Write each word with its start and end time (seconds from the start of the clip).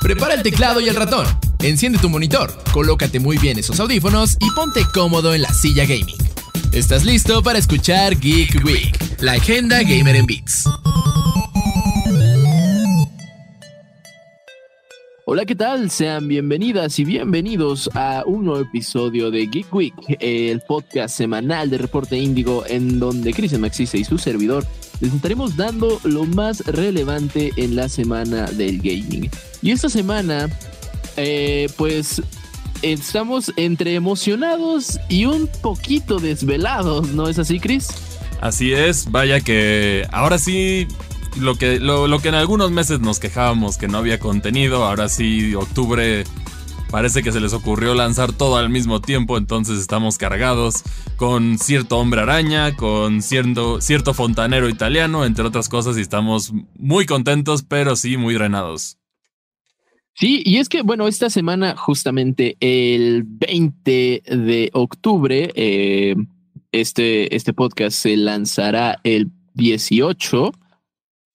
Prepara 0.00 0.34
el 0.34 0.42
teclado 0.42 0.80
y 0.80 0.88
el 0.88 0.96
ratón. 0.96 1.26
Enciende 1.60 1.98
tu 1.98 2.08
monitor, 2.08 2.50
colócate 2.72 3.20
muy 3.20 3.36
bien 3.38 3.58
esos 3.58 3.78
audífonos 3.80 4.36
y 4.40 4.50
ponte 4.52 4.82
cómodo 4.92 5.34
en 5.34 5.42
la 5.42 5.52
silla 5.52 5.84
gaming. 5.84 6.16
¿Estás 6.72 7.04
listo 7.04 7.42
para 7.42 7.58
escuchar 7.58 8.18
Geek 8.18 8.64
Week, 8.64 8.96
la 9.20 9.32
agenda 9.32 9.82
gamer 9.82 10.16
en 10.16 10.26
Beats? 10.26 10.64
Hola, 15.26 15.44
¿qué 15.44 15.54
tal? 15.54 15.90
Sean 15.90 16.26
bienvenidas 16.26 16.98
y 16.98 17.04
bienvenidos 17.04 17.88
a 17.94 18.24
un 18.26 18.46
nuevo 18.46 18.62
episodio 18.62 19.30
de 19.30 19.46
Geek 19.46 19.72
Week, 19.72 19.94
el 20.18 20.60
podcast 20.62 21.16
semanal 21.16 21.70
de 21.70 21.78
Reporte 21.78 22.16
Índigo, 22.16 22.64
en 22.66 22.98
donde 22.98 23.32
Cristian 23.32 23.60
Maxise 23.60 23.98
y 23.98 24.04
su 24.04 24.18
servidor 24.18 24.66
les 25.00 25.12
estaremos 25.14 25.56
dando 25.56 26.00
lo 26.04 26.24
más 26.24 26.60
relevante 26.66 27.52
en 27.56 27.76
la 27.76 27.88
semana 27.88 28.46
del 28.46 28.78
gaming. 28.78 29.30
Y 29.62 29.70
esta 29.70 29.88
semana, 29.88 30.48
eh, 31.16 31.68
pues 31.76 32.22
estamos 32.82 33.52
entre 33.56 33.94
emocionados 33.94 34.98
y 35.08 35.26
un 35.26 35.48
poquito 35.62 36.18
desvelados, 36.18 37.08
¿no 37.08 37.28
es 37.28 37.38
así, 37.38 37.60
Chris? 37.60 37.88
Así 38.40 38.72
es, 38.72 39.10
vaya 39.10 39.40
que 39.40 40.06
ahora 40.12 40.38
sí 40.38 40.86
lo 41.38 41.56
que, 41.56 41.78
lo, 41.78 42.18
que 42.20 42.28
en 42.28 42.34
algunos 42.34 42.70
meses 42.70 43.00
nos 43.00 43.18
quejábamos 43.18 43.76
que 43.76 43.88
no 43.88 43.98
había 43.98 44.18
contenido, 44.18 44.84
ahora 44.84 45.08
sí, 45.08 45.54
octubre 45.54 46.24
parece 46.90 47.22
que 47.22 47.32
se 47.32 47.40
les 47.40 47.52
ocurrió 47.52 47.94
lanzar 47.94 48.32
todo 48.32 48.56
al 48.56 48.68
mismo 48.68 49.00
tiempo, 49.00 49.38
entonces 49.38 49.78
estamos 49.78 50.18
cargados 50.18 50.82
con 51.16 51.58
cierto 51.58 51.98
hombre 51.98 52.22
araña, 52.22 52.76
con 52.76 53.22
cierto, 53.22 53.80
cierto 53.80 54.14
fontanero 54.14 54.68
italiano, 54.68 55.24
entre 55.24 55.44
otras 55.44 55.68
cosas, 55.68 55.96
y 55.96 56.00
estamos 56.00 56.52
muy 56.76 57.06
contentos, 57.06 57.62
pero 57.62 57.96
sí 57.96 58.16
muy 58.16 58.34
drenados. 58.34 58.98
Sí, 60.14 60.42
y 60.44 60.58
es 60.58 60.68
que, 60.68 60.82
bueno, 60.82 61.08
esta 61.08 61.30
semana, 61.30 61.76
justamente 61.76 62.56
el 62.60 63.24
20 63.24 64.22
de 64.26 64.70
octubre, 64.74 65.50
eh, 65.54 66.14
este, 66.72 67.34
este 67.34 67.52
podcast 67.52 67.96
se 67.96 68.16
lanzará 68.16 68.98
el 69.02 69.30
18 69.54 70.52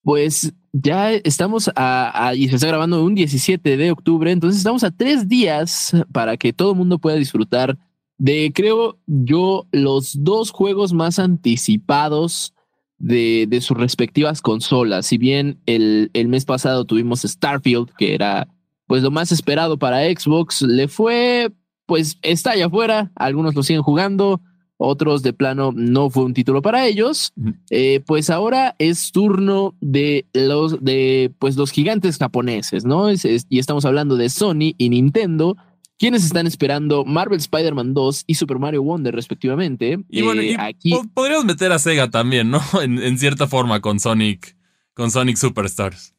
pues 0.06 0.54
ya 0.72 1.14
estamos 1.14 1.72
a, 1.76 2.34
y 2.36 2.48
se 2.48 2.56
está 2.56 2.68
grabando 2.68 3.04
un 3.04 3.16
17 3.16 3.76
de 3.76 3.92
octubre, 3.92 4.32
entonces 4.32 4.60
estamos 4.60 4.84
a 4.84 4.92
tres 4.92 5.28
días 5.28 5.94
para 6.12 6.38
que 6.38 6.54
todo 6.54 6.74
el 6.74 6.78
mundo 6.78 7.00
pueda 7.00 7.18
disfrutar 7.18 7.76
de, 8.20 8.52
creo 8.54 9.00
yo, 9.08 9.66
los 9.72 10.24
dos 10.24 10.52
juegos 10.52 10.94
más 10.94 11.18
anticipados 11.18 12.54
de, 13.00 13.48
de 13.50 13.62
sus 13.62 13.76
respectivas 13.78 14.44
consolas. 14.44 15.08
Si 15.08 15.18
bien 15.18 15.60
el, 15.66 16.12
el 16.14 16.28
mes 16.28 16.46
pasado 16.46 16.86
tuvimos 16.86 17.24
Starfield, 17.24 17.90
que 17.98 18.14
era 18.14 18.48
pues 18.86 19.02
lo 19.02 19.10
más 19.10 19.32
esperado 19.32 19.80
para 19.80 20.04
Xbox, 20.04 20.62
le 20.62 20.88
fue, 20.88 21.52
pues 21.88 22.20
está 22.22 22.52
allá 22.52 22.68
afuera, 22.68 23.12
algunos 23.16 23.56
lo 23.56 23.64
siguen 23.64 23.82
jugando, 23.82 24.40
otros 24.78 25.24
de 25.24 25.34
plano 25.34 25.72
no 25.74 26.10
fue 26.10 26.26
un 26.26 26.34
título 26.34 26.62
para 26.62 26.86
ellos. 26.86 27.34
Eh, 27.70 28.02
pues 28.06 28.30
ahora 28.30 28.76
es 28.80 29.12
turno 29.12 29.76
de 29.82 30.26
los 30.34 30.84
de 30.84 31.32
pues 31.40 31.56
los 31.56 31.72
gigantes 31.72 32.18
japoneses, 32.18 32.86
¿no? 32.86 33.12
y 33.12 33.60
estamos 33.60 33.86
hablando 33.86 34.16
de 34.16 34.30
Sony 34.30 34.74
y 34.78 34.90
Nintendo, 34.90 35.56
quienes 35.98 36.26
están 36.26 36.48
esperando 36.48 37.06
Marvel 37.06 37.40
Spider-Man 37.40 37.94
2 37.94 38.24
y 38.28 38.36
Super 38.36 38.60
Mario 38.60 38.84
Wonder 38.84 39.16
respectivamente. 39.16 40.00
Y 40.10 40.22
bueno, 40.22 40.42
eh, 40.42 40.56
aquí 40.60 40.92
podríamos 41.14 41.46
meter 41.46 41.72
a 41.72 41.80
Sega 41.80 42.10
también, 42.10 42.50
¿no? 42.50 42.62
En, 42.82 43.02
en 43.02 43.18
cierta 43.18 43.48
forma 43.48 43.80
con 43.82 44.00
Sonic, 44.00 44.58
con 44.94 45.12
Sonic 45.12 45.38
Superstars. 45.38 46.15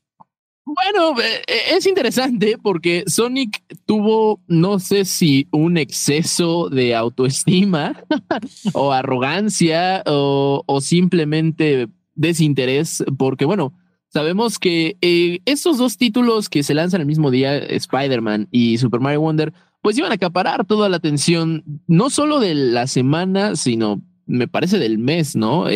Bueno, 0.67 1.17
eh, 1.21 1.43
eh, 1.47 1.77
es 1.77 1.87
interesante 1.87 2.59
porque 2.61 3.05
Sonic 3.07 3.63
tuvo, 3.87 4.41
no 4.49 4.81
sé 4.81 5.05
si 5.05 5.47
un 5.53 5.77
exceso 5.77 6.69
de 6.71 6.97
autoestima 6.97 7.95
o 8.73 8.91
arrogancia 8.91 10.03
o, 10.07 10.65
simplemente 10.81 11.87
desinterés, 12.17 13.05
porque 13.17 13.45
bueno, 13.45 13.75
sabemos 14.09 14.59
que 14.59 14.97
eh, 15.03 15.39
estos 15.45 15.79
dos 15.79 15.99
títulos 15.99 16.49
que 16.49 16.65
se 16.65 16.75
lanzan 16.75 17.01
el 17.01 17.07
mismo 17.07 17.31
día, 17.31 17.57
Spider-Man 17.59 18.49
y 18.51 18.79
Super 18.79 18.99
Mario 18.99 19.21
Wonder, 19.21 19.53
pues 19.83 19.97
iban 19.97 20.11
a 20.11 20.17
acaparar 20.17 20.67
toda 20.67 20.89
la 20.89 20.97
atención, 20.97 21.63
no 21.87 22.11
solo 22.11 22.41
de 22.41 22.57
la 22.57 22.89
semana, 22.89 23.55
sino 23.55 24.03
me 24.27 24.49
parece 24.49 24.81
del 24.81 24.99
mes, 24.99 25.37
¿no? 25.37 25.67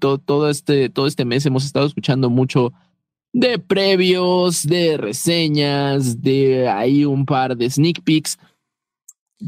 todo, 0.00 0.18
todo, 0.18 0.50
este, 0.50 0.88
todo 0.88 1.06
este 1.06 1.24
mes 1.24 1.46
hemos 1.46 1.64
estado 1.64 1.86
escuchando 1.86 2.28
mucho 2.28 2.72
de 3.32 3.58
previos, 3.58 4.66
de 4.66 4.96
reseñas, 4.96 6.20
de 6.22 6.68
ahí 6.68 7.04
un 7.04 7.24
par 7.24 7.56
de 7.56 7.70
sneak 7.70 8.02
peeks, 8.02 8.38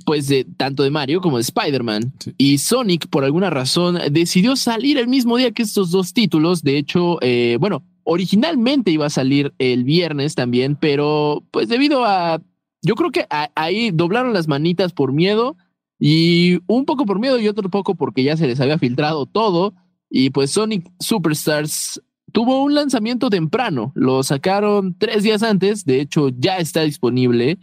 pues 0.06 0.26
de 0.28 0.44
tanto 0.44 0.82
de 0.82 0.90
Mario 0.90 1.20
como 1.20 1.36
de 1.36 1.42
Spider-Man. 1.42 2.14
Y 2.38 2.58
Sonic, 2.58 3.08
por 3.08 3.24
alguna 3.24 3.50
razón, 3.50 3.98
decidió 4.10 4.56
salir 4.56 4.98
el 4.98 5.08
mismo 5.08 5.36
día 5.36 5.52
que 5.52 5.62
estos 5.62 5.90
dos 5.90 6.12
títulos. 6.12 6.62
De 6.62 6.78
hecho, 6.78 7.18
eh, 7.20 7.58
bueno, 7.60 7.84
originalmente 8.04 8.90
iba 8.90 9.06
a 9.06 9.10
salir 9.10 9.54
el 9.58 9.84
viernes 9.84 10.34
también, 10.34 10.76
pero 10.76 11.44
pues 11.50 11.68
debido 11.68 12.04
a, 12.04 12.40
yo 12.82 12.94
creo 12.94 13.10
que 13.10 13.26
ahí 13.54 13.90
doblaron 13.90 14.32
las 14.32 14.48
manitas 14.48 14.92
por 14.92 15.12
miedo 15.12 15.56
y 15.98 16.58
un 16.66 16.84
poco 16.84 17.06
por 17.06 17.20
miedo 17.20 17.38
y 17.38 17.48
otro 17.48 17.68
poco 17.70 17.94
porque 17.94 18.24
ya 18.24 18.36
se 18.36 18.46
les 18.46 18.60
había 18.60 18.78
filtrado 18.78 19.26
todo. 19.26 19.74
Y 20.10 20.30
pues 20.30 20.52
Sonic 20.52 20.86
Superstars 21.00 22.00
tuvo 22.34 22.64
un 22.64 22.74
lanzamiento 22.74 23.30
temprano, 23.30 23.92
lo 23.94 24.24
sacaron 24.24 24.96
tres 24.98 25.22
días 25.22 25.44
antes, 25.44 25.84
de 25.84 26.00
hecho 26.00 26.30
ya 26.36 26.58
está 26.58 26.82
disponible, 26.82 27.58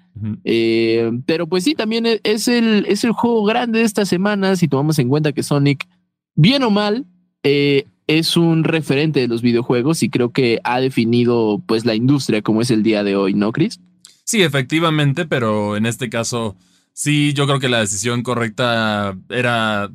eh, 0.45 1.11
pero 1.25 1.45
pues 1.45 1.65
sí, 1.65 1.75
también 1.75 2.05
e, 2.05 2.21
es 2.23 2.47
el, 2.47 2.85
es 2.87 3.03
el 3.03 3.11
juego 3.11 3.43
grande 3.43 3.79
de 3.79 3.85
esta 3.85 4.05
semana, 4.05 4.55
si 4.55 4.69
tomamos 4.69 4.97
en 4.97 5.09
cuenta 5.09 5.33
que 5.33 5.43
Sonic, 5.43 5.89
bien 6.35 6.63
o 6.63 6.69
mal, 6.69 7.05
eh, 7.43 7.83
es 8.07 8.37
un 8.37 8.63
referente 8.63 9.19
de 9.19 9.27
los 9.27 9.41
videojuegos 9.41 10.03
y 10.03 10.09
creo 10.09 10.31
que 10.31 10.61
ha 10.63 10.79
definido 10.79 11.61
pues 11.67 11.85
la 11.85 11.93
industria 11.93 12.41
como 12.41 12.61
es 12.61 12.71
el 12.71 12.81
día 12.81 13.03
de 13.03 13.17
hoy, 13.17 13.33
¿no, 13.33 13.51
Chris? 13.51 13.81
Sí, 14.23 14.41
efectivamente, 14.41 15.25
pero 15.25 15.75
en 15.75 15.85
este 15.85 16.09
caso 16.09 16.55
sí, 16.93 17.33
yo 17.33 17.45
creo 17.45 17.59
que 17.59 17.67
la 17.67 17.81
decisión 17.81 18.23
correcta 18.23 19.17
era, 19.27 19.91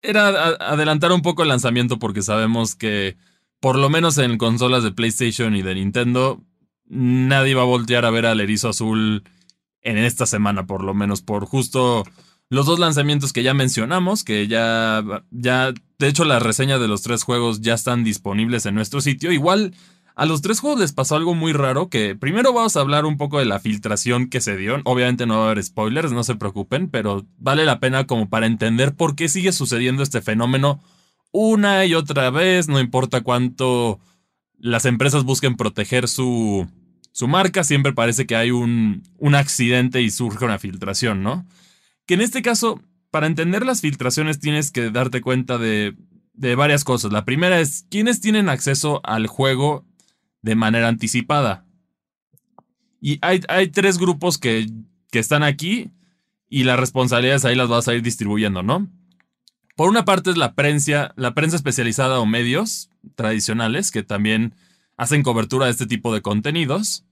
era 0.00 0.28
adelantar 0.60 1.10
un 1.10 1.22
poco 1.22 1.42
el 1.42 1.48
lanzamiento 1.48 1.98
porque 1.98 2.22
sabemos 2.22 2.76
que 2.76 3.16
por 3.62 3.78
lo 3.78 3.88
menos 3.88 4.18
en 4.18 4.38
consolas 4.38 4.82
de 4.82 4.90
PlayStation 4.90 5.54
y 5.54 5.62
de 5.62 5.76
Nintendo, 5.76 6.42
nadie 6.88 7.54
va 7.54 7.62
a 7.62 7.66
voltear 7.66 8.04
a 8.04 8.10
ver 8.10 8.26
al 8.26 8.40
erizo 8.40 8.70
azul 8.70 9.22
en 9.82 9.98
esta 9.98 10.26
semana, 10.26 10.66
por 10.66 10.82
lo 10.82 10.94
menos, 10.94 11.22
por 11.22 11.46
justo 11.46 12.02
los 12.48 12.66
dos 12.66 12.80
lanzamientos 12.80 13.32
que 13.32 13.44
ya 13.44 13.54
mencionamos, 13.54 14.24
que 14.24 14.48
ya, 14.48 15.04
ya, 15.30 15.72
de 16.00 16.08
hecho, 16.08 16.24
las 16.24 16.42
reseñas 16.42 16.80
de 16.80 16.88
los 16.88 17.02
tres 17.02 17.22
juegos 17.22 17.60
ya 17.60 17.74
están 17.74 18.02
disponibles 18.02 18.66
en 18.66 18.74
nuestro 18.74 19.00
sitio. 19.00 19.30
Igual, 19.30 19.76
a 20.16 20.26
los 20.26 20.42
tres 20.42 20.58
juegos 20.58 20.80
les 20.80 20.92
pasó 20.92 21.14
algo 21.14 21.36
muy 21.36 21.52
raro, 21.52 21.88
que 21.88 22.16
primero 22.16 22.52
vamos 22.52 22.76
a 22.76 22.80
hablar 22.80 23.04
un 23.04 23.16
poco 23.16 23.38
de 23.38 23.44
la 23.44 23.60
filtración 23.60 24.28
que 24.28 24.40
se 24.40 24.56
dio. 24.56 24.80
Obviamente 24.82 25.24
no 25.24 25.36
va 25.36 25.42
a 25.42 25.50
haber 25.52 25.62
spoilers, 25.62 26.10
no 26.10 26.24
se 26.24 26.34
preocupen, 26.34 26.88
pero 26.88 27.24
vale 27.38 27.64
la 27.64 27.78
pena 27.78 28.08
como 28.08 28.28
para 28.28 28.46
entender 28.46 28.96
por 28.96 29.14
qué 29.14 29.28
sigue 29.28 29.52
sucediendo 29.52 30.02
este 30.02 30.20
fenómeno 30.20 30.80
una 31.32 31.84
y 31.86 31.94
otra 31.94 32.30
vez, 32.30 32.68
no 32.68 32.78
importa 32.78 33.22
cuánto 33.22 33.98
las 34.58 34.84
empresas 34.84 35.24
busquen 35.24 35.56
proteger 35.56 36.06
su, 36.06 36.68
su 37.10 37.26
marca, 37.26 37.64
siempre 37.64 37.92
parece 37.92 38.26
que 38.26 38.36
hay 38.36 38.50
un, 38.52 39.02
un 39.18 39.34
accidente 39.34 40.02
y 40.02 40.10
surge 40.10 40.44
una 40.44 40.58
filtración, 40.58 41.22
¿no? 41.22 41.44
Que 42.06 42.14
en 42.14 42.20
este 42.20 42.42
caso, 42.42 42.80
para 43.10 43.26
entender 43.26 43.66
las 43.66 43.80
filtraciones 43.80 44.38
tienes 44.38 44.70
que 44.70 44.90
darte 44.90 45.20
cuenta 45.20 45.58
de, 45.58 45.96
de 46.34 46.54
varias 46.54 46.84
cosas. 46.84 47.12
La 47.12 47.24
primera 47.24 47.60
es, 47.60 47.86
¿quiénes 47.90 48.20
tienen 48.20 48.48
acceso 48.48 49.00
al 49.04 49.26
juego 49.26 49.84
de 50.42 50.54
manera 50.54 50.88
anticipada? 50.88 51.64
Y 53.00 53.18
hay, 53.20 53.40
hay 53.48 53.68
tres 53.68 53.98
grupos 53.98 54.38
que, 54.38 54.66
que 55.10 55.18
están 55.18 55.42
aquí 55.42 55.90
y 56.48 56.64
las 56.64 56.78
responsabilidades 56.78 57.44
ahí 57.44 57.56
las 57.56 57.68
vas 57.68 57.88
a 57.88 57.94
ir 57.94 58.02
distribuyendo, 58.02 58.62
¿no? 58.62 58.88
Por 59.76 59.88
una 59.88 60.04
parte 60.04 60.30
es 60.30 60.36
la 60.36 60.54
prensa, 60.54 61.12
la 61.16 61.34
prensa 61.34 61.56
especializada 61.56 62.20
o 62.20 62.26
medios 62.26 62.90
tradicionales 63.14 63.90
que 63.90 64.02
también 64.02 64.54
hacen 64.96 65.22
cobertura 65.22 65.66
de 65.66 65.72
este 65.72 65.86
tipo 65.86 66.12
de 66.12 66.20
contenidos, 66.20 67.04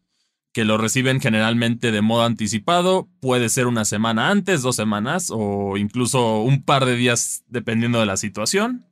que 0.52 0.64
lo 0.64 0.76
reciben 0.76 1.20
generalmente 1.20 1.92
de 1.92 2.02
modo 2.02 2.24
anticipado, 2.24 3.08
puede 3.20 3.48
ser 3.48 3.66
una 3.66 3.84
semana 3.84 4.30
antes, 4.30 4.62
dos 4.62 4.76
semanas 4.76 5.28
o 5.30 5.76
incluso 5.76 6.40
un 6.42 6.62
par 6.62 6.84
de 6.84 6.96
días 6.96 7.44
dependiendo 7.48 8.00
de 8.00 8.06
la 8.06 8.16
situación. 8.16 8.84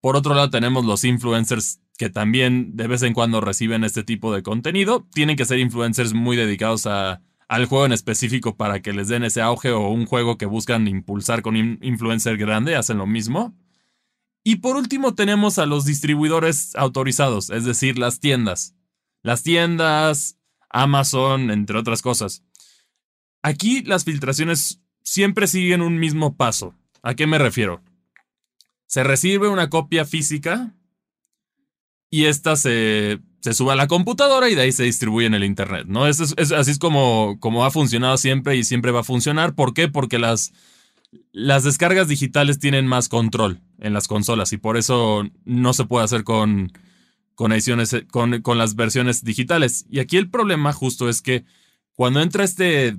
Por 0.00 0.16
otro 0.16 0.34
lado 0.34 0.50
tenemos 0.50 0.84
los 0.84 1.04
influencers 1.04 1.80
que 1.98 2.10
también 2.10 2.76
de 2.76 2.88
vez 2.88 3.02
en 3.02 3.14
cuando 3.14 3.40
reciben 3.40 3.84
este 3.84 4.04
tipo 4.04 4.34
de 4.34 4.42
contenido. 4.42 5.06
Tienen 5.12 5.36
que 5.36 5.44
ser 5.44 5.58
influencers 5.58 6.12
muy 6.12 6.36
dedicados 6.36 6.86
a 6.86 7.20
al 7.48 7.66
juego 7.66 7.86
en 7.86 7.92
específico 7.92 8.56
para 8.56 8.80
que 8.82 8.92
les 8.92 9.08
den 9.08 9.24
ese 9.24 9.40
auge 9.40 9.70
o 9.70 9.88
un 9.88 10.06
juego 10.06 10.36
que 10.36 10.46
buscan 10.46 10.88
impulsar 10.88 11.42
con 11.42 11.56
un 11.56 11.78
influencer 11.82 12.36
grande, 12.36 12.76
hacen 12.76 12.98
lo 12.98 13.06
mismo. 13.06 13.54
Y 14.42 14.56
por 14.56 14.76
último 14.76 15.14
tenemos 15.14 15.58
a 15.58 15.66
los 15.66 15.84
distribuidores 15.84 16.74
autorizados, 16.76 17.50
es 17.50 17.64
decir, 17.64 17.98
las 17.98 18.20
tiendas. 18.20 18.74
las 19.22 19.42
tiendas, 19.42 20.38
Amazon, 20.70 21.50
entre 21.50 21.78
otras 21.78 22.00
cosas. 22.00 22.44
Aquí 23.42 23.82
las 23.82 24.04
filtraciones 24.04 24.80
siempre 25.02 25.46
siguen 25.48 25.82
un 25.82 25.98
mismo 25.98 26.36
paso. 26.36 26.74
¿A 27.02 27.14
qué 27.14 27.26
me 27.26 27.38
refiero? 27.38 27.82
Se 28.86 29.02
recibe 29.02 29.48
una 29.48 29.68
copia 29.68 30.04
física 30.04 30.74
y 32.08 32.26
esta 32.26 32.54
se, 32.54 33.20
se 33.46 33.54
sube 33.54 33.74
a 33.74 33.76
la 33.76 33.86
computadora 33.86 34.50
y 34.50 34.56
de 34.56 34.62
ahí 34.62 34.72
se 34.72 34.82
distribuye 34.82 35.28
en 35.28 35.34
el 35.34 35.44
Internet, 35.44 35.86
¿no? 35.86 36.08
Es, 36.08 36.20
así 36.20 36.70
es 36.72 36.80
como, 36.80 37.38
como 37.38 37.64
ha 37.64 37.70
funcionado 37.70 38.16
siempre 38.16 38.56
y 38.56 38.64
siempre 38.64 38.90
va 38.90 39.00
a 39.00 39.04
funcionar. 39.04 39.54
¿Por 39.54 39.72
qué? 39.72 39.86
Porque 39.86 40.18
las, 40.18 40.52
las 41.30 41.62
descargas 41.62 42.08
digitales 42.08 42.58
tienen 42.58 42.88
más 42.88 43.08
control 43.08 43.60
en 43.78 43.92
las 43.92 44.08
consolas 44.08 44.52
y 44.52 44.56
por 44.56 44.76
eso 44.76 45.22
no 45.44 45.74
se 45.74 45.84
puede 45.84 46.04
hacer 46.04 46.24
con, 46.24 46.72
con 47.36 47.52
ediciones, 47.52 47.94
con, 48.10 48.42
con 48.42 48.58
las 48.58 48.74
versiones 48.74 49.22
digitales. 49.22 49.86
Y 49.88 50.00
aquí 50.00 50.16
el 50.16 50.28
problema 50.28 50.72
justo 50.72 51.08
es 51.08 51.22
que 51.22 51.44
cuando 51.94 52.20
entra 52.20 52.42
este 52.42 52.96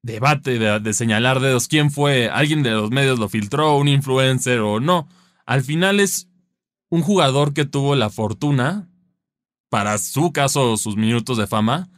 debate 0.00 0.58
de, 0.58 0.80
de, 0.80 0.94
señalar 0.94 1.40
dedos, 1.40 1.68
quién 1.68 1.90
fue, 1.90 2.30
alguien 2.30 2.62
de 2.62 2.70
los 2.70 2.90
medios 2.90 3.18
lo 3.18 3.28
filtró, 3.28 3.76
un 3.76 3.88
influencer 3.88 4.60
o 4.60 4.80
no, 4.80 5.08
al 5.44 5.62
final 5.62 6.00
es 6.00 6.30
un 6.88 7.02
jugador 7.02 7.52
que 7.52 7.66
tuvo 7.66 7.96
la 7.96 8.08
fortuna, 8.08 8.89
para 9.70 9.96
su 9.98 10.32
caso, 10.32 10.76
sus 10.76 10.96
minutos 10.96 11.38
de 11.38 11.46
fama, 11.46 11.88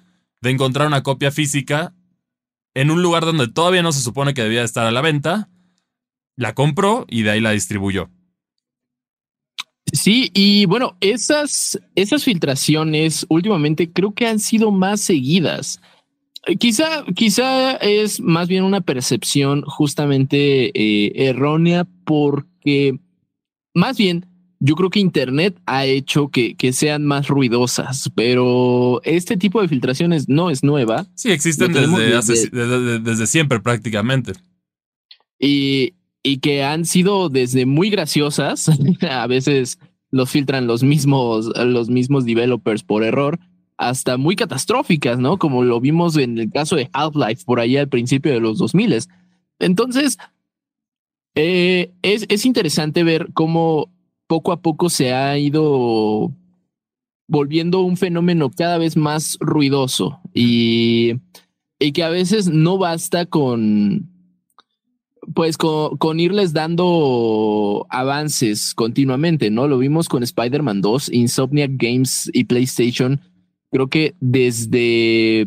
de 0.40 0.50
encontrar 0.50 0.86
una 0.86 1.02
copia 1.02 1.32
física 1.32 1.94
en 2.74 2.90
un 2.90 3.02
lugar 3.02 3.24
donde 3.24 3.48
todavía 3.48 3.82
no 3.82 3.92
se 3.92 4.00
supone 4.00 4.34
que 4.34 4.42
debía 4.42 4.62
estar 4.62 4.86
a 4.86 4.92
la 4.92 5.00
venta, 5.00 5.48
la 6.36 6.54
compró 6.54 7.06
y 7.08 7.22
de 7.22 7.30
ahí 7.30 7.40
la 7.40 7.50
distribuyó. 7.50 8.10
Sí, 9.92 10.30
y 10.34 10.64
bueno, 10.66 10.96
esas, 11.00 11.78
esas 11.94 12.24
filtraciones 12.24 13.26
últimamente 13.28 13.92
creo 13.92 14.14
que 14.14 14.26
han 14.26 14.38
sido 14.38 14.70
más 14.70 15.00
seguidas. 15.00 15.80
Quizá, 16.58 17.04
quizá 17.14 17.76
es 17.76 18.20
más 18.20 18.48
bien 18.48 18.64
una 18.64 18.80
percepción 18.80 19.62
justamente 19.62 20.72
eh, 20.74 21.28
errónea 21.28 21.86
porque 22.04 22.98
más 23.74 23.96
bien 23.96 24.26
yo 24.64 24.76
creo 24.76 24.90
que 24.90 25.00
Internet 25.00 25.60
ha 25.66 25.86
hecho 25.86 26.28
que, 26.28 26.54
que, 26.54 26.72
sean 26.72 27.04
más 27.04 27.26
ruidosas, 27.26 28.12
pero 28.14 29.00
este 29.02 29.36
tipo 29.36 29.60
de 29.60 29.66
filtraciones 29.66 30.28
no 30.28 30.50
es 30.50 30.62
nueva. 30.62 31.04
Sí, 31.16 31.32
existen 31.32 31.72
desde, 31.72 32.48
desde, 32.52 32.98
desde, 33.00 33.26
siempre 33.26 33.58
prácticamente. 33.58 34.34
Y, 35.40 35.94
y, 36.22 36.38
que 36.38 36.62
han 36.62 36.84
sido 36.84 37.28
desde 37.28 37.66
muy 37.66 37.90
graciosas, 37.90 38.70
a 39.10 39.26
veces 39.26 39.80
los 40.12 40.30
filtran 40.30 40.68
los 40.68 40.84
mismos, 40.84 41.46
los 41.56 41.90
mismos 41.90 42.24
developers 42.24 42.84
por 42.84 43.02
error, 43.02 43.40
hasta 43.78 44.16
muy 44.16 44.36
catastróficas, 44.36 45.18
¿no? 45.18 45.38
Como 45.38 45.64
lo 45.64 45.80
vimos 45.80 46.16
en 46.16 46.38
el 46.38 46.52
caso 46.52 46.76
de 46.76 46.88
Half-Life 46.92 47.42
por 47.44 47.58
ahí 47.58 47.76
al 47.76 47.88
principio 47.88 48.32
de 48.32 48.38
los 48.38 48.58
2000. 48.58 49.08
Entonces, 49.58 50.18
eh, 51.34 51.90
es, 52.02 52.26
es 52.28 52.46
interesante 52.46 53.02
ver 53.02 53.30
cómo 53.34 53.90
poco 54.32 54.52
a 54.52 54.62
poco 54.62 54.88
se 54.88 55.12
ha 55.12 55.36
ido 55.36 56.32
volviendo 57.28 57.82
un 57.82 57.98
fenómeno 57.98 58.50
cada 58.50 58.78
vez 58.78 58.96
más 58.96 59.36
ruidoso 59.40 60.22
y, 60.32 61.16
y 61.78 61.92
que 61.92 62.02
a 62.02 62.08
veces 62.08 62.48
no 62.48 62.78
basta 62.78 63.26
con, 63.26 64.10
pues 65.34 65.58
con, 65.58 66.18
irles 66.18 66.54
dando 66.54 67.86
avances 67.90 68.72
continuamente, 68.74 69.50
¿no? 69.50 69.68
Lo 69.68 69.76
vimos 69.76 70.08
con 70.08 70.22
Spider-Man 70.22 70.80
2, 70.80 71.12
Insomniac 71.12 71.72
Games 71.74 72.30
y 72.32 72.44
PlayStation. 72.44 73.20
Creo 73.70 73.88
que 73.88 74.14
desde 74.18 75.46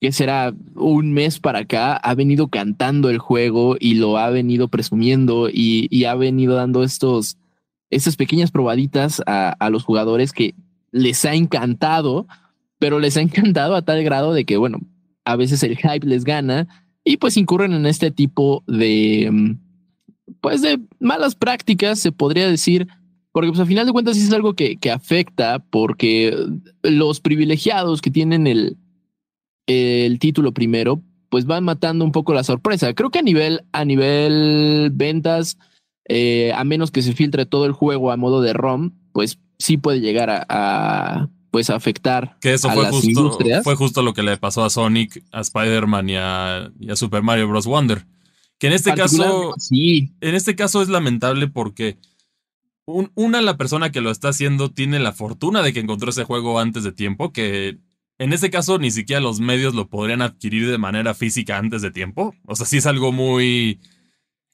que 0.00 0.10
será 0.10 0.54
un 0.74 1.12
mes 1.12 1.38
para 1.38 1.58
acá, 1.58 1.96
ha 1.96 2.14
venido 2.14 2.48
cantando 2.48 3.10
el 3.10 3.18
juego 3.18 3.76
y 3.78 3.96
lo 3.96 4.16
ha 4.16 4.30
venido 4.30 4.68
presumiendo 4.68 5.50
y, 5.50 5.86
y 5.90 6.04
ha 6.04 6.14
venido 6.14 6.54
dando 6.54 6.82
estos, 6.82 7.36
estas 7.90 8.16
pequeñas 8.16 8.50
probaditas 8.50 9.22
a, 9.26 9.50
a, 9.50 9.70
los 9.70 9.84
jugadores 9.84 10.32
que 10.32 10.54
les 10.92 11.24
ha 11.24 11.34
encantado, 11.34 12.26
pero 12.78 12.98
les 12.98 13.16
ha 13.16 13.20
encantado 13.22 13.74
a 13.74 13.82
tal 13.82 14.02
grado 14.02 14.32
de 14.32 14.44
que, 14.44 14.56
bueno, 14.56 14.78
a 15.24 15.36
veces 15.36 15.62
el 15.62 15.76
hype 15.76 16.06
les 16.06 16.24
gana 16.24 16.68
y 17.04 17.16
pues 17.16 17.36
incurren 17.36 17.72
en 17.72 17.86
este 17.86 18.10
tipo 18.10 18.64
de, 18.66 19.28
mm, 19.30 19.58
pues 20.40 20.62
de 20.62 20.80
malas 20.98 21.34
prácticas, 21.34 21.98
se 21.98 22.12
podría 22.12 22.48
decir, 22.48 22.88
porque 23.32 23.48
pues 23.48 23.60
a 23.60 23.66
final 23.66 23.86
de 23.86 23.92
cuentas 23.92 24.16
es 24.16 24.32
algo 24.32 24.54
que, 24.54 24.76
que 24.76 24.90
afecta 24.90 25.58
porque 25.70 26.36
los 26.82 27.20
privilegiados 27.20 28.00
que 28.00 28.10
tienen 28.10 28.46
el, 28.46 28.76
el 29.66 30.18
título 30.18 30.52
primero, 30.52 31.02
pues 31.28 31.46
van 31.46 31.64
matando 31.64 32.04
un 32.04 32.12
poco 32.12 32.34
la 32.34 32.42
sorpresa. 32.44 32.92
Creo 32.94 33.10
que 33.10 33.20
a 33.20 33.22
nivel, 33.22 33.62
a 33.72 33.84
nivel 33.84 34.90
ventas, 34.92 35.58
eh, 36.12 36.52
a 36.56 36.64
menos 36.64 36.90
que 36.90 37.02
se 37.02 37.12
filtre 37.12 37.46
todo 37.46 37.66
el 37.66 37.72
juego 37.72 38.10
a 38.10 38.16
modo 38.16 38.42
de 38.42 38.52
ROM, 38.52 38.90
pues 39.12 39.38
sí 39.60 39.76
puede 39.76 40.00
llegar 40.00 40.28
a, 40.28 40.44
a 40.48 41.28
pues 41.52 41.70
afectar. 41.70 42.36
Que 42.40 42.54
eso 42.54 42.68
fue, 42.68 42.84
justo, 42.86 43.38
fue 43.62 43.76
justo 43.76 44.02
lo 44.02 44.12
que 44.12 44.24
le 44.24 44.36
pasó 44.36 44.64
a 44.64 44.70
Sonic, 44.70 45.22
a 45.30 45.40
Spider-Man 45.40 46.08
y 46.08 46.16
a, 46.16 46.72
y 46.80 46.90
a, 46.90 46.96
Super 46.96 47.22
Mario 47.22 47.46
Bros. 47.46 47.66
Wonder. 47.66 48.06
Que 48.58 48.66
en 48.66 48.72
este 48.72 48.92
caso. 48.94 49.54
Sí. 49.58 50.12
En 50.20 50.34
este 50.34 50.56
caso 50.56 50.82
es 50.82 50.88
lamentable 50.88 51.46
porque. 51.46 51.96
Un, 52.86 53.12
una, 53.14 53.40
la 53.40 53.56
persona 53.56 53.92
que 53.92 54.00
lo 54.00 54.10
está 54.10 54.30
haciendo 54.30 54.72
tiene 54.72 54.98
la 54.98 55.12
fortuna 55.12 55.62
de 55.62 55.72
que 55.72 55.78
encontró 55.78 56.10
ese 56.10 56.24
juego 56.24 56.58
antes 56.58 56.82
de 56.82 56.90
tiempo, 56.90 57.32
que 57.32 57.78
en 58.18 58.32
ese 58.32 58.50
caso 58.50 58.78
ni 58.78 58.90
siquiera 58.90 59.20
los 59.20 59.38
medios 59.38 59.76
lo 59.76 59.86
podrían 59.86 60.22
adquirir 60.22 60.68
de 60.68 60.78
manera 60.78 61.14
física 61.14 61.56
antes 61.56 61.82
de 61.82 61.92
tiempo. 61.92 62.34
O 62.46 62.56
sea, 62.56 62.66
sí 62.66 62.78
es 62.78 62.86
algo 62.86 63.12
muy 63.12 63.78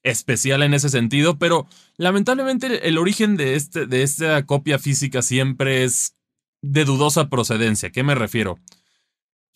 especial 0.06 0.62
en 0.62 0.72
ese 0.72 0.88
sentido, 0.88 1.36
pero 1.38 1.66
lamentablemente 1.96 2.88
el 2.88 2.96
origen 2.96 3.36
de, 3.36 3.56
este, 3.56 3.86
de 3.86 4.02
esta 4.02 4.46
copia 4.46 4.78
física 4.78 5.20
siempre 5.20 5.82
es 5.84 6.14
de 6.62 6.84
dudosa 6.84 7.28
procedencia. 7.28 7.90
¿Qué 7.90 8.04
me 8.04 8.14
refiero? 8.14 8.58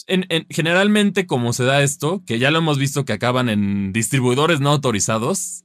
En, 0.06 0.26
en, 0.28 0.46
generalmente, 0.50 1.26
como 1.26 1.52
se 1.52 1.64
da 1.64 1.82
esto, 1.82 2.24
que 2.26 2.40
ya 2.40 2.50
lo 2.50 2.58
hemos 2.58 2.78
visto 2.78 3.04
que 3.04 3.12
acaban 3.12 3.48
en 3.48 3.92
distribuidores 3.92 4.60
no 4.60 4.70
autorizados, 4.70 5.64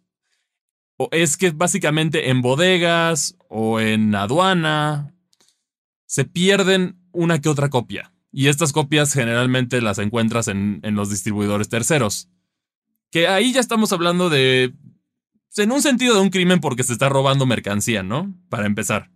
o 0.98 1.10
es 1.12 1.36
que 1.36 1.50
básicamente 1.50 2.30
en 2.30 2.42
bodegas 2.42 3.36
o 3.50 3.80
en 3.80 4.14
aduana 4.14 5.16
se 6.06 6.26
pierden 6.26 7.00
una 7.12 7.42
que 7.42 7.50
otra 7.50 7.70
copia. 7.70 8.14
Y 8.32 8.48
estas 8.50 8.72
copias 8.72 9.14
generalmente 9.14 9.82
las 9.82 9.98
encuentras 9.98 10.48
en, 10.48 10.80
en 10.84 10.96
los 10.96 11.10
distribuidores 11.10 11.70
terceros. 11.70 12.30
Que 13.16 13.30
ahí 13.30 13.54
ya 13.54 13.62
estamos 13.62 13.94
hablando 13.94 14.30
de. 14.30 14.74
En 15.56 15.72
un 15.72 15.82
sentido 15.82 16.16
de 16.16 16.20
un 16.20 16.32
crimen 16.32 16.60
porque 16.60 16.84
se 16.84 16.92
está 16.92 17.08
robando 17.08 17.46
mercancía, 17.46 18.04
¿no? 18.04 18.36
Para 18.50 18.66
empezar. 18.66 19.10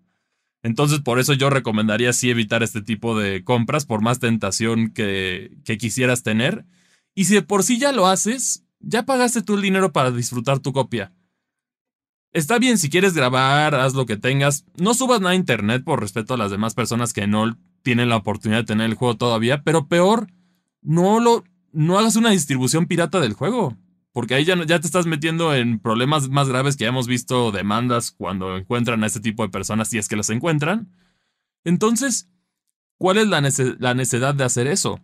Entonces, 0.63 1.01
por 1.01 1.19
eso 1.19 1.33
yo 1.33 1.49
recomendaría 1.49 2.13
sí 2.13 2.29
evitar 2.29 2.63
este 2.63 2.81
tipo 2.81 3.19
de 3.19 3.43
compras, 3.43 3.85
por 3.85 4.01
más 4.01 4.19
tentación 4.19 4.91
que, 4.91 5.51
que 5.65 5.77
quisieras 5.77 6.23
tener. 6.23 6.65
Y 7.13 7.25
si 7.25 7.33
de 7.33 7.41
por 7.41 7.63
sí 7.63 7.77
ya 7.77 7.91
lo 7.91 8.07
haces, 8.07 8.63
ya 8.79 9.03
pagaste 9.03 9.41
tú 9.41 9.55
el 9.55 9.63
dinero 9.63 9.91
para 9.91 10.11
disfrutar 10.11 10.59
tu 10.59 10.71
copia. 10.71 11.11
Está 12.31 12.57
bien 12.57 12.77
si 12.77 12.89
quieres 12.89 13.13
grabar, 13.13 13.75
haz 13.75 13.95
lo 13.95 14.05
que 14.05 14.15
tengas. 14.15 14.63
No 14.77 14.93
subas 14.93 15.19
nada 15.19 15.31
a 15.31 15.35
internet 15.35 15.83
por 15.83 15.99
respeto 15.99 16.35
a 16.35 16.37
las 16.37 16.51
demás 16.51 16.73
personas 16.73 17.11
que 17.11 17.27
no 17.27 17.57
tienen 17.81 18.07
la 18.07 18.15
oportunidad 18.15 18.59
de 18.59 18.67
tener 18.67 18.85
el 18.85 18.95
juego 18.95 19.17
todavía. 19.17 19.61
Pero 19.63 19.89
peor, 19.89 20.27
no 20.81 21.19
lo. 21.19 21.43
no 21.73 21.99
hagas 21.99 22.15
una 22.15 22.29
distribución 22.29 22.85
pirata 22.85 23.19
del 23.19 23.33
juego. 23.33 23.75
Porque 24.11 24.35
ahí 24.35 24.45
ya, 24.45 24.55
ya 24.65 24.79
te 24.79 24.87
estás 24.87 25.05
metiendo 25.05 25.53
en 25.53 25.79
problemas 25.79 26.29
más 26.29 26.49
graves 26.49 26.75
que 26.75 26.83
ya 26.83 26.89
hemos 26.89 27.07
visto 27.07 27.51
demandas 27.51 28.11
cuando 28.11 28.57
encuentran 28.57 29.03
a 29.03 29.07
este 29.07 29.19
tipo 29.19 29.43
de 29.43 29.49
personas, 29.49 29.89
si 29.89 29.97
es 29.97 30.07
que 30.07 30.15
las 30.15 30.29
encuentran. 30.29 30.91
Entonces, 31.63 32.29
¿cuál 32.97 33.17
es 33.17 33.27
la, 33.27 33.41
la 33.79 33.93
necesidad 33.93 34.33
de 34.33 34.43
hacer 34.43 34.67
eso? 34.67 34.99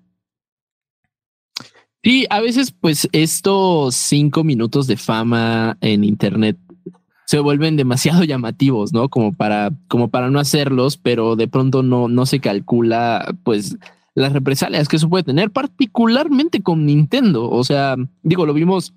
Sí, 2.03 2.27
a 2.29 2.39
veces 2.39 2.71
pues 2.71 3.09
estos 3.13 3.95
cinco 3.95 4.43
minutos 4.43 4.85
de 4.85 4.95
fama 4.95 5.77
en 5.81 6.03
Internet 6.03 6.57
se 7.25 7.39
vuelven 7.39 7.77
demasiado 7.77 8.23
llamativos, 8.25 8.93
¿no? 8.93 9.09
Como 9.09 9.33
para, 9.33 9.71
como 9.87 10.09
para 10.09 10.29
no 10.29 10.39
hacerlos, 10.39 10.97
pero 10.97 11.35
de 11.35 11.47
pronto 11.47 11.83
no, 11.83 12.07
no 12.07 12.25
se 12.25 12.39
calcula 12.39 13.35
pues 13.43 13.77
las 14.15 14.33
represalias 14.33 14.87
que 14.87 14.95
eso 14.95 15.09
puede 15.09 15.23
tener, 15.23 15.51
particularmente 15.51 16.61
con 16.63 16.85
Nintendo. 16.85 17.49
O 17.49 17.63
sea, 17.63 17.95
digo, 18.23 18.45
lo 18.45 18.53
vimos, 18.53 18.93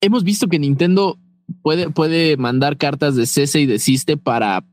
hemos 0.00 0.24
visto 0.24 0.46
que 0.46 0.58
Nintendo 0.58 1.18
puede, 1.62 1.90
puede 1.90 2.36
mandar 2.36 2.76
cartas 2.76 3.16
de 3.16 3.26
cese 3.26 3.60
y 3.60 3.66
desiste 3.66 4.16
para 4.16 4.64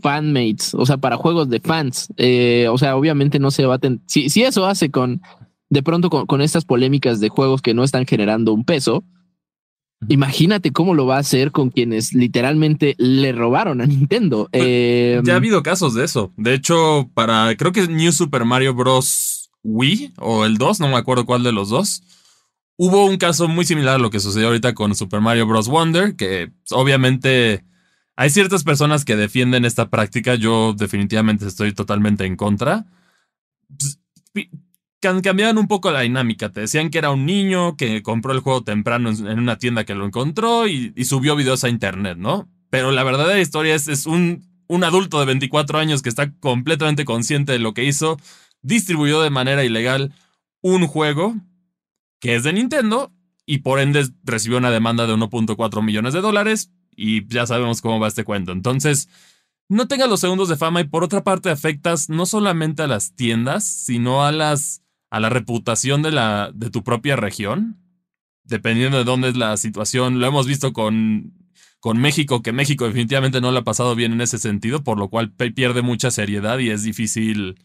fanmates, 0.00 0.74
o 0.74 0.86
sea, 0.86 0.96
para 0.96 1.16
juegos 1.16 1.50
de 1.50 1.60
fans. 1.60 2.08
Eh, 2.16 2.66
o 2.70 2.78
sea, 2.78 2.96
obviamente 2.96 3.38
no 3.38 3.50
se 3.50 3.66
baten. 3.66 4.02
Si, 4.06 4.30
si 4.30 4.42
eso 4.42 4.66
hace 4.66 4.90
con, 4.90 5.20
de 5.68 5.82
pronto 5.82 6.08
con, 6.08 6.26
con 6.26 6.40
estas 6.40 6.64
polémicas 6.64 7.20
de 7.20 7.28
juegos 7.28 7.60
que 7.60 7.74
no 7.74 7.84
están 7.84 8.06
generando 8.06 8.54
un 8.54 8.64
peso, 8.64 9.04
Imagínate 10.06 10.70
cómo 10.70 10.94
lo 10.94 11.06
va 11.06 11.16
a 11.16 11.20
hacer 11.20 11.50
con 11.50 11.70
quienes 11.70 12.14
literalmente 12.14 12.94
le 12.98 13.32
robaron 13.32 13.80
a 13.80 13.86
Nintendo. 13.86 14.48
Eh, 14.52 15.20
ya 15.24 15.32
ha 15.34 15.36
habido 15.36 15.62
casos 15.62 15.94
de 15.94 16.04
eso. 16.04 16.32
De 16.36 16.54
hecho, 16.54 17.10
para 17.14 17.56
creo 17.56 17.72
que 17.72 17.88
New 17.88 18.12
Super 18.12 18.44
Mario 18.44 18.74
Bros. 18.74 19.38
Wii 19.64 20.14
o 20.18 20.44
el 20.44 20.56
2, 20.56 20.80
no 20.80 20.88
me 20.88 20.96
acuerdo 20.96 21.26
cuál 21.26 21.42
de 21.42 21.52
los 21.52 21.68
dos. 21.68 22.02
Hubo 22.76 23.06
un 23.06 23.16
caso 23.16 23.48
muy 23.48 23.64
similar 23.64 23.96
a 23.96 23.98
lo 23.98 24.10
que 24.10 24.20
sucedió 24.20 24.46
ahorita 24.48 24.74
con 24.74 24.94
Super 24.94 25.20
Mario 25.20 25.46
Bros. 25.46 25.68
Wonder, 25.68 26.14
que 26.14 26.52
obviamente 26.70 27.64
hay 28.16 28.30
ciertas 28.30 28.62
personas 28.62 29.04
que 29.04 29.16
defienden 29.16 29.64
esta 29.64 29.90
práctica. 29.90 30.36
Yo 30.36 30.74
definitivamente 30.74 31.46
estoy 31.46 31.72
totalmente 31.72 32.24
en 32.24 32.36
contra. 32.36 32.86
Pues, 34.32 34.48
cambiaban 35.00 35.58
un 35.58 35.68
poco 35.68 35.90
la 35.90 36.00
dinámica. 36.00 36.50
Te 36.50 36.60
decían 36.60 36.90
que 36.90 36.98
era 36.98 37.10
un 37.10 37.26
niño 37.26 37.76
que 37.76 38.02
compró 38.02 38.32
el 38.32 38.40
juego 38.40 38.62
temprano 38.62 39.10
en 39.10 39.38
una 39.38 39.58
tienda 39.58 39.84
que 39.84 39.94
lo 39.94 40.04
encontró 40.04 40.66
y, 40.66 40.92
subió 41.04 41.36
videos 41.36 41.64
a 41.64 41.68
internet, 41.68 42.18
¿no? 42.18 42.48
Pero 42.70 42.90
la 42.90 43.04
verdadera 43.04 43.40
historia 43.40 43.74
es, 43.74 43.88
es 43.88 44.06
un, 44.06 44.46
un 44.66 44.84
adulto 44.84 45.20
de 45.20 45.26
24 45.26 45.78
años 45.78 46.02
que 46.02 46.08
está 46.08 46.32
completamente 46.38 47.04
consciente 47.04 47.52
de 47.52 47.58
lo 47.58 47.74
que 47.74 47.84
hizo, 47.84 48.18
distribuyó 48.62 49.22
de 49.22 49.30
manera 49.30 49.64
ilegal 49.64 50.12
un 50.60 50.86
juego 50.86 51.34
que 52.20 52.34
es 52.34 52.42
de 52.42 52.52
Nintendo 52.52 53.12
y 53.46 53.58
por 53.58 53.80
ende 53.80 54.06
recibió 54.24 54.58
una 54.58 54.70
demanda 54.70 55.06
de 55.06 55.14
1.4 55.14 55.82
millones 55.82 56.12
de 56.12 56.20
dólares 56.20 56.70
y 56.94 57.26
ya 57.28 57.46
sabemos 57.46 57.80
cómo 57.80 58.00
va 58.00 58.08
este 58.08 58.24
cuento. 58.24 58.52
Entonces, 58.52 59.08
no 59.68 59.86
tengas 59.86 60.08
los 60.08 60.20
segundos 60.20 60.48
de 60.48 60.56
fama 60.56 60.80
y 60.80 60.84
por 60.84 61.04
otra 61.04 61.22
parte 61.22 61.50
afectas 61.50 62.08
no 62.08 62.26
solamente 62.26 62.82
a 62.82 62.86
las 62.86 63.14
tiendas, 63.14 63.64
sino 63.64 64.24
a 64.24 64.32
las 64.32 64.82
a 65.10 65.20
la 65.20 65.28
reputación 65.28 66.02
de, 66.02 66.12
la, 66.12 66.50
de 66.54 66.70
tu 66.70 66.84
propia 66.84 67.16
región, 67.16 67.78
dependiendo 68.44 68.98
de 68.98 69.04
dónde 69.04 69.28
es 69.28 69.36
la 69.36 69.56
situación. 69.56 70.20
Lo 70.20 70.26
hemos 70.26 70.46
visto 70.46 70.72
con, 70.72 71.34
con 71.80 71.98
México, 71.98 72.42
que 72.42 72.52
México 72.52 72.86
definitivamente 72.86 73.40
no 73.40 73.52
lo 73.52 73.58
ha 73.58 73.64
pasado 73.64 73.94
bien 73.94 74.12
en 74.12 74.20
ese 74.20 74.38
sentido, 74.38 74.82
por 74.82 74.98
lo 74.98 75.08
cual 75.08 75.32
pierde 75.32 75.82
mucha 75.82 76.10
seriedad 76.10 76.58
y 76.58 76.70
es 76.70 76.82
difícil. 76.82 77.56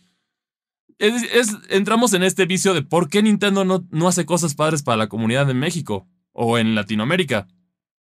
Entramos 1.69 2.13
en 2.13 2.23
este 2.23 2.45
vicio 2.45 2.73
de 2.73 2.81
por 2.81 3.09
qué 3.09 3.23
Nintendo 3.23 3.65
no, 3.65 3.85
no 3.89 4.07
hace 4.07 4.25
cosas 4.25 4.55
padres 4.55 4.83
para 4.83 4.97
la 4.97 5.09
comunidad 5.09 5.47
de 5.47 5.53
México 5.53 6.07
o 6.31 6.57
en 6.57 6.75
Latinoamérica 6.75 7.47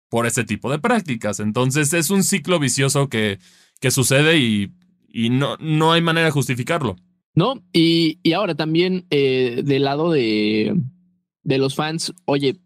por 0.08 0.26
ese 0.26 0.44
tipo 0.44 0.70
de 0.70 0.78
prácticas. 0.78 1.40
Entonces 1.40 1.92
es 1.94 2.10
un 2.10 2.24
ciclo 2.24 2.58
vicioso 2.58 3.08
que, 3.08 3.38
que 3.80 3.90
sucede 3.90 4.38
y, 4.38 4.74
y 5.08 5.30
no, 5.30 5.56
no 5.58 5.92
hay 5.92 6.02
manera 6.02 6.26
de 6.26 6.32
justificarlo. 6.32 6.96
¿No? 7.34 7.62
Y, 7.72 8.18
ahora 8.34 8.54
también 8.54 9.06
eh, 9.10 9.62
del 9.64 9.84
lado 9.84 10.10
de, 10.10 10.74
de 11.42 11.58
los 11.58 11.74
fans, 11.74 12.12
oye, 12.24 12.56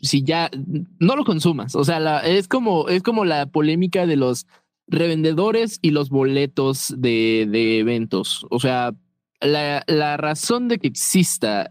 si 0.00 0.22
ya 0.22 0.50
no 0.98 1.16
lo 1.16 1.24
consumas, 1.24 1.74
o 1.74 1.84
sea, 1.84 2.20
es 2.20 2.46
como 2.48 2.88
es 2.88 3.02
como 3.02 3.24
la 3.24 3.46
polémica 3.46 4.06
de 4.06 4.16
los 4.16 4.46
revendedores 4.86 5.78
y 5.82 5.90
los 5.90 6.08
boletos 6.08 6.94
de, 6.96 7.46
de 7.50 7.80
eventos. 7.80 8.46
O 8.50 8.60
sea, 8.60 8.94
la, 9.40 9.84
la, 9.86 10.16
razón 10.16 10.68
de 10.68 10.78
que 10.78 10.88
exista 10.88 11.68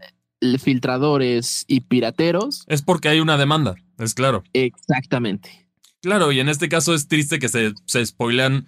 filtradores 0.58 1.64
y 1.66 1.80
pirateros 1.80 2.64
es 2.68 2.82
porque 2.82 3.08
hay 3.08 3.20
una 3.20 3.36
demanda, 3.36 3.74
es 3.98 4.14
claro. 4.14 4.44
Exactamente. 4.52 5.68
Claro, 6.00 6.30
y 6.30 6.38
en 6.38 6.48
este 6.48 6.68
caso 6.68 6.94
es 6.94 7.08
triste 7.08 7.38
que 7.38 7.48
se, 7.48 7.72
se 7.86 8.06
spoilean 8.06 8.66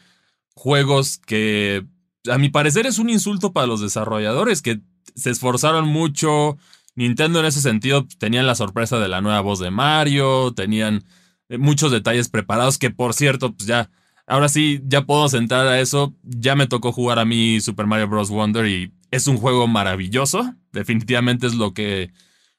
juegos 0.54 1.18
que 1.18 1.84
a 2.28 2.38
mi 2.38 2.48
parecer 2.48 2.86
es 2.86 2.98
un 2.98 3.08
insulto 3.08 3.52
para 3.52 3.66
los 3.66 3.80
desarrolladores 3.80 4.62
que 4.62 4.80
se 5.14 5.30
esforzaron 5.30 5.88
mucho. 5.88 6.58
Nintendo 6.94 7.40
en 7.40 7.46
ese 7.46 7.60
sentido 7.60 8.06
tenían 8.18 8.46
la 8.46 8.54
sorpresa 8.54 8.98
de 8.98 9.08
la 9.08 9.20
nueva 9.20 9.40
voz 9.40 9.58
de 9.58 9.70
Mario, 9.70 10.52
tenían 10.54 11.04
eh, 11.48 11.58
muchos 11.58 11.92
detalles 11.92 12.28
preparados 12.28 12.78
que 12.78 12.90
por 12.90 13.14
cierto, 13.14 13.54
pues 13.54 13.66
ya, 13.66 13.90
ahora 14.26 14.48
sí, 14.48 14.82
ya 14.84 15.06
puedo 15.06 15.26
entrar 15.36 15.66
a 15.66 15.80
eso. 15.80 16.14
Ya 16.22 16.56
me 16.56 16.66
tocó 16.66 16.92
jugar 16.92 17.18
a 17.18 17.24
mí 17.24 17.60
Super 17.60 17.86
Mario 17.86 18.08
Bros. 18.08 18.30
Wonder 18.30 18.66
y 18.66 18.92
es 19.10 19.26
un 19.26 19.36
juego 19.36 19.66
maravilloso. 19.66 20.54
Definitivamente 20.72 21.46
es 21.46 21.54
lo 21.54 21.74
que, 21.74 22.12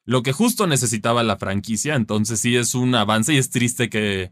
lo 0.06 0.24
que 0.24 0.34
justo 0.34 0.66
necesitaba 0.68 1.24
la 1.24 1.38
franquicia. 1.38 1.96
Entonces 1.96 2.40
sí 2.40 2.56
es 2.56 2.74
un 2.74 2.96
avance 2.96 3.34
y 3.34 3.38
es 3.38 3.50
triste 3.50 3.90
que, 3.90 4.32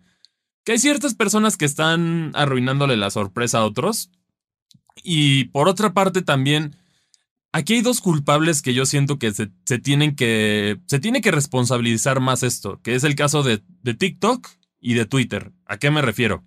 que 0.63 0.73
hay 0.73 0.79
ciertas 0.79 1.13
personas 1.13 1.55
que 1.55 1.65
están 1.65 2.31
arruinándole 2.35 2.97
la 2.97 3.11
sorpresa 3.11 3.59
a 3.59 3.65
otros. 3.65 4.11
Y 5.03 5.45
por 5.45 5.67
otra 5.67 5.93
parte 5.93 6.21
también, 6.21 6.75
aquí 7.51 7.75
hay 7.75 7.81
dos 7.81 8.01
culpables 8.01 8.61
que 8.61 8.73
yo 8.73 8.85
siento 8.85 9.19
que 9.19 9.31
se, 9.33 9.47
tienen 9.79 10.15
que, 10.15 10.79
se 10.87 10.99
tiene 10.99 11.21
que 11.21 11.31
responsabilizar 11.31 12.19
más 12.19 12.43
esto, 12.43 12.81
que 12.81 12.95
es 12.95 13.03
el 13.03 13.15
caso 13.15 13.43
de, 13.43 13.61
TikTok 13.93 14.47
y 14.79 14.93
de 14.93 15.05
Twitter. 15.05 15.51
¿A 15.65 15.77
qué 15.77 15.91
me 15.91 16.01
refiero? 16.01 16.43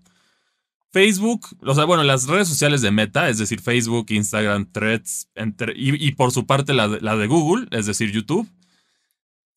Facebook, 0.90 1.46
o 1.62 1.74
sea, 1.74 1.86
bueno, 1.86 2.02
las 2.02 2.26
redes 2.26 2.48
sociales 2.48 2.82
de 2.82 2.90
Meta, 2.90 3.30
es 3.30 3.38
decir, 3.38 3.60
Facebook, 3.60 4.06
Instagram, 4.10 4.70
Threads, 4.70 5.28
y, 5.74 6.12
por 6.12 6.32
su 6.32 6.46
parte 6.46 6.74
la 6.74 6.86
la 6.86 7.16
de 7.16 7.26
Google, 7.26 7.66
es 7.70 7.86
decir, 7.86 8.12
YouTube, 8.12 8.46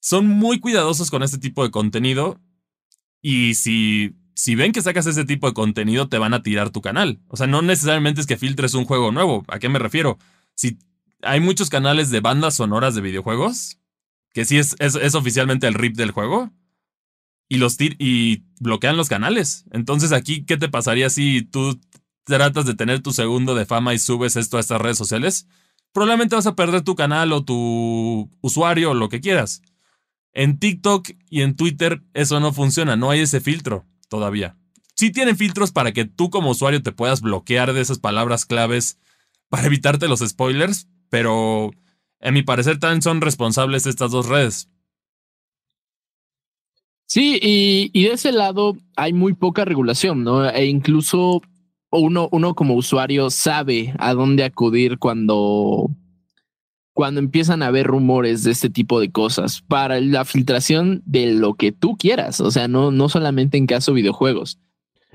son 0.06 0.28
muy 0.28 0.60
cuidadosos 0.60 1.10
con 1.10 1.24
este 1.24 1.40
tipo 1.40 1.64
de 1.64 1.72
contenido. 1.72 2.40
Y 3.24 3.56
si 3.56 4.14
si 4.36 4.56
ven 4.56 4.74
que 4.74 4.82
sacas 4.82 5.06
ese 5.06 5.24
tipo 5.24 5.48
de 5.48 5.54
contenido, 5.54 6.10
te 6.10 6.18
van 6.18 6.34
a 6.34 6.44
tirar 6.44 6.70
tu 6.70 6.82
canal. 6.82 7.20
O 7.30 7.38
sea, 7.38 7.48
no 7.48 7.62
necesariamente 7.62 8.20
es 8.20 8.28
que 8.28 8.38
filtres 8.38 8.74
un 8.74 8.86
juego 8.86 9.12
nuevo. 9.12 9.46
¿A 9.48 9.60
qué 9.60 9.70
me 9.70 9.80
refiero? 9.80 10.20
Si 10.56 10.78
hay 11.22 11.40
muchos 11.40 11.70
canales 11.70 12.12
de 12.12 12.20
bandas 12.20 12.56
sonoras 12.56 12.96
de 12.96 13.02
videojuegos, 13.02 13.80
que 14.34 14.44
sí 14.44 14.58
es, 14.58 14.76
es, 14.80 15.16
oficialmente 15.16 15.68
el 15.68 15.74
RIP 15.74 15.96
del 15.96 16.12
juego, 16.12 16.52
y 17.48 17.58
los 17.58 17.78
y 17.80 18.44
bloquean 18.60 18.98
los 18.98 19.08
canales. 19.08 19.64
Entonces, 19.72 20.12
aquí, 20.12 20.44
¿qué 20.44 20.58
te 20.58 20.68
pasaría 20.68 21.10
si 21.10 21.42
tú 21.42 21.80
tratas 22.26 22.66
de 22.66 22.74
tener 22.74 23.02
tu 23.02 23.14
segundo 23.14 23.56
de 23.56 23.66
fama 23.66 23.94
y 23.94 24.00
subes 24.00 24.36
esto 24.36 24.58
a 24.58 24.60
estas 24.60 24.82
redes 24.82 24.98
sociales? 24.98 25.48
Probablemente 25.94 26.36
vas 26.36 26.48
a 26.48 26.56
perder 26.56 26.82
tu 26.82 26.96
canal 26.96 27.32
o 27.32 27.46
tu 27.46 28.30
usuario 28.42 28.92
o 28.92 28.96
lo 28.96 29.08
que 29.08 29.22
quieras. 29.22 29.62
En 30.34 30.60
TikTok 30.60 31.12
y 31.30 31.42
en 31.42 31.56
Twitter 31.56 32.04
eso 32.14 32.42
no 32.42 32.52
funciona, 32.52 32.98
no 32.98 33.12
hay 33.12 33.22
ese 33.22 33.40
filtro 33.40 33.86
todavía. 34.08 34.58
Sí 34.96 35.12
tienen 35.12 35.38
filtros 35.38 35.72
para 35.72 35.92
que 35.92 36.06
tú 36.06 36.30
como 36.30 36.52
usuario 36.52 36.82
te 36.82 36.92
puedas 36.92 37.22
bloquear 37.22 37.74
de 37.74 37.82
esas 37.82 38.00
palabras 38.00 38.46
claves 38.46 38.98
para 39.50 39.68
evitarte 39.68 40.08
los 40.08 40.20
spoilers, 40.20 40.88
pero 41.10 41.72
en 42.20 42.34
mi 42.34 42.44
parecer 42.44 42.80
también 42.80 43.02
son 43.02 43.22
responsables 43.22 43.86
estas 43.86 44.12
dos 44.12 44.28
redes. 44.28 44.70
Sí, 47.08 47.40
y, 47.42 48.04
de 48.04 48.14
ese 48.14 48.32
lado 48.32 48.76
hay 48.96 49.14
muy 49.14 49.34
poca 49.34 49.64
regulación, 49.64 50.24
¿no? 50.24 50.50
E 50.50 50.66
incluso 50.66 51.42
uno, 51.92 52.30
uno 52.32 52.56
como 52.56 52.74
usuario 52.74 53.30
sabe 53.30 53.94
a 54.00 54.14
dónde 54.14 54.44
acudir 54.44 54.98
cuando 54.98 55.90
cuando 56.96 57.20
empiezan 57.20 57.62
a 57.62 57.68
haber 57.68 57.88
rumores 57.88 58.44
de 58.44 58.52
este 58.52 58.70
tipo 58.70 59.02
de 59.02 59.12
cosas 59.12 59.62
para 59.68 60.00
la 60.00 60.24
filtración 60.24 61.04
de 61.06 61.34
lo 61.34 61.56
que 61.56 61.74
tú 61.74 61.98
quieras, 61.98 62.40
o 62.40 62.52
sea, 62.52 62.70
no, 62.70 62.90
no 62.90 63.10
solamente 63.10 63.58
en 63.58 63.68
caso 63.68 63.92
de 63.92 63.98
videojuegos. 63.98 64.60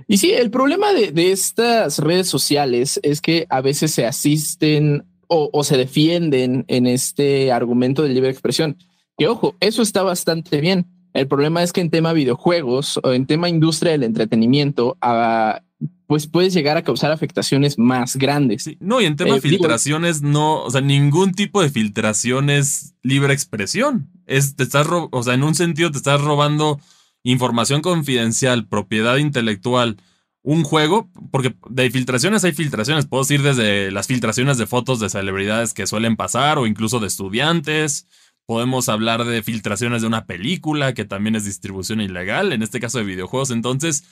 Y 0.07 0.19
sí, 0.19 0.31
el 0.33 0.51
problema 0.51 0.93
de, 0.93 1.33
estas 1.33 1.99
redes 1.99 2.29
sociales 2.29 3.01
es 3.03 3.23
que 3.23 3.47
a 3.49 3.63
veces 3.63 3.93
se 3.93 4.05
asisten 4.05 5.07
o, 5.27 5.65
se 5.65 5.79
defienden 5.79 6.67
en 6.69 6.87
este 6.87 7.51
argumento 7.51 8.03
de 8.03 8.11
libre 8.11 8.29
expresión. 8.29 8.77
Que 9.17 9.29
ojo, 9.29 9.55
eso 9.61 9.81
está 9.81 10.03
bastante 10.03 10.61
bien. 10.61 10.87
El 11.15 11.29
problema 11.29 11.63
es 11.63 11.73
que 11.73 11.81
en 11.81 11.89
tema 11.89 12.13
videojuegos 12.13 13.01
o 13.03 13.13
en 13.13 13.27
tema 13.27 13.49
industria 13.49 13.93
del 13.93 14.03
entretenimiento, 14.03 14.99
a, 15.01 15.63
pues 16.11 16.27
puedes 16.27 16.53
llegar 16.53 16.77
a 16.77 16.83
causar 16.83 17.13
afectaciones 17.13 17.79
más 17.79 18.17
grandes. 18.17 18.69
no, 18.81 19.01
y 19.01 19.05
en 19.05 19.15
tema 19.15 19.35
de 19.35 19.39
eh, 19.39 19.43
filtraciones, 19.43 20.23
no, 20.23 20.61
o 20.65 20.69
sea, 20.69 20.81
ningún 20.81 21.35
tipo 21.35 21.63
de 21.63 21.71
filtración 21.71 22.51
es 22.51 22.97
libre 23.05 23.33
expresión. 23.33 24.11
Es, 24.27 24.57
te 24.57 24.65
estás, 24.65 24.89
o 24.91 25.23
sea, 25.23 25.35
en 25.35 25.45
un 25.45 25.55
sentido 25.55 25.93
te 25.93 25.99
estás 25.99 26.21
robando 26.21 26.81
información 27.23 27.81
confidencial, 27.81 28.67
propiedad 28.67 29.19
intelectual, 29.19 29.99
un 30.43 30.65
juego, 30.65 31.09
porque 31.31 31.55
de 31.69 31.89
filtraciones 31.93 32.43
hay 32.43 32.55
filtraciones. 32.55 33.07
Puedo 33.07 33.23
decir 33.23 33.43
desde 33.43 33.93
las 33.93 34.09
filtraciones 34.09 34.59
de 34.59 34.67
fotos 34.67 34.99
de 34.99 35.11
celebridades 35.11 35.75
que 35.75 35.87
suelen 35.87 36.17
pasar 36.17 36.59
o 36.59 36.67
incluso 36.67 36.99
de 36.99 37.07
estudiantes. 37.07 38.09
Podemos 38.47 38.89
hablar 38.89 39.27
de 39.27 39.45
filtraciones 39.45 40.03
de 40.03 40.09
una 40.09 40.27
película 40.27 40.93
que 40.93 41.05
también 41.05 41.37
es 41.37 41.45
distribución 41.45 42.01
ilegal, 42.01 42.53
en 42.53 42.65
este 42.65 42.81
caso 42.81 42.99
de 42.99 43.05
videojuegos. 43.05 43.53
Entonces, 43.53 44.03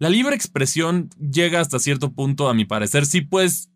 la 0.00 0.08
libre 0.08 0.34
expresión 0.34 1.10
llega 1.20 1.60
hasta 1.60 1.78
cierto 1.78 2.12
punto, 2.12 2.48
a 2.48 2.54
mi 2.54 2.64
parecer. 2.64 3.06
Sí, 3.06 3.20
pues. 3.20 3.70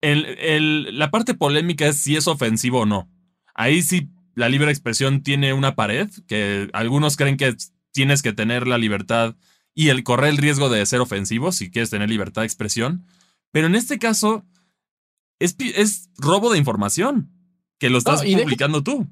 El, 0.00 0.98
la 0.98 1.12
parte 1.12 1.34
polémica 1.34 1.86
es 1.86 1.96
si 1.96 2.16
es 2.16 2.26
ofensivo 2.26 2.80
o 2.80 2.86
no. 2.86 3.08
Ahí 3.54 3.82
sí 3.82 4.08
la 4.34 4.48
libre 4.48 4.72
expresión 4.72 5.22
tiene 5.22 5.52
una 5.52 5.76
pared, 5.76 6.08
que 6.26 6.68
algunos 6.72 7.16
creen 7.16 7.36
que 7.36 7.54
tienes 7.92 8.22
que 8.22 8.32
tener 8.32 8.66
la 8.66 8.78
libertad 8.78 9.36
y 9.74 9.90
el 9.90 10.02
correr 10.02 10.30
el 10.30 10.38
riesgo 10.38 10.70
de 10.70 10.84
ser 10.86 11.00
ofensivo 11.00 11.52
si 11.52 11.70
quieres 11.70 11.90
tener 11.90 12.08
libertad 12.08 12.42
de 12.42 12.46
expresión. 12.46 13.04
Pero 13.52 13.68
en 13.68 13.76
este 13.76 13.98
caso, 13.98 14.44
es, 15.38 15.54
es 15.58 16.08
robo 16.16 16.50
de 16.50 16.58
información 16.58 17.30
que 17.78 17.90
lo 17.90 17.98
estás 17.98 18.22
publicando 18.22 18.82
tú. 18.82 19.06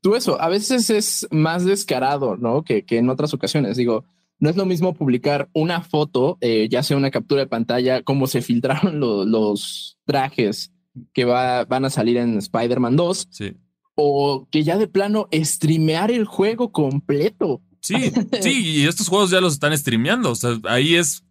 tú 0.00 0.14
eso, 0.14 0.40
a 0.40 0.48
veces 0.48 0.88
es 0.90 1.26
más 1.32 1.64
descarado, 1.64 2.36
¿no? 2.36 2.62
Que, 2.62 2.84
que 2.84 2.98
en 2.98 3.10
otras 3.10 3.34
ocasiones. 3.34 3.76
Digo, 3.76 4.06
no 4.42 4.50
es 4.50 4.56
lo 4.56 4.66
mismo 4.66 4.92
publicar 4.92 5.48
una 5.52 5.82
foto, 5.82 6.36
eh, 6.40 6.66
ya 6.68 6.82
sea 6.82 6.96
una 6.96 7.12
captura 7.12 7.42
de 7.42 7.46
pantalla, 7.46 8.02
como 8.02 8.26
se 8.26 8.42
filtraron 8.42 8.98
los 8.98 9.98
trajes 10.04 10.72
que 11.14 11.24
va, 11.24 11.64
van 11.64 11.84
a 11.84 11.90
salir 11.90 12.16
en 12.16 12.38
Spider-Man 12.38 12.96
2. 12.96 13.28
Sí. 13.30 13.52
O 13.94 14.48
que 14.50 14.64
ya 14.64 14.78
de 14.78 14.88
plano 14.88 15.28
streamear 15.32 16.10
el 16.10 16.24
juego 16.24 16.72
completo. 16.72 17.62
Sí, 17.78 17.94
sí, 18.40 18.80
y 18.80 18.86
estos 18.86 19.08
juegos 19.08 19.30
ya 19.30 19.40
los 19.40 19.52
están 19.52 19.78
streameando. 19.78 20.32
O 20.32 20.34
sea, 20.34 20.58
ahí 20.64 20.96
es 20.96 21.22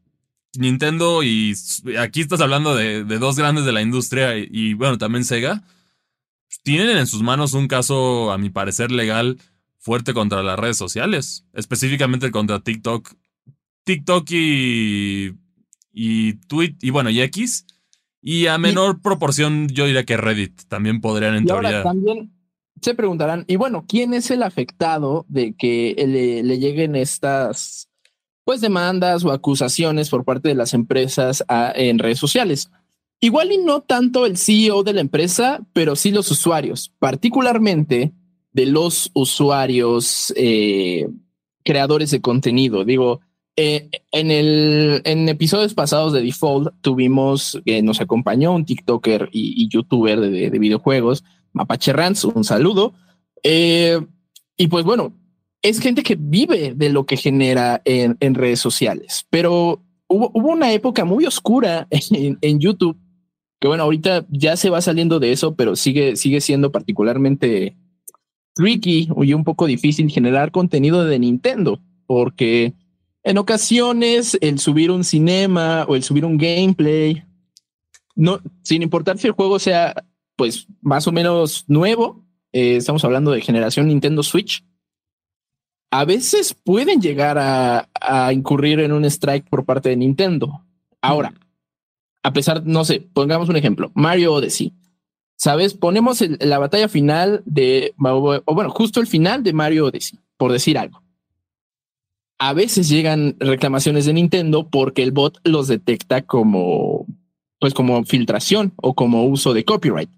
Nintendo 0.58 1.22
y 1.22 1.54
aquí 2.00 2.22
estás 2.22 2.40
hablando 2.40 2.78
de, 2.78 3.04
dos 3.04 3.36
grandes 3.36 3.66
de 3.66 3.74
la 3.74 3.82
industria 3.82 4.38
y, 4.38 4.74
bueno, 4.74 4.98
también 4.98 5.26
Sega. 5.26 5.64
Tienen 6.64 6.96
en 6.96 7.08
sus 7.08 7.24
manos 7.24 7.52
un 7.52 7.68
caso, 7.68 8.32
a 8.32 8.38
mi 8.38 8.50
parecer, 8.50 8.90
legal 8.90 9.38
fuerte 9.82 10.14
contra 10.14 10.44
las 10.44 10.58
redes 10.58 10.78
sociales, 10.78 11.46
específicamente 11.54 12.32
contra 12.32 12.62
TikTok. 12.62 13.14
TikTok 13.84 14.30
y, 14.30 15.34
y 15.92 16.34
Tweet 16.48 16.76
y 16.82 16.92
bueno, 16.92 17.10
y 17.10 17.22
X. 17.22 17.66
Y 18.22 18.46
a 18.46 18.60
menor 18.60 19.02
proporción, 19.02 19.68
yo 19.68 19.86
diría 19.88 20.06
que 20.06 20.16
Reddit 20.16 20.62
también 20.68 21.02
podrían 21.02 21.36
en 21.36 21.46
teoría. 21.46 21.82
también 21.82 22.32
se 22.80 22.96
preguntarán, 22.96 23.46
y 23.48 23.56
bueno, 23.56 23.86
¿quién 23.88 24.14
es 24.14 24.32
el 24.32 24.44
afectado 24.44 25.26
de 25.28 25.54
que 25.54 25.96
le, 25.98 26.58
lleguen 26.60 26.96
estas 26.96 27.90
pues 28.44 28.60
demandas 28.60 29.24
o 29.24 29.32
acusaciones 29.32 30.10
por 30.10 30.26
parte 30.26 30.50
de 30.50 30.56
las 30.56 30.74
empresas 30.74 31.44
en 31.76 32.00
redes 32.00 32.20
sociales? 32.20 32.70
Igual 33.20 33.52
y 33.52 33.60
no 33.60 33.82
tanto 33.82 34.26
el 34.26 34.38
CEO 34.38 34.84
de 34.84 34.94
la 34.94 35.02
empresa, 35.02 35.62
pero 35.74 35.96
sí 35.96 36.12
los 36.12 36.30
usuarios, 36.32 36.92
particularmente 36.98 38.14
de 38.54 38.66
los 38.66 39.12
usuarios 39.14 40.34
eh, 40.36 41.08
creadores 41.64 42.12
de 42.12 42.22
contenido. 42.22 42.84
Digo, 42.86 43.22
eh, 43.56 43.90
en, 44.12 44.32
el, 44.32 45.02
en 45.06 45.30
episodios 45.30 45.74
pasados 45.74 46.14
de 46.14 46.22
Default 46.22 46.74
tuvimos, 46.82 47.62
que 47.66 47.82
nos 47.82 48.02
acompañó 48.02 48.54
un 48.54 48.66
TikToker 48.66 49.30
y, 49.32 49.68
YouTuber 49.68 50.20
de, 50.20 50.50
videojuegos, 50.60 51.24
Mapache 51.54 51.94
Rants, 51.94 52.24
un 52.24 52.44
saludo. 52.44 52.94
Eh, 53.44 54.00
y 54.58 54.68
pues 54.68 54.86
bueno, 54.86 55.14
es 55.62 55.80
gente 55.80 56.04
que 56.04 56.16
vive 56.20 56.74
de 56.76 56.90
lo 56.90 57.06
que 57.06 57.18
genera 57.18 57.82
en, 57.86 58.36
redes 58.36 58.60
sociales, 58.60 59.26
pero 59.30 59.84
hubo, 60.08 60.32
una 60.34 60.72
época 60.74 61.06
muy 61.06 61.26
oscura 61.26 61.88
en, 61.90 62.60
YouTube, 62.60 62.98
que 63.60 63.68
bueno, 63.68 63.84
ahorita 63.84 64.26
ya 64.30 64.56
se 64.58 64.70
va 64.70 64.82
saliendo 64.82 65.20
de 65.20 65.32
eso, 65.32 65.56
pero 65.56 65.76
sigue, 65.76 66.16
sigue 66.16 66.42
siendo 66.42 66.72
particularmente 66.72 67.76
tricky 68.54 69.10
y 69.22 69.34
un 69.34 69.44
poco 69.44 69.66
difícil 69.66 70.10
generar 70.10 70.52
contenido 70.52 71.06
de 71.06 71.20
Nintendo, 71.20 71.80
porque 72.06 72.74
en 73.24 73.38
ocasiones, 73.38 74.38
el 74.42 74.60
subir 74.60 74.92
un 74.92 75.04
cinema 75.04 75.86
o 75.88 75.96
el 75.96 76.04
subir 76.04 76.26
un 76.26 76.38
gameplay, 76.38 77.24
no, 78.16 78.40
sin 78.64 78.82
importar 78.82 79.18
si 79.18 79.28
el 79.28 79.34
juego 79.34 79.60
sea, 79.60 79.94
pues, 80.36 80.68
más 80.82 81.08
o 81.08 81.12
menos 81.12 81.66
nuevo, 81.68 82.26
eh, 82.52 82.78
estamos 82.78 83.06
hablando 83.06 83.32
de 83.32 83.42
generación 83.42 83.88
Nintendo 83.88 84.24
Switch, 84.24 84.64
a 85.92 86.06
veces 86.06 86.54
pueden 86.54 87.02
llegar 87.02 87.38
a, 87.38 87.88
incurrir 88.34 88.80
en 88.80 88.94
un 88.94 89.06
strike 89.06 89.48
por 89.50 89.66
parte 89.66 89.90
de 89.90 89.98
Nintendo. 89.98 90.66
Ahora, 91.02 91.34
a 92.24 92.34
pesar, 92.34 92.66
no 92.66 92.86
sé, 92.86 93.02
pongamos 93.14 93.50
un 93.50 93.58
ejemplo, 93.58 93.92
Mario 93.94 94.34
Odyssey. 94.34 94.74
¿Sabes? 95.42 95.74
Ponemos 95.74 96.24
la 96.40 96.60
batalla 96.60 96.88
final 96.88 97.42
de, 97.46 97.96
o 97.98 98.54
bueno, 98.54 98.70
justo 98.70 99.00
el 99.00 99.08
final 99.08 99.42
de 99.42 99.54
Mario 99.54 99.88
Odyssey, 99.88 100.20
por 100.38 100.52
decir 100.52 100.78
algo 100.78 101.02
a 102.42 102.54
veces 102.54 102.90
llegan 102.90 103.36
reclamaciones 103.40 104.06
de 104.08 104.14
Nintendo 104.14 104.68
porque 104.68 105.04
el 105.04 105.12
bot 105.12 105.38
los 105.44 105.68
detecta 105.68 106.24
como, 106.24 107.06
pues 107.60 107.76
como 107.76 108.04
filtración 108.04 108.74
o 108.78 108.96
como 108.96 109.26
uso 109.26 109.54
de 109.54 109.64
copyright. 109.64 110.10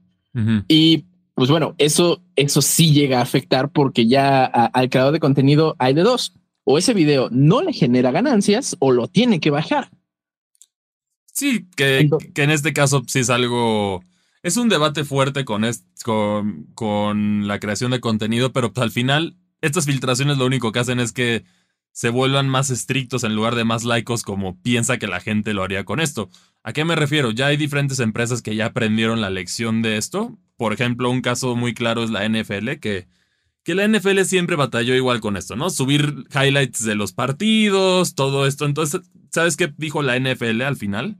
Y 0.70 1.04
pues 1.36 1.50
bueno, 1.50 1.76
eso, 1.80 2.22
eso 2.38 2.62
sí 2.62 2.94
llega 2.94 3.20
a 3.20 3.24
afectar 3.24 3.74
porque 3.74 4.08
ya 4.08 4.46
al 4.46 4.90
creador 4.90 5.12
de 5.12 5.20
contenido 5.20 5.76
hay 5.80 5.94
de 5.94 6.04
dos. 6.04 6.34
O 6.64 6.78
ese 6.78 6.94
video 6.94 7.28
no 7.30 7.62
le 7.62 7.74
genera 7.74 8.12
ganancias 8.12 8.78
o 8.80 8.94
lo 8.94 9.10
tiene 9.10 9.42
que 9.42 9.50
bajar. 9.50 9.90
Sí, 11.34 11.68
que, 11.76 12.10
que 12.34 12.44
en 12.44 12.52
este 12.52 12.72
caso 12.72 13.04
sí 13.06 13.20
es 13.20 13.30
algo... 13.30 14.02
Es 14.44 14.58
un 14.58 14.68
debate 14.68 15.06
fuerte 15.06 15.46
con, 15.46 15.66
con, 16.04 16.68
con 16.76 17.48
la 17.48 17.60
creación 17.60 17.92
de 17.92 18.02
contenido, 18.02 18.52
pero 18.52 18.74
al 18.76 18.92
final 18.92 19.38
estas 19.62 19.86
filtraciones 19.86 20.38
lo 20.38 20.46
único 20.46 20.74
que 20.74 20.80
hacen 20.80 21.00
es 21.00 21.14
que 21.14 21.46
se 21.94 22.10
vuelvan 22.10 22.50
más 22.50 22.70
estrictos 22.70 23.24
en 23.24 23.36
lugar 23.36 23.56
de 23.56 23.64
más 23.64 23.86
laicos 23.86 24.24
como 24.24 24.60
piensa 24.62 24.98
que 24.98 25.08
la 25.08 25.22
gente 25.22 25.54
lo 25.54 25.64
haría 25.64 25.86
con 25.86 26.02
esto. 26.02 26.30
¿A 26.62 26.74
qué 26.74 26.84
me 26.84 26.98
refiero? 26.98 27.32
Ya 27.32 27.48
hay 27.48 27.56
diferentes 27.56 28.00
empresas 28.00 28.42
que 28.42 28.56
ya 28.56 28.66
aprendieron 28.66 29.22
la 29.22 29.30
lección 29.30 29.82
de 29.82 29.96
esto. 29.96 30.38
Por 30.58 30.74
ejemplo, 30.74 31.10
un 31.10 31.22
caso 31.22 31.56
muy 31.56 31.74
claro 31.74 32.04
es 32.04 32.10
la 32.10 32.28
NFL, 32.28 32.80
que, 32.82 33.08
que 33.64 33.76
la 33.76 33.88
NFL 33.88 34.22
siempre 34.24 34.56
batalló 34.58 34.96
igual 34.96 35.22
con 35.22 35.38
esto, 35.38 35.56
¿no? 35.56 35.70
Subir 35.70 36.26
highlights 36.34 36.84
de 36.84 36.96
los 36.96 37.14
partidos, 37.14 38.16
todo 38.16 38.46
esto. 38.48 38.66
Entonces, 38.66 39.02
¿sabes 39.32 39.56
qué 39.56 39.72
dijo 39.78 40.02
la 40.02 40.20
NFL 40.20 40.64
al 40.64 40.76
final? 40.76 41.18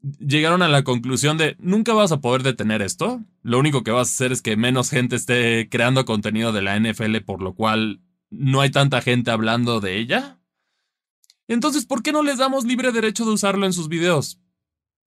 Llegaron 0.00 0.62
a 0.62 0.68
la 0.68 0.84
conclusión 0.84 1.38
de 1.38 1.56
nunca 1.58 1.92
vas 1.92 2.12
a 2.12 2.20
poder 2.20 2.42
detener 2.42 2.82
esto. 2.82 3.22
Lo 3.42 3.58
único 3.58 3.82
que 3.82 3.90
vas 3.90 4.08
a 4.08 4.12
hacer 4.12 4.32
es 4.32 4.42
que 4.42 4.56
menos 4.56 4.90
gente 4.90 5.16
esté 5.16 5.68
creando 5.68 6.04
contenido 6.04 6.52
de 6.52 6.62
la 6.62 6.78
NFL, 6.78 7.16
por 7.24 7.42
lo 7.42 7.54
cual 7.54 8.00
no 8.30 8.60
hay 8.60 8.70
tanta 8.70 9.00
gente 9.00 9.30
hablando 9.30 9.80
de 9.80 9.98
ella. 9.98 10.38
Entonces, 11.48 11.86
¿por 11.86 12.02
qué 12.02 12.12
no 12.12 12.22
les 12.22 12.38
damos 12.38 12.64
libre 12.64 12.92
derecho 12.92 13.24
de 13.24 13.32
usarlo 13.32 13.66
en 13.66 13.72
sus 13.72 13.88
videos? 13.88 14.40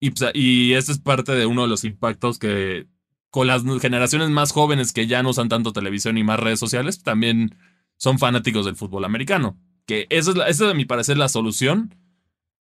Y, 0.00 0.10
pues, 0.10 0.32
es 0.34 0.98
parte 0.98 1.32
de 1.32 1.46
uno 1.46 1.62
de 1.62 1.68
los 1.68 1.84
impactos 1.84 2.38
que 2.38 2.88
con 3.30 3.46
las 3.46 3.62
generaciones 3.80 4.28
más 4.30 4.52
jóvenes 4.52 4.92
que 4.92 5.06
ya 5.06 5.22
no 5.22 5.30
usan 5.30 5.48
tanto 5.48 5.72
televisión 5.72 6.18
y 6.18 6.24
más 6.24 6.38
redes 6.38 6.58
sociales, 6.58 7.02
también 7.02 7.56
son 7.96 8.18
fanáticos 8.18 8.66
del 8.66 8.76
fútbol 8.76 9.04
americano. 9.04 9.58
Que 9.86 10.06
eso 10.10 10.32
es, 10.32 10.36
esa 10.36 10.64
es 10.66 10.70
a 10.70 10.74
mi 10.74 10.84
parecer 10.84 11.16
la 11.16 11.28
solución. 11.28 11.94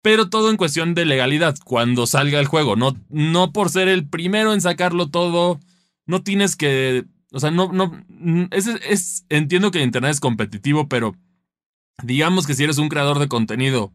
Pero 0.03 0.31
todo 0.31 0.51
en 0.51 0.57
cuestión 0.57 0.95
de 0.95 1.05
legalidad, 1.05 1.57
cuando 1.65 2.07
salga 2.07 2.41
el 2.41 2.47
juego. 2.47 2.77
No, 2.77 2.97
no 3.11 3.53
por 3.53 3.69
ser 3.69 3.89
el 3.89 4.09
primero 4.09 4.55
en 4.55 4.61
sacarlo 4.61 5.11
todo, 5.11 5.61
no 6.07 6.23
tienes 6.23 6.57
que 6.57 7.05
o 7.33 7.39
sea, 7.39 7.51
no, 7.51 7.73
no, 7.73 8.01
es, 8.51 8.67
es, 8.67 9.25
entiendo 9.29 9.71
que 9.71 9.83
Internet 9.83 10.13
es 10.13 10.21
competitivo, 10.21 10.89
pero 10.89 11.15
digamos 12.03 12.47
que 12.47 12.55
si 12.55 12.65
eres 12.65 12.79
un 12.79 12.89
creador 12.89 13.19
de 13.19 13.29
contenido 13.29 13.93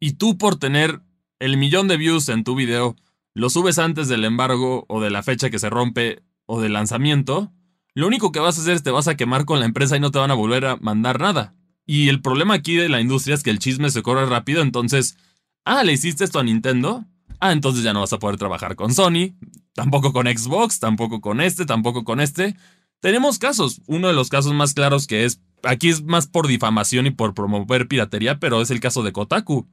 y 0.00 0.12
tú 0.12 0.36
por 0.36 0.56
tener 0.56 1.00
el 1.38 1.56
millón 1.56 1.86
de 1.88 1.96
views 1.96 2.28
en 2.28 2.44
tu 2.44 2.54
video, 2.54 2.96
lo 3.34 3.50
subes 3.50 3.78
antes 3.78 4.08
del 4.08 4.24
embargo 4.24 4.84
o 4.88 5.00
de 5.00 5.10
la 5.10 5.22
fecha 5.22 5.50
que 5.50 5.58
se 5.58 5.70
rompe 5.70 6.22
o 6.46 6.60
del 6.60 6.72
lanzamiento, 6.72 7.52
lo 7.94 8.06
único 8.06 8.32
que 8.32 8.40
vas 8.40 8.58
a 8.58 8.62
hacer 8.62 8.74
es 8.74 8.82
te 8.82 8.90
vas 8.90 9.06
a 9.06 9.16
quemar 9.16 9.44
con 9.44 9.60
la 9.60 9.66
empresa 9.66 9.96
y 9.96 10.00
no 10.00 10.10
te 10.10 10.18
van 10.18 10.30
a 10.30 10.34
volver 10.34 10.66
a 10.66 10.76
mandar 10.76 11.20
nada. 11.20 11.54
Y 11.86 12.08
el 12.08 12.20
problema 12.20 12.54
aquí 12.54 12.74
de 12.74 12.88
la 12.88 13.00
industria 13.00 13.34
es 13.34 13.42
que 13.42 13.50
el 13.50 13.58
chisme 13.58 13.90
se 13.90 14.02
corre 14.02 14.26
rápido, 14.26 14.62
entonces, 14.62 15.16
ah, 15.64 15.84
le 15.84 15.92
hiciste 15.92 16.24
esto 16.24 16.38
a 16.38 16.44
Nintendo, 16.44 17.04
ah, 17.40 17.52
entonces 17.52 17.82
ya 17.82 17.92
no 17.92 18.00
vas 18.00 18.12
a 18.12 18.18
poder 18.18 18.36
trabajar 18.36 18.76
con 18.76 18.94
Sony, 18.94 19.34
tampoco 19.74 20.12
con 20.12 20.26
Xbox, 20.26 20.78
tampoco 20.78 21.20
con 21.20 21.40
este, 21.40 21.66
tampoco 21.66 22.04
con 22.04 22.20
este. 22.20 22.56
Tenemos 23.00 23.38
casos. 23.38 23.82
Uno 23.86 24.08
de 24.08 24.14
los 24.14 24.28
casos 24.28 24.52
más 24.54 24.74
claros 24.74 25.06
que 25.06 25.24
es, 25.24 25.42
aquí 25.64 25.88
es 25.88 26.04
más 26.04 26.28
por 26.28 26.46
difamación 26.46 27.06
y 27.06 27.10
por 27.10 27.34
promover 27.34 27.88
piratería, 27.88 28.38
pero 28.38 28.60
es 28.60 28.70
el 28.70 28.80
caso 28.80 29.02
de 29.02 29.12
Kotaku. 29.12 29.66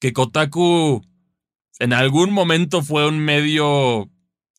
Que 0.00 0.12
Kotaku 0.12 1.02
en 1.78 1.92
algún 1.92 2.32
momento 2.32 2.82
fue 2.82 3.08
un 3.08 3.18
medio 3.20 4.10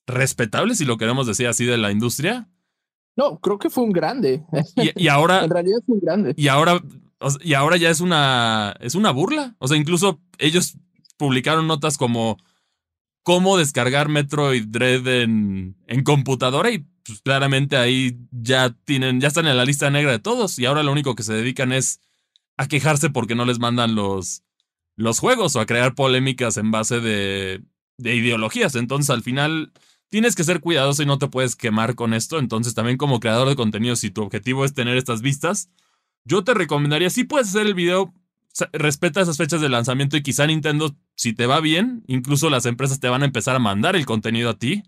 respetable, 0.07 0.75
si 0.75 0.85
lo 0.85 0.97
queremos 0.97 1.27
decir 1.27 1.47
así, 1.47 1.65
de 1.65 1.77
la 1.77 1.91
industria. 1.91 2.49
No, 3.15 3.39
creo 3.39 3.59
que 3.59 3.69
fue 3.69 3.83
un 3.83 3.91
grande. 3.91 4.43
Y, 4.95 5.07
ahora. 5.07 5.43
en 5.43 5.49
realidad 5.49 5.79
es 5.81 5.89
un 5.89 5.99
grande. 5.99 6.33
Y 6.37 6.47
ahora, 6.47 6.81
y 7.41 7.53
ahora 7.53 7.77
ya 7.77 7.89
es 7.89 7.99
una, 7.99 8.75
es 8.79 8.95
una 8.95 9.11
burla. 9.11 9.55
O 9.59 9.67
sea, 9.67 9.77
incluso 9.77 10.21
ellos 10.37 10.77
publicaron 11.17 11.67
notas 11.67 11.97
como 11.97 12.37
cómo 13.23 13.57
descargar 13.57 14.09
Metroid 14.09 14.65
Dread 14.67 15.07
en, 15.07 15.77
en 15.87 16.03
computadora 16.03 16.71
y 16.71 16.85
pues 17.03 17.21
claramente 17.21 17.77
ahí 17.77 18.17
ya 18.31 18.75
tienen, 18.85 19.21
ya 19.21 19.27
están 19.27 19.47
en 19.47 19.57
la 19.57 19.65
lista 19.65 19.89
negra 19.89 20.11
de 20.11 20.19
todos 20.19 20.57
y 20.59 20.65
ahora 20.65 20.83
lo 20.83 20.91
único 20.91 21.15
que 21.15 21.23
se 21.23 21.33
dedican 21.33 21.71
es 21.71 21.99
a 22.57 22.67
quejarse 22.67 23.09
porque 23.09 23.35
no 23.35 23.45
les 23.45 23.59
mandan 23.59 23.95
los, 23.95 24.43
los 24.95 25.19
juegos 25.19 25.55
o 25.55 25.59
a 25.59 25.65
crear 25.65 25.95
polémicas 25.95 26.57
en 26.57 26.71
base 26.71 26.99
de, 26.99 27.63
de 27.97 28.15
ideologías. 28.15 28.75
Entonces 28.75 29.09
al 29.09 29.23
final 29.23 29.71
tienes 30.09 30.35
que 30.35 30.43
ser 30.43 30.59
cuidadoso 30.59 31.03
y 31.03 31.05
no 31.05 31.17
te 31.17 31.27
puedes 31.27 31.55
quemar 31.55 31.95
con 31.95 32.13
esto. 32.13 32.39
Entonces 32.39 32.73
también 32.73 32.97
como 32.97 33.19
creador 33.19 33.47
de 33.47 33.55
contenido, 33.55 33.95
si 33.95 34.11
tu 34.11 34.21
objetivo 34.21 34.65
es 34.65 34.73
tener 34.73 34.97
estas 34.97 35.21
vistas, 35.21 35.69
yo 36.25 36.43
te 36.43 36.53
recomendaría, 36.53 37.09
si 37.09 37.23
puedes 37.23 37.49
hacer 37.49 37.67
el 37.67 37.73
video, 37.73 38.13
respeta 38.73 39.21
esas 39.21 39.37
fechas 39.37 39.61
de 39.61 39.69
lanzamiento 39.69 40.17
y 40.17 40.23
quizá 40.23 40.45
Nintendo, 40.45 40.95
si 41.15 41.33
te 41.33 41.45
va 41.45 41.59
bien, 41.59 42.03
incluso 42.07 42.49
las 42.49 42.65
empresas 42.65 42.99
te 42.99 43.09
van 43.09 43.23
a 43.23 43.25
empezar 43.25 43.55
a 43.55 43.59
mandar 43.59 43.95
el 43.95 44.05
contenido 44.05 44.49
a 44.49 44.57
ti 44.57 44.83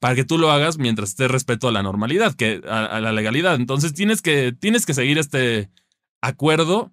para 0.00 0.14
que 0.14 0.24
tú 0.24 0.36
lo 0.36 0.50
hagas 0.50 0.78
mientras 0.78 1.10
esté 1.10 1.28
respeto 1.28 1.68
a 1.68 1.72
la 1.72 1.82
normalidad, 1.82 2.34
que, 2.34 2.60
a, 2.68 3.00
la 3.00 3.12
legalidad. 3.12 3.54
Entonces 3.54 3.94
tienes 3.94 4.20
que, 4.20 4.52
tienes 4.52 4.84
que 4.84 4.94
seguir 4.94 5.18
este 5.18 5.70
acuerdo 6.20 6.92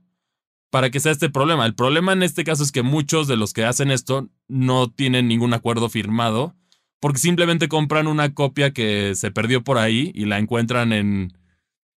para 0.69 0.89
que 0.89 1.01
sea 1.01 1.11
este 1.11 1.29
problema. 1.29 1.65
El 1.65 1.75
problema 1.75 2.13
en 2.13 2.23
este 2.23 2.45
caso 2.45 2.63
es 2.63 2.71
que 2.71 2.83
muchos 2.83 3.27
de 3.27 3.35
los 3.35 3.51
que 3.51 3.65
hacen 3.65 3.91
esto 3.91 4.29
no 4.47 4.89
tienen 4.89 5.27
ningún 5.27 5.53
acuerdo 5.53 5.89
firmado 5.89 6.55
porque 7.01 7.19
simplemente 7.19 7.67
compran 7.67 8.07
una 8.07 8.33
copia 8.33 8.71
que 8.71 9.15
se 9.15 9.31
perdió 9.31 9.63
por 9.63 9.77
ahí 9.77 10.11
y 10.13 10.25
la 10.25 10.37
encuentran 10.37 10.93
en, 10.93 11.33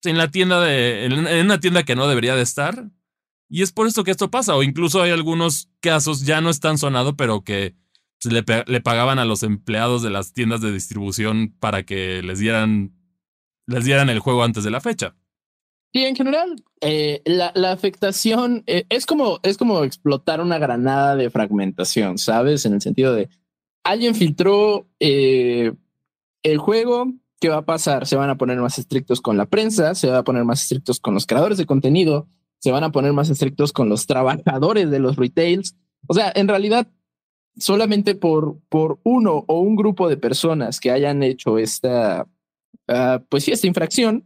en 0.07 0.19
la 0.19 0.31
tienda 0.31 0.61
de, 0.61 1.05
en, 1.05 1.13
una 1.15 1.61
tienda 1.61 1.83
que 1.85 1.97
no 1.97 2.09
debería 2.09 2.37
de 2.37 2.43
estar. 2.43 2.91
Y 3.49 3.63
es 3.63 3.73
por 3.73 3.87
esto 3.87 4.05
que 4.05 4.11
esto 4.11 4.31
pasa. 4.31 4.57
O 4.57 4.63
incluso 4.63 5.03
hay 5.03 5.11
algunos 5.11 5.69
casos, 5.81 6.25
ya 6.25 6.41
no 6.41 6.51
están 6.51 6.79
sonado, 6.79 7.17
pero 7.17 7.43
que 7.43 7.75
le, 8.25 8.45
le, 8.67 8.81
pagaban 8.81 9.19
a 9.19 9.25
los 9.25 9.43
empleados 9.43 10.03
de 10.03 10.11
las 10.11 10.33
tiendas 10.33 10.61
de 10.61 10.73
distribución 10.73 11.55
para 11.61 11.85
que 11.85 12.23
les 12.23 12.39
dieran, 12.39 12.93
les 13.67 13.85
dieran 13.85 14.09
el 14.09 14.19
juego 14.19 14.45
antes 14.45 14.65
de 14.65 14.71
la 14.71 14.81
fecha. 14.81 15.15
Sí, 15.93 16.05
en 16.05 16.17
general, 16.17 16.57
eh, 16.81 17.23
la, 17.25 17.53
la, 17.55 17.71
afectación 17.71 18.65
eh, 18.67 18.85
es, 18.89 19.07
como, 19.07 19.39
es 19.45 19.57
como 19.57 19.85
explotar 19.85 20.41
una 20.41 20.59
granada 20.59 21.15
de 21.15 21.31
fragmentación, 21.31 22.19
¿sabes? 22.19 22.67
En 22.67 22.75
el 22.75 22.81
sentido 22.81 23.15
de 23.15 23.29
alguien 23.85 24.15
filtró 24.15 24.89
eh, 24.99 25.73
el 26.43 26.59
juego, 26.59 27.13
¿qué 27.45 27.51
va 27.51 27.59
a 27.59 27.67
pasar? 27.67 28.07
Se 28.07 28.17
van 28.17 28.31
a 28.31 28.39
poner 28.39 28.57
más 28.57 28.79
estrictos 28.79 29.21
con 29.21 29.37
la 29.37 29.45
prensa, 29.45 29.95
se 29.95 30.07
van 30.07 30.17
a 30.17 30.25
poner 30.25 30.45
más 30.45 30.63
estrictos 30.63 30.99
con 30.99 31.13
los 31.13 31.27
creadores 31.27 31.59
de 31.59 31.67
contenido, 31.67 32.27
se 32.59 32.71
van 32.71 32.85
a 32.85 32.91
poner 32.91 33.13
más 33.13 33.29
estrictos 33.29 33.71
con 33.71 33.91
los 33.91 34.07
trabajadores 34.07 34.91
de 34.91 34.99
los 34.99 35.17
retails. 35.17 35.77
O 36.07 36.15
sea, 36.15 36.33
en 36.35 36.49
realidad 36.49 36.89
solamente 37.59 38.15
por, 38.15 38.61
por 38.71 38.99
uno 39.03 39.45
o 39.47 39.61
un 39.61 39.77
grupo 39.77 40.09
de 40.09 40.17
personas 40.17 40.81
que 40.81 40.91
hayan 40.91 41.23
hecho 41.23 41.59
esta, 41.59 42.27
uh, 42.89 43.23
pues 43.29 43.47
esta 43.47 43.67
infracción, 43.67 44.25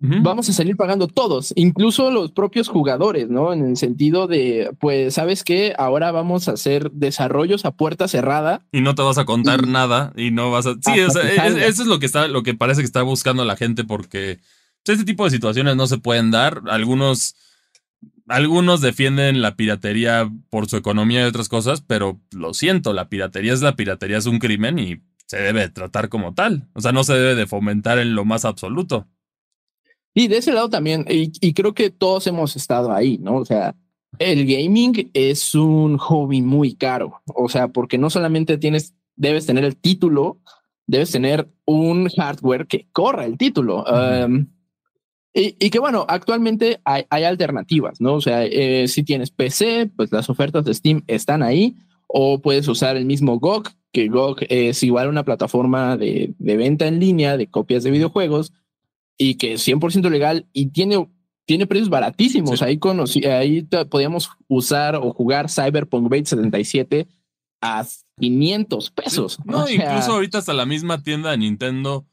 vamos 0.00 0.48
a 0.48 0.52
salir 0.52 0.76
pagando 0.76 1.08
todos, 1.08 1.52
incluso 1.56 2.10
los 2.10 2.32
propios 2.32 2.68
jugadores, 2.68 3.28
¿no? 3.28 3.52
En 3.52 3.64
el 3.64 3.76
sentido 3.76 4.26
de, 4.26 4.70
pues, 4.80 5.14
¿sabes 5.14 5.44
qué? 5.44 5.74
Ahora 5.76 6.12
vamos 6.12 6.48
a 6.48 6.52
hacer 6.52 6.90
desarrollos 6.92 7.64
a 7.64 7.72
puerta 7.72 8.08
cerrada. 8.08 8.66
Y 8.72 8.80
no 8.80 8.94
te 8.94 9.02
vas 9.02 9.18
a 9.18 9.24
contar 9.24 9.66
nada 9.66 10.12
y 10.16 10.30
no 10.30 10.50
vas 10.50 10.66
a... 10.66 10.74
Sí, 10.74 11.00
o 11.00 11.10
sea, 11.10 11.46
eso 11.46 11.82
es 11.82 11.88
lo 11.88 11.98
que 11.98 12.06
está, 12.06 12.28
lo 12.28 12.42
que 12.42 12.54
parece 12.54 12.80
que 12.80 12.86
está 12.86 13.02
buscando 13.02 13.44
la 13.44 13.56
gente 13.56 13.84
porque 13.84 14.38
este 14.84 15.04
tipo 15.04 15.24
de 15.24 15.30
situaciones 15.30 15.76
no 15.76 15.86
se 15.86 15.98
pueden 15.98 16.30
dar. 16.30 16.62
Algunos 16.68 17.34
algunos 18.28 18.82
defienden 18.82 19.40
la 19.40 19.56
piratería 19.56 20.30
por 20.50 20.68
su 20.68 20.76
economía 20.76 21.22
y 21.22 21.28
otras 21.28 21.48
cosas, 21.48 21.80
pero 21.80 22.20
lo 22.30 22.52
siento, 22.52 22.92
la 22.92 23.08
piratería 23.08 23.54
es 23.54 23.62
la 23.62 23.74
piratería, 23.74 24.18
es 24.18 24.26
un 24.26 24.38
crimen 24.38 24.78
y 24.78 25.00
se 25.26 25.38
debe 25.38 25.68
tratar 25.68 26.08
como 26.08 26.34
tal. 26.34 26.68
O 26.74 26.80
sea, 26.80 26.92
no 26.92 27.04
se 27.04 27.14
debe 27.14 27.34
de 27.34 27.46
fomentar 27.46 27.98
en 27.98 28.14
lo 28.14 28.24
más 28.24 28.44
absoluto. 28.44 29.06
Y 30.14 30.28
de 30.28 30.38
ese 30.38 30.52
lado 30.52 30.68
también, 30.68 31.04
y, 31.08 31.52
creo 31.52 31.74
que 31.74 31.90
todos 31.90 32.26
hemos 32.26 32.56
estado 32.56 32.92
ahí, 32.92 33.18
¿no? 33.18 33.36
O 33.36 33.44
sea, 33.44 33.76
el 34.18 34.46
gaming 34.46 35.10
es 35.14 35.54
un 35.54 35.96
hobby 35.98 36.42
muy 36.42 36.74
caro. 36.74 37.22
O 37.26 37.48
sea, 37.48 37.68
porque 37.68 37.98
no 37.98 38.10
solamente 38.10 38.58
tienes, 38.58 38.94
debes 39.16 39.46
tener 39.46 39.64
el 39.64 39.76
título, 39.76 40.38
debes 40.86 41.12
tener 41.12 41.48
un 41.66 42.08
hardware 42.08 42.66
que 42.66 42.88
corra 42.92 43.26
el 43.26 43.38
título. 43.38 43.84
Y, 45.34 45.70
que 45.70 45.78
bueno, 45.78 46.04
actualmente 46.08 46.80
hay, 46.84 47.04
alternativas, 47.10 48.00
¿no? 48.00 48.14
O 48.14 48.20
sea, 48.20 48.44
eh, 48.44 48.88
si 48.88 49.04
tienes 49.04 49.30
PC, 49.30 49.88
pues 49.94 50.10
las 50.10 50.28
ofertas 50.30 50.64
de 50.64 50.74
Steam 50.74 51.04
están 51.06 51.44
ahí, 51.44 51.76
o 52.08 52.40
puedes 52.40 52.66
usar 52.66 52.96
el 52.96 53.04
mismo 53.04 53.38
GOG, 53.38 53.68
que 53.92 54.08
GOG 54.08 54.38
es 54.48 54.82
igual 54.82 55.08
una 55.08 55.24
plataforma 55.24 55.96
de, 55.96 56.34
venta 56.38 56.88
en 56.88 56.98
línea 56.98 57.36
de 57.36 57.46
copias 57.46 57.84
de 57.84 57.90
videojuegos 57.90 58.52
y 59.18 59.34
que 59.34 59.54
es 59.54 59.68
100% 59.68 60.08
legal 60.08 60.46
y 60.52 60.66
tiene, 60.66 61.06
tiene 61.44 61.66
precios 61.66 61.90
baratísimos. 61.90 62.62
Ahí, 62.62 62.78
conocí, 62.78 63.24
ahí 63.26 63.62
podíamos 63.90 64.30
usar 64.46 64.96
o 64.96 65.12
jugar 65.12 65.50
Cyberpunk 65.50 66.04
2077 66.04 67.08
a 67.60 67.84
500 68.18 68.90
pesos. 68.92 69.38
No, 69.44 69.68
incluso 69.68 70.12
ahorita 70.12 70.38
hasta 70.38 70.54
la 70.54 70.64
misma 70.64 71.02
tienda 71.02 71.32
de 71.32 71.38
Nintendo 71.38 72.06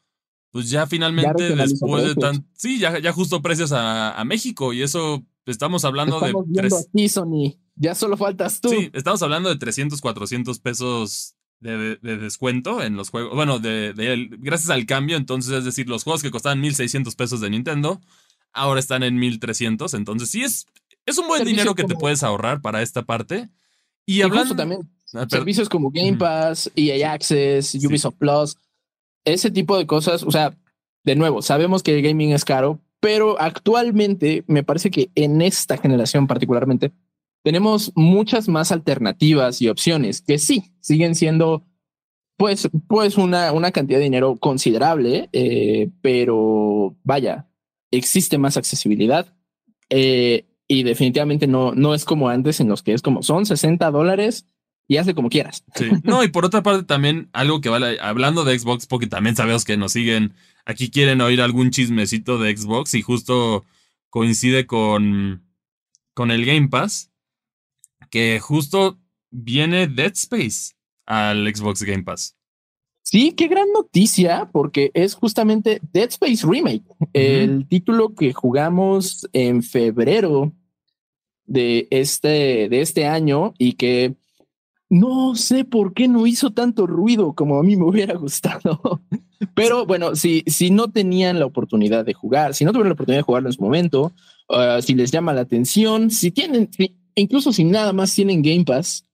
pues 0.56 0.70
ya 0.70 0.88
finalmente 0.88 1.54
después 1.54 2.06
de 2.06 2.16
tan... 2.16 2.48
Sí, 2.54 2.80
ya, 2.80 2.98
ya 3.00 3.12
justo 3.12 3.42
precios 3.42 3.74
a, 3.74 4.24
México 4.26 4.72
y 4.72 4.84
eso 4.84 5.22
estamos 5.46 5.84
hablando 5.84 6.22
de... 6.22 6.34
Tres... 6.54 6.88
Sony. 7.12 7.58
Ya 7.76 7.94
solo 7.94 8.16
faltas 8.16 8.62
tú. 8.62 8.70
Sí, 8.70 8.90
estamos 8.94 9.22
hablando 9.22 9.50
de 9.50 9.58
300, 9.58 10.00
400 10.00 10.58
pesos 10.60 11.35
de, 11.60 11.98
descuento 11.98 12.82
en 12.82 12.96
los 12.96 13.10
juegos. 13.10 13.34
Bueno, 13.36 13.60
de, 13.60 14.30
gracias 14.40 14.70
al 14.70 14.86
cambio, 14.86 15.18
entonces 15.18 15.54
es 15.54 15.66
decir, 15.66 15.90
los 15.90 16.04
juegos 16.04 16.22
que 16.22 16.32
costaban 16.32 16.62
1600 16.62 17.16
pesos 17.16 17.42
de 17.42 17.50
Nintendo 17.50 18.02
ahora 18.54 18.80
están 18.80 19.04
en 19.04 19.16
1300. 19.16 19.94
Entonces 19.94 20.30
sí 20.30 20.44
es, 20.44 20.66
es 21.06 21.18
un 21.18 21.28
buen 21.28 21.44
dinero 21.44 21.76
que 21.76 21.84
te 21.84 21.96
puedes 21.96 22.24
ahorrar 22.24 22.62
para 22.62 22.82
esta 22.82 23.04
parte. 23.04 23.50
Y, 24.06 24.22
hablando 24.22 24.56
también 24.56 24.90
ah, 25.14 25.26
servicios 25.30 25.68
como 25.68 25.92
Game 25.92 26.18
Pass, 26.18 26.72
EA 26.76 27.14
Access, 27.14 27.76
Ubisoft 27.76 28.16
Plus 28.18 28.58
ese 29.26 29.52
tipo 29.52 29.78
de 29.78 29.88
cosas, 29.88 30.24
o 30.24 30.32
sea, 30.32 30.56
de 31.04 31.16
nuevo, 31.16 31.42
sabemos 31.42 31.84
que 31.84 31.96
el 31.98 32.04
gaming 32.04 32.32
es 32.32 32.46
caro, 32.46 32.80
pero 33.00 33.40
actualmente 33.42 34.44
me 34.48 34.64
parece 34.64 34.90
que 34.92 35.12
en 35.16 35.42
esta 35.42 35.78
generación 35.78 36.28
particularmente 36.28 36.94
tenemos 37.46 37.92
muchas 37.94 38.50
más 38.50 38.72
alternativas 38.72 39.62
y 39.62 39.70
opciones 39.70 40.24
que 40.24 40.40
sí 40.40 40.74
siguen 40.80 41.14
siendo 41.14 41.64
pues, 42.38 42.68
pues 42.88 43.20
una, 43.20 43.52
una 43.52 43.72
cantidad 43.72 44.00
de 44.00 44.06
dinero 44.06 44.36
considerable, 44.38 45.30
eh, 45.32 45.92
pero 46.02 46.98
vaya, 47.04 47.48
existe 47.92 48.40
más 48.40 48.58
accesibilidad 48.58 49.32
eh, 49.92 50.48
y 50.68 50.82
definitivamente 50.82 51.46
no, 51.46 51.76
no 51.76 51.94
es 51.94 52.04
como 52.04 52.30
antes 52.30 52.60
en 52.62 52.68
los 52.68 52.82
que 52.82 52.94
es 52.94 53.04
como 53.04 53.22
son 53.22 53.46
60 53.46 53.92
dólares 53.92 54.48
y 54.88 54.98
hazle 54.98 55.14
como 55.14 55.30
quieras. 55.30 55.64
No, 56.04 56.24
y 56.24 56.30
por 56.30 56.46
otra 56.46 56.64
parte 56.64 56.82
también 56.82 57.30
algo 57.32 57.62
que 57.62 57.70
vale, 57.70 58.00
hablando 58.02 58.44
de 58.44 58.58
Xbox, 58.58 58.88
porque 58.88 59.06
también 59.06 59.36
sabemos 59.36 59.66
que 59.66 59.78
nos 59.78 59.92
siguen, 59.92 60.34
aquí 60.66 60.90
quieren 60.90 61.22
oír 61.22 61.42
algún 61.42 61.70
chismecito 61.70 62.40
de 62.40 62.58
Xbox 62.58 62.96
y 62.96 63.04
justo 63.04 63.66
coincide 64.10 64.66
con, 64.66 65.44
con 66.16 66.32
el 66.32 66.44
Game 66.44 66.70
Pass, 66.70 67.12
que 68.16 68.40
justo 68.40 68.98
viene 69.30 69.88
Dead 69.88 70.14
Space 70.14 70.74
al 71.06 71.54
Xbox 71.54 71.84
Game 71.84 72.04
Pass. 72.04 72.38
Sí, 73.02 73.34
qué 73.34 73.50
gran 73.50 73.70
noticia, 73.74 74.50
porque 74.54 74.90
es 74.94 75.16
justamente 75.16 75.82
Dead 75.92 76.08
Space 76.08 76.48
Remake, 76.48 76.86
el 77.12 77.68
título 77.68 78.16
que 78.16 78.32
jugamos 78.32 79.28
en 79.34 79.62
febrero 79.62 80.54
de 81.46 81.90
este, 81.92 82.70
de 82.70 82.80
este 82.80 83.06
año 83.06 83.54
y 83.58 83.74
que 83.74 84.16
no 84.90 85.36
sé 85.36 85.66
por 85.66 85.94
qué 85.94 86.08
no 86.08 86.26
hizo 86.26 86.54
tanto 86.54 86.88
ruido 86.88 87.34
como 87.34 87.60
a 87.60 87.64
mí 87.64 87.76
me 87.76 87.84
hubiera 87.84 88.16
gustado. 88.16 89.02
Pero 89.56 89.86
bueno, 89.86 90.16
si, 90.16 90.42
si 90.48 90.72
no 90.72 90.90
tenían 90.90 91.38
la 91.38 91.48
oportunidad 91.48 92.06
de 92.06 92.14
jugar, 92.14 92.54
si 92.54 92.64
no 92.64 92.72
tuvieron 92.72 92.92
la 92.92 92.94
oportunidad 92.94 93.20
de 93.20 93.24
jugarlo 93.24 93.50
en 93.50 93.54
su 93.54 93.62
momento, 93.62 94.14
uh, 94.48 94.82
si 94.82 94.94
les 94.94 95.12
llama 95.12 95.34
la 95.34 95.42
atención, 95.42 96.12
si 96.12 96.32
tienen, 96.32 96.70
incluso 97.16 97.52
si 97.52 97.64
nada 97.64 97.94
más 97.94 98.14
tienen 98.14 98.42
Game 98.42 98.66
Pass 98.66 99.06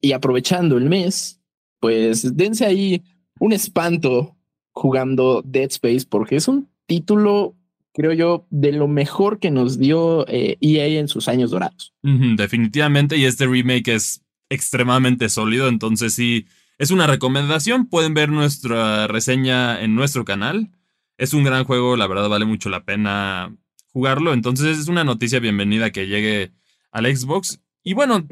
y 0.00 0.12
aprovechando 0.12 0.78
el 0.78 0.88
mes, 0.88 1.40
pues 1.80 2.36
dense 2.36 2.64
ahí 2.64 3.02
un 3.38 3.52
espanto 3.52 4.36
jugando 4.72 5.42
Dead 5.44 5.70
Space 5.70 6.06
porque 6.08 6.36
es 6.36 6.48
un 6.48 6.68
título, 6.86 7.54
creo 7.92 8.12
yo, 8.12 8.46
de 8.50 8.72
lo 8.72 8.88
mejor 8.88 9.38
que 9.38 9.50
nos 9.50 9.78
dio 9.78 10.26
EA 10.28 10.56
eh, 10.58 10.58
e 10.60 10.98
en 10.98 11.08
sus 11.08 11.28
años 11.28 11.50
dorados. 11.50 11.92
definitivamente, 12.02 13.16
y 13.16 13.24
este 13.24 13.46
remake 13.46 13.88
es 13.88 14.22
extremadamente 14.48 15.28
sólido. 15.28 15.68
Entonces, 15.68 16.14
sí, 16.14 16.46
es 16.78 16.90
una 16.90 17.06
recomendación. 17.06 17.86
Pueden 17.86 18.14
ver 18.14 18.30
nuestra 18.30 19.06
reseña 19.06 19.80
en 19.80 19.94
nuestro 19.94 20.24
canal. 20.24 20.70
Es 21.18 21.34
un 21.34 21.44
gran 21.44 21.64
juego, 21.64 21.96
la 21.96 22.06
verdad 22.06 22.28
vale 22.28 22.44
mucho 22.44 22.68
la 22.70 22.84
pena 22.84 23.54
jugarlo. 23.92 24.32
Entonces, 24.32 24.78
es 24.78 24.88
una 24.88 25.04
noticia 25.04 25.40
bienvenida 25.40 25.90
que 25.90 26.06
llegue 26.06 26.52
al 26.90 27.16
Xbox. 27.16 27.60
Y 27.82 27.94
bueno, 27.94 28.26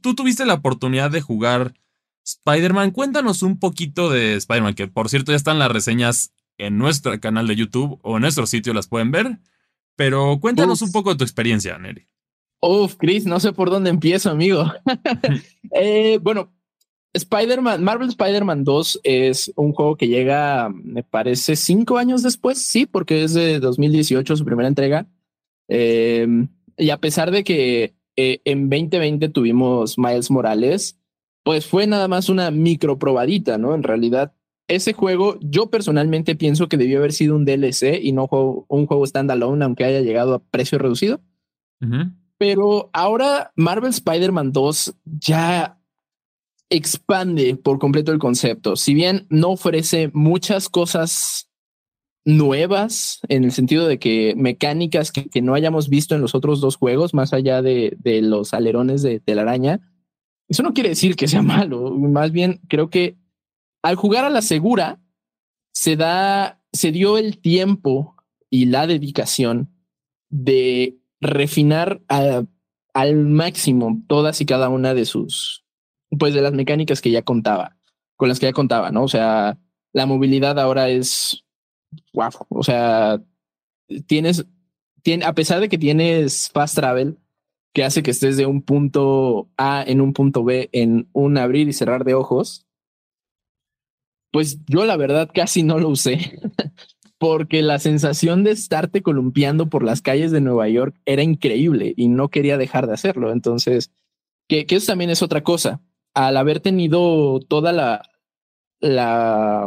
tú, 0.00 0.14
tuviste 0.14 0.46
la 0.46 0.54
oportunidad 0.54 1.10
de 1.10 1.20
jugar 1.20 1.74
Spider-Man. 2.24 2.92
Cuéntanos 2.92 3.42
un 3.42 3.58
poquito 3.58 4.10
de 4.10 4.34
Spider-Man, 4.36 4.74
que 4.74 4.88
por 4.88 5.08
cierto 5.08 5.32
ya 5.32 5.36
están 5.36 5.58
las 5.58 5.70
reseñas 5.70 6.32
en 6.58 6.78
nuestro 6.78 7.18
canal 7.20 7.46
de 7.46 7.56
YouTube 7.56 7.98
o 8.02 8.16
en 8.16 8.22
nuestro 8.22 8.46
sitio, 8.46 8.72
las 8.72 8.88
pueden 8.88 9.10
ver. 9.10 9.38
Pero 9.96 10.38
cuéntanos 10.40 10.82
un 10.82 10.92
poco 10.92 11.10
de 11.10 11.16
tu 11.16 11.24
experiencia, 11.24 11.78
Neri. 11.78 12.06
Uf, 12.60 12.96
Chris, 12.96 13.26
no 13.26 13.38
sé 13.38 13.52
por 13.52 13.70
dónde 13.70 13.90
empiezo, 13.90 14.30
amigo. 14.30 14.72
Eh, 15.78 16.20
bueno, 16.22 16.54
Spider-Man, 17.12 17.82
Marvel 17.82 18.08
Spider-Man 18.08 18.64
2 18.64 19.00
es 19.02 19.52
un 19.56 19.72
juego 19.72 19.96
que 19.96 20.08
llega, 20.08 20.70
me 20.70 21.02
parece, 21.02 21.56
cinco 21.56 21.98
años 21.98 22.22
después, 22.22 22.64
sí, 22.64 22.86
porque 22.86 23.24
es 23.24 23.34
de 23.34 23.58
2018 23.58 24.36
su 24.36 24.44
primera 24.44 24.68
entrega. 24.68 25.06
Em, 25.68 26.48
y 26.76 26.90
a 26.90 26.98
pesar 26.98 27.30
de 27.30 27.44
que 27.44 27.94
eh, 28.16 28.40
en 28.44 28.70
2020 28.70 29.28
tuvimos 29.28 29.98
Miles 29.98 30.30
Morales, 30.30 30.98
pues 31.42 31.66
fue 31.66 31.86
nada 31.86 32.08
más 32.08 32.28
una 32.28 32.50
micro 32.50 32.98
probadita, 32.98 33.58
¿no? 33.58 33.74
En 33.74 33.82
realidad, 33.82 34.32
ese 34.68 34.94
juego, 34.94 35.38
yo 35.40 35.70
personalmente 35.70 36.34
pienso 36.34 36.68
que 36.68 36.76
debió 36.76 36.98
haber 36.98 37.12
sido 37.12 37.36
un 37.36 37.44
DLC 37.44 38.00
y 38.02 38.12
no 38.12 38.28
un 38.68 38.86
juego 38.86 39.06
standalone, 39.06 39.64
aunque 39.64 39.84
haya 39.84 40.00
llegado 40.00 40.34
a 40.34 40.42
precio 40.42 40.78
reducido. 40.78 41.20
Pero 42.38 42.90
ahora 42.92 43.52
Marvel 43.54 43.90
Spider-Man 43.90 44.52
2 44.52 44.94
ya 45.04 45.78
expande 46.68 47.54
por 47.56 47.78
completo 47.78 48.12
el 48.12 48.18
concepto. 48.18 48.76
Si 48.76 48.92
bien 48.94 49.26
no 49.30 49.50
ofrece 49.50 50.10
muchas 50.12 50.68
cosas 50.68 51.45
nuevas 52.26 53.20
en 53.28 53.44
el 53.44 53.52
sentido 53.52 53.86
de 53.86 53.98
que 53.98 54.34
mecánicas 54.36 55.12
que, 55.12 55.40
no 55.40 55.54
hayamos 55.54 55.88
visto 55.88 56.14
en 56.14 56.20
los 56.20 56.34
otros 56.34 56.60
dos 56.60 56.76
juegos, 56.76 57.14
más 57.14 57.32
allá 57.32 57.62
de, 57.62 57.96
los 58.22 58.52
alerones 58.52 59.00
de, 59.02 59.22
de, 59.24 59.34
la 59.34 59.42
araña, 59.42 59.80
eso 60.48 60.62
no 60.62 60.74
quiere 60.74 60.90
decir 60.90 61.16
que 61.16 61.28
sea 61.28 61.42
malo. 61.42 61.90
Más 61.92 62.32
bien 62.32 62.60
creo 62.68 62.90
que 62.90 63.16
al 63.82 63.94
jugar 63.94 64.24
a 64.24 64.30
la 64.30 64.42
segura 64.42 65.00
se 65.72 65.96
da, 65.96 66.60
se 66.72 66.90
dio 66.90 67.16
el 67.16 67.38
tiempo 67.38 68.16
y 68.50 68.66
la 68.66 68.86
dedicación 68.86 69.70
de 70.28 70.98
refinar 71.20 72.02
al 72.08 73.16
máximo 73.16 74.02
todas 74.08 74.40
y 74.40 74.46
cada 74.46 74.68
una 74.68 74.94
de 74.94 75.04
sus, 75.04 75.64
pues 76.18 76.34
de 76.34 76.42
las 76.42 76.52
mecánicas 76.52 77.00
que 77.00 77.10
ya 77.10 77.22
contaba, 77.22 77.76
con 78.16 78.28
las 78.28 78.40
que 78.40 78.46
ya 78.46 78.52
contaba, 78.52 78.90
¿no? 78.90 79.04
O 79.04 79.08
sea, 79.08 79.58
la 79.92 80.06
movilidad 80.06 80.58
ahora 80.58 80.88
es, 80.88 81.44
wow, 82.12 82.30
o 82.48 82.62
sea, 82.62 83.22
tienes, 84.06 84.46
tiene, 85.02 85.24
a 85.24 85.34
pesar 85.34 85.60
de 85.60 85.68
que 85.68 85.78
tienes 85.78 86.50
fast 86.50 86.74
travel, 86.76 87.18
que 87.72 87.84
hace 87.84 88.02
que 88.02 88.10
estés 88.10 88.36
de 88.36 88.46
un 88.46 88.62
punto 88.62 89.50
A 89.56 89.84
en 89.86 90.00
un 90.00 90.12
punto 90.12 90.44
B 90.44 90.70
en 90.72 91.08
un 91.12 91.36
abrir 91.36 91.68
y 91.68 91.72
cerrar 91.72 92.04
de 92.04 92.14
ojos, 92.14 92.66
pues 94.32 94.64
yo 94.66 94.84
la 94.84 94.96
verdad 94.96 95.30
casi 95.32 95.62
no 95.62 95.78
lo 95.78 95.88
usé. 95.88 96.40
porque 97.18 97.62
la 97.62 97.78
sensación 97.78 98.44
de 98.44 98.50
estarte 98.50 99.02
columpiando 99.02 99.68
por 99.68 99.82
las 99.82 100.02
calles 100.02 100.32
de 100.32 100.40
Nueva 100.40 100.68
York 100.68 100.96
era 101.06 101.22
increíble 101.22 101.94
y 101.96 102.08
no 102.08 102.28
quería 102.28 102.58
dejar 102.58 102.86
de 102.86 102.94
hacerlo. 102.94 103.32
Entonces, 103.32 103.90
que, 104.48 104.66
eso 104.68 104.86
también 104.86 105.10
es 105.10 105.22
otra 105.22 105.42
cosa. 105.42 105.80
Al 106.14 106.36
haber 106.36 106.60
tenido 106.60 107.40
toda 107.40 107.72
la, 107.72 108.02
la, 108.80 109.66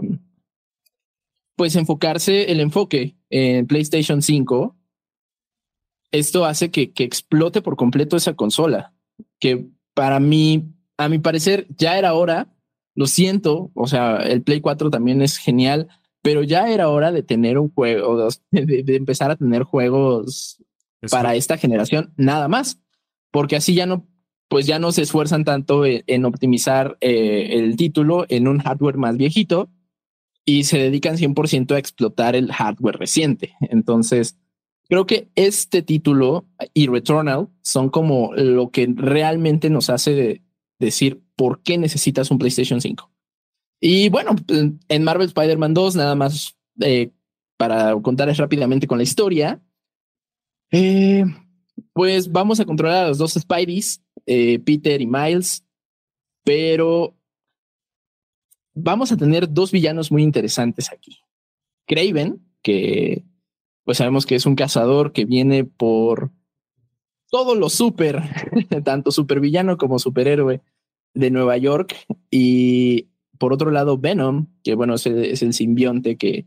pues 1.59 1.75
enfocarse 1.75 2.53
el 2.53 2.61
enfoque 2.61 3.17
en 3.29 3.67
PlayStation 3.67 4.21
5, 4.21 4.77
esto 6.09 6.45
hace 6.45 6.71
que, 6.71 6.93
que 6.93 7.03
explote 7.03 7.61
por 7.61 7.75
completo 7.75 8.15
esa 8.15 8.33
consola, 8.33 8.93
que 9.41 9.67
para 9.93 10.21
mí, 10.21 10.71
a 10.95 11.09
mi 11.09 11.19
parecer, 11.19 11.67
ya 11.77 11.97
era 11.97 12.13
hora. 12.13 12.47
Lo 12.95 13.07
siento, 13.07 13.71
o 13.73 13.87
sea, 13.87 14.19
el 14.19 14.41
Play 14.41 14.61
4 14.61 14.89
también 14.89 15.21
es 15.21 15.35
genial, 15.35 15.89
pero 16.21 16.43
ya 16.43 16.69
era 16.69 16.87
hora 16.87 17.11
de 17.11 17.23
tener 17.23 17.57
un 17.57 17.69
juego, 17.73 18.29
de, 18.51 18.95
empezar 18.95 19.29
a 19.29 19.35
tener 19.35 19.63
juegos 19.63 20.63
para 21.11 21.35
esta 21.35 21.57
generación, 21.57 22.13
nada 22.15 22.47
más, 22.47 22.79
porque 23.31 23.57
así 23.57 23.73
ya 23.73 23.85
no, 23.85 24.07
pues 24.47 24.65
ya 24.65 24.79
no 24.79 24.93
se 24.93 25.01
esfuerzan 25.01 25.43
tanto 25.43 25.83
en, 25.85 26.23
optimizar 26.23 26.97
eh, 27.01 27.49
el 27.51 27.75
título 27.75 28.25
en 28.29 28.47
un 28.47 28.59
hardware 28.59 28.95
más 28.95 29.17
viejito 29.17 29.69
y 30.49 30.63
se 30.63 30.79
dedican 30.79 31.15
100% 31.15 31.75
a 31.75 31.77
explotar 31.77 32.35
el 32.35 32.51
hardware 32.51 32.97
reciente. 32.97 33.53
Entonces, 33.61 34.35
creo 34.87 35.05
que 35.05 35.29
este 35.35 35.83
título 35.83 36.47
y 36.73 36.87
Returnal 36.87 37.49
son 37.61 37.89
como 37.89 38.33
lo 38.33 38.71
que 38.71 38.91
realmente 38.91 39.69
nos 39.69 39.91
hace 39.91 40.41
decir 40.79 41.21
por 41.35 41.61
qué 41.61 41.77
necesitas 41.77 42.31
un 42.31 42.39
PlayStation 42.39 42.81
5. 42.81 43.11
Y 43.79 44.09
bueno, 44.09 44.35
en 44.47 45.03
Marvel 45.03 45.27
Spider-Man 45.27 45.75
2, 45.75 45.95
nada 45.95 46.15
más 46.15 46.57
eh, 46.81 47.11
para 47.55 47.95
contarles 48.01 48.37
rápidamente 48.37 48.87
con 48.87 48.97
la 48.97 49.03
historia, 49.03 49.61
eh, 50.71 51.25
pues 51.93 52.31
vamos 52.31 52.59
a 52.59 52.65
controlar 52.65 53.05
a 53.05 53.07
los 53.09 53.19
dos 53.19 53.33
Spideys, 53.33 54.01
eh, 54.25 54.57
Peter 54.57 54.99
y 54.99 55.05
Miles, 55.05 55.63
pero 56.43 57.15
vamos 58.73 59.11
a 59.11 59.17
tener 59.17 59.51
dos 59.51 59.71
villanos 59.71 60.11
muy 60.11 60.23
interesantes 60.23 60.91
aquí. 60.91 61.19
Craven, 61.87 62.45
que 62.61 63.25
pues 63.83 63.97
sabemos 63.97 64.25
que 64.25 64.35
es 64.35 64.45
un 64.45 64.55
cazador 64.55 65.11
que 65.11 65.25
viene 65.25 65.63
por 65.63 66.31
todo 67.31 67.55
lo 67.55 67.69
super, 67.69 68.21
tanto 68.83 69.11
supervillano 69.11 69.77
como 69.77 69.99
superhéroe 69.99 70.61
de 71.13 71.31
Nueva 71.31 71.57
York 71.57 71.95
y 72.29 73.09
por 73.39 73.53
otro 73.53 73.71
lado, 73.71 73.97
Venom, 73.97 74.47
que 74.63 74.75
bueno, 74.75 74.95
es 74.95 75.05
el, 75.07 75.53
simbionte 75.53 76.17
que 76.17 76.45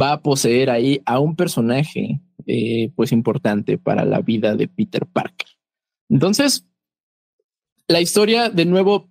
va 0.00 0.12
a 0.12 0.22
poseer 0.22 0.70
ahí 0.70 1.02
a 1.04 1.18
un 1.18 1.36
personaje 1.36 2.20
eh, 2.46 2.92
pues 2.94 3.12
importante 3.12 3.76
para 3.76 4.04
la 4.04 4.20
vida 4.20 4.54
de 4.54 4.68
Peter 4.68 5.06
Parker. 5.06 5.48
Entonces, 6.08 6.66
la 7.88 8.00
historia 8.00 8.48
de 8.48 8.64
nuevo 8.64 9.10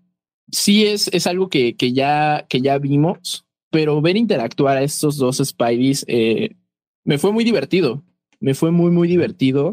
sí 0.52 0.86
es, 0.86 1.10
es 1.14 1.28
algo 1.28 1.50
que, 1.50 1.76
que, 1.76 1.94
ya, 1.94 2.46
que 2.50 2.62
ya 2.62 2.78
vimos, 2.78 3.46
pero 3.72 4.02
ver 4.02 4.18
interactuar 4.18 4.78
a 4.78 4.84
estos 4.84 5.18
dos 5.18 5.38
Spideys 5.38 6.06
eh, 6.08 6.56
me 7.04 7.18
fue 7.18 7.32
muy 7.32 7.44
divertido, 7.44 8.04
me 8.40 8.54
fue 8.54 8.72
muy, 8.72 8.92
muy 8.92 9.08
divertido 9.08 9.72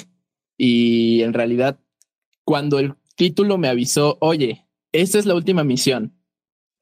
y 0.57 1.23
en 1.23 1.33
realidad 1.33 1.79
cuando 2.45 2.79
el 2.79 2.95
título 3.15 3.59
me 3.59 3.69
avisó, 3.69 4.19
oye, 4.21 4.67
esta 4.93 5.19
es 5.19 5.27
la 5.27 5.35
última 5.35 5.65
misión, 5.65 6.15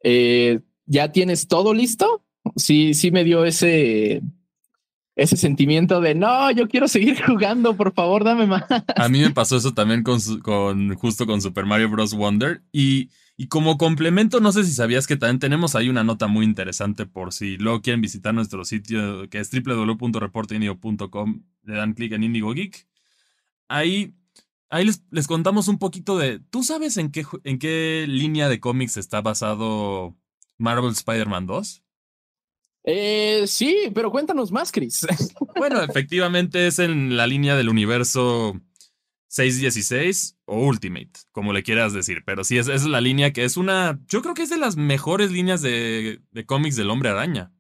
eh, 0.03 0.61
¿ya 0.87 1.13
tienes 1.13 1.49
todo 1.49 1.75
listo? 1.75 2.25
Sí, 2.57 2.95
sí 2.95 3.11
me 3.11 3.25
dio 3.25 3.45
ese, 3.45 4.23
ese 5.17 5.37
sentimiento 5.37 6.01
de 6.01 6.15
no, 6.15 6.51
yo 6.51 6.69
quiero 6.69 6.89
seguir 6.89 7.21
jugando, 7.25 7.77
por 7.77 7.93
favor, 7.95 8.25
dame 8.25 8.47
más. 8.47 8.65
A 8.97 9.09
mí 9.09 9.21
me 9.21 9.31
pasó 9.31 9.57
eso 9.57 9.73
también 9.73 10.03
con, 10.03 10.21
con 10.41 10.95
justo 10.97 11.27
con 11.27 11.41
Super 11.41 11.65
Mario 11.65 11.89
Bros. 11.89 12.15
Wonder. 12.15 12.63
Y, 12.73 13.11
y, 13.37 13.49
como 13.49 13.79
complemento, 13.79 14.41
no 14.41 14.53
sé 14.53 14.65
si 14.65 14.73
sabías 14.73 15.07
que 15.07 15.17
también 15.17 15.39
tenemos 15.39 15.75
ahí 15.75 15.89
una 15.89 16.05
nota 16.05 16.27
muy 16.27 16.45
interesante 16.45 17.07
por 17.07 17.33
si 17.33 17.57
luego 17.57 17.83
quieren 17.83 18.01
visitar 18.01 18.35
nuestro 18.35 18.65
sitio 18.65 19.29
que 19.29 19.39
es 19.41 19.51
www.reporteindio.com, 19.51 21.43
le 21.63 21.75
dan 21.75 21.95
clic 21.95 22.13
en 22.13 22.25
Indigo 22.25 22.53
Geek. 22.53 22.87
Ahí 23.69 24.15
Ahí 24.75 24.91
les, 25.11 25.27
contamos 25.29 25.69
un 25.69 25.79
poquito 25.79 26.19
de. 26.19 26.41
¿Tú 26.51 26.65
sabes 26.65 26.97
en 26.97 27.13
qué, 27.13 27.25
en 27.45 27.61
qué 27.61 28.07
línea 28.09 28.49
de 28.49 28.59
cómics 28.59 28.97
está 28.97 29.21
basado 29.21 30.17
Marvel 30.59 30.91
Spider-Man 30.91 31.47
2? 31.47 31.85
Eh, 32.83 33.45
sí, 33.47 33.93
pero 33.95 34.11
cuéntanos 34.11 34.51
más, 34.51 34.73
Chris. 34.73 35.07
Bueno, 35.57 35.81
efectivamente 35.81 36.67
es 36.67 36.81
en 36.81 37.17
la 37.17 37.29
línea 37.29 37.55
del 37.55 37.69
universo 37.69 38.61
616 39.35 40.39
o 40.45 40.65
Ultimate, 40.65 41.11
como 41.33 41.53
le 41.53 41.65
quieras 41.65 41.93
decir. 41.93 42.23
Pero 42.25 42.45
sí, 42.45 42.57
es, 42.57 42.69
es 42.69 42.85
la 42.85 43.01
línea 43.01 43.33
que 43.33 43.43
es 43.43 43.57
una. 43.57 43.99
Yo 44.07 44.23
creo 44.23 44.33
que 44.33 44.43
es 44.43 44.51
de 44.51 44.59
las 44.59 44.77
mejores 44.77 45.33
líneas 45.33 45.61
de, 45.61 46.21
de 46.31 46.47
cómics 46.47 46.77
del 46.77 46.89
hombre 46.89 47.09
araña. 47.09 47.53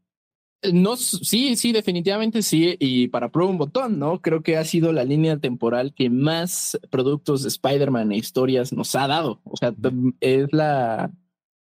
No, 0.72 0.96
sí, 0.96 1.56
sí, 1.56 1.72
definitivamente 1.72 2.42
sí. 2.42 2.76
Y 2.78 3.08
para 3.08 3.32
prueba 3.32 3.50
un 3.50 3.58
botón, 3.58 3.98
¿no? 3.98 4.22
Creo 4.22 4.44
que 4.44 4.56
ha 4.56 4.64
sido 4.64 4.92
la 4.92 5.02
línea 5.02 5.38
temporal 5.38 5.94
que 5.94 6.10
más 6.10 6.78
productos 6.90 7.42
de 7.42 7.48
Spider-Man 7.48 8.12
e 8.12 8.18
historias 8.18 8.72
nos 8.72 8.94
ha 8.94 9.08
dado. 9.08 9.40
O 9.42 9.56
sea, 9.56 9.74
es 10.20 10.52
la, 10.52 11.12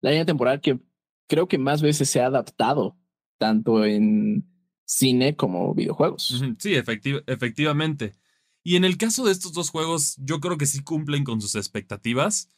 la 0.03 0.11
línea 0.11 0.27
temporal 0.27 0.61
que 0.61 0.81
creo 1.27 1.49
que 1.49 1.57
más 1.57 1.81
veces 1.81 2.11
se 2.11 2.21
ha 2.21 2.27
adaptado, 2.27 2.99
tanto 3.39 3.87
en 3.87 4.45
cine 4.85 5.35
como 5.35 5.75
videojuegos. 5.75 6.45
Sí, 6.59 6.75
efectivamente. 6.75 8.13
Y 8.65 8.75
en 8.75 8.85
el 8.85 8.97
caso 8.97 9.25
de 9.25 9.33
estos 9.33 9.53
dos 9.53 9.71
juegos, 9.71 10.17
yo 10.19 10.41
creo 10.41 10.59
que 10.59 10.67
sí 10.67 10.83
cumplen 10.83 11.23
con 11.23 11.41
sus 11.41 11.55
expectativas. 11.55 12.49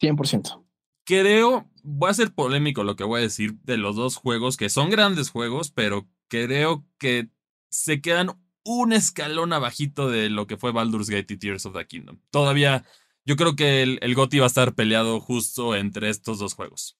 100% 0.00 0.66
creo, 1.06 1.70
voy 1.84 2.10
a 2.10 2.14
ser 2.14 2.34
polémico 2.34 2.84
lo 2.84 2.96
que 2.96 3.04
voy 3.04 3.20
a 3.20 3.22
decir 3.22 3.54
de 3.62 3.78
los 3.78 3.96
dos 3.96 4.16
juegos, 4.16 4.58
que 4.58 4.68
son 4.68 4.90
grandes 4.90 5.30
juegos, 5.30 5.70
pero 5.70 6.06
creo 6.28 6.84
que 6.98 7.30
se 7.70 8.02
quedan 8.02 8.30
un 8.64 8.92
escalón 8.92 9.52
abajito 9.52 10.10
de 10.10 10.28
lo 10.28 10.48
que 10.48 10.56
fue 10.56 10.72
Baldur's 10.72 11.08
Gate 11.08 11.32
y 11.32 11.36
Tears 11.38 11.64
of 11.64 11.76
the 11.76 11.86
Kingdom. 11.86 12.18
Todavía, 12.30 12.84
yo 13.24 13.36
creo 13.36 13.54
que 13.54 13.82
el, 13.82 14.00
el 14.02 14.14
GOTY 14.16 14.40
va 14.40 14.46
a 14.46 14.48
estar 14.48 14.74
peleado 14.74 15.20
justo 15.20 15.76
entre 15.76 16.10
estos 16.10 16.40
dos 16.40 16.54
juegos. 16.54 16.98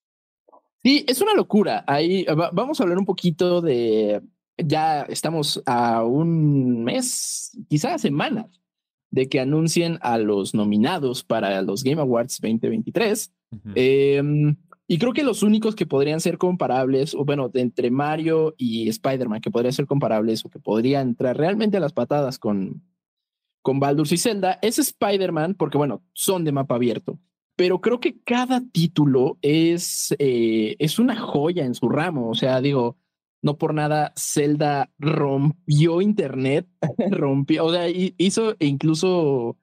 Sí, 0.84 1.04
es 1.08 1.20
una 1.20 1.34
locura. 1.34 1.84
Ahí 1.88 2.24
vamos 2.52 2.78
a 2.78 2.84
hablar 2.84 2.98
un 2.98 3.04
poquito 3.04 3.60
de. 3.60 4.22
Ya 4.58 5.02
estamos 5.02 5.62
a 5.66 6.02
un 6.04 6.84
mes, 6.84 7.56
quizás 7.68 8.00
semanas, 8.00 8.46
de 9.10 9.28
que 9.28 9.40
anuncien 9.40 9.98
a 10.02 10.18
los 10.18 10.54
nominados 10.54 11.24
para 11.24 11.62
los 11.62 11.84
Game 11.84 12.00
Awards 12.00 12.38
2023. 12.40 13.32
Em, 13.74 14.56
y 14.88 14.98
creo 14.98 15.12
que 15.12 15.24
los 15.24 15.42
únicos 15.42 15.74
que 15.74 15.86
podrían 15.86 16.20
ser 16.20 16.38
comparables, 16.38 17.14
o 17.14 17.24
bueno, 17.24 17.50
entre 17.54 17.90
Mario 17.90 18.54
y 18.56 18.88
Spider-Man, 18.88 19.40
que 19.40 19.50
podrían 19.50 19.72
ser 19.72 19.86
comparables 19.86 20.44
o 20.44 20.48
que 20.48 20.58
podrían 20.58 21.08
entrar 21.08 21.36
realmente 21.36 21.76
a 21.76 21.80
las 21.80 21.92
patadas 21.92 22.38
con, 22.38 22.82
con 23.62 23.80
Baldur's 23.80 24.12
y 24.12 24.18
Zelda, 24.18 24.58
es 24.62 24.78
Spider-Man, 24.78 25.54
porque 25.54 25.78
bueno, 25.78 26.02
son 26.12 26.44
de 26.44 26.52
mapa 26.52 26.76
abierto. 26.76 27.18
pero 27.56 27.80
creo 27.80 28.00
que 28.00 28.20
cada 28.22 28.60
título 28.70 29.38
es, 29.40 30.14
eh, 30.18 30.76
es 30.78 30.98
una 30.98 31.16
joya 31.16 31.64
en 31.64 31.74
su 31.74 31.88
ramo. 31.88 32.28
O 32.28 32.34
sea, 32.34 32.60
digo, 32.60 32.98
no 33.46 33.58
por 33.58 33.74
nada 33.74 34.12
Zelda 34.18 34.90
rompió 34.98 36.02
Internet, 36.02 36.66
rompió, 37.12 37.64
o 37.64 37.72
sea, 37.72 37.86
hizo 37.88 38.56
incluso 38.58 39.56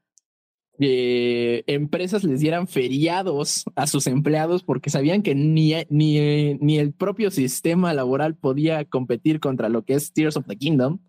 que 0.80 1.66
empresas 1.68 2.24
les 2.24 2.40
dieran 2.40 2.68
feriados 2.68 3.66
a 3.76 3.86
sus 3.86 4.08
empleados 4.08 4.64
porque 4.64 4.90
sabían 4.90 5.22
que 5.22 5.36
ni, 5.36 5.74
ni, 5.90 6.54
ni 6.56 6.80
el 6.80 6.94
propio 6.94 7.30
sistema 7.30 7.94
laboral 7.94 8.36
podía 8.38 8.86
competir 8.86 9.42
contra 9.42 9.68
lo 9.68 9.84
que 9.84 9.96
es 9.96 10.14
Tears 10.14 10.38
of 10.38 10.48
the 10.48 10.56
Kingdom. 10.56 11.00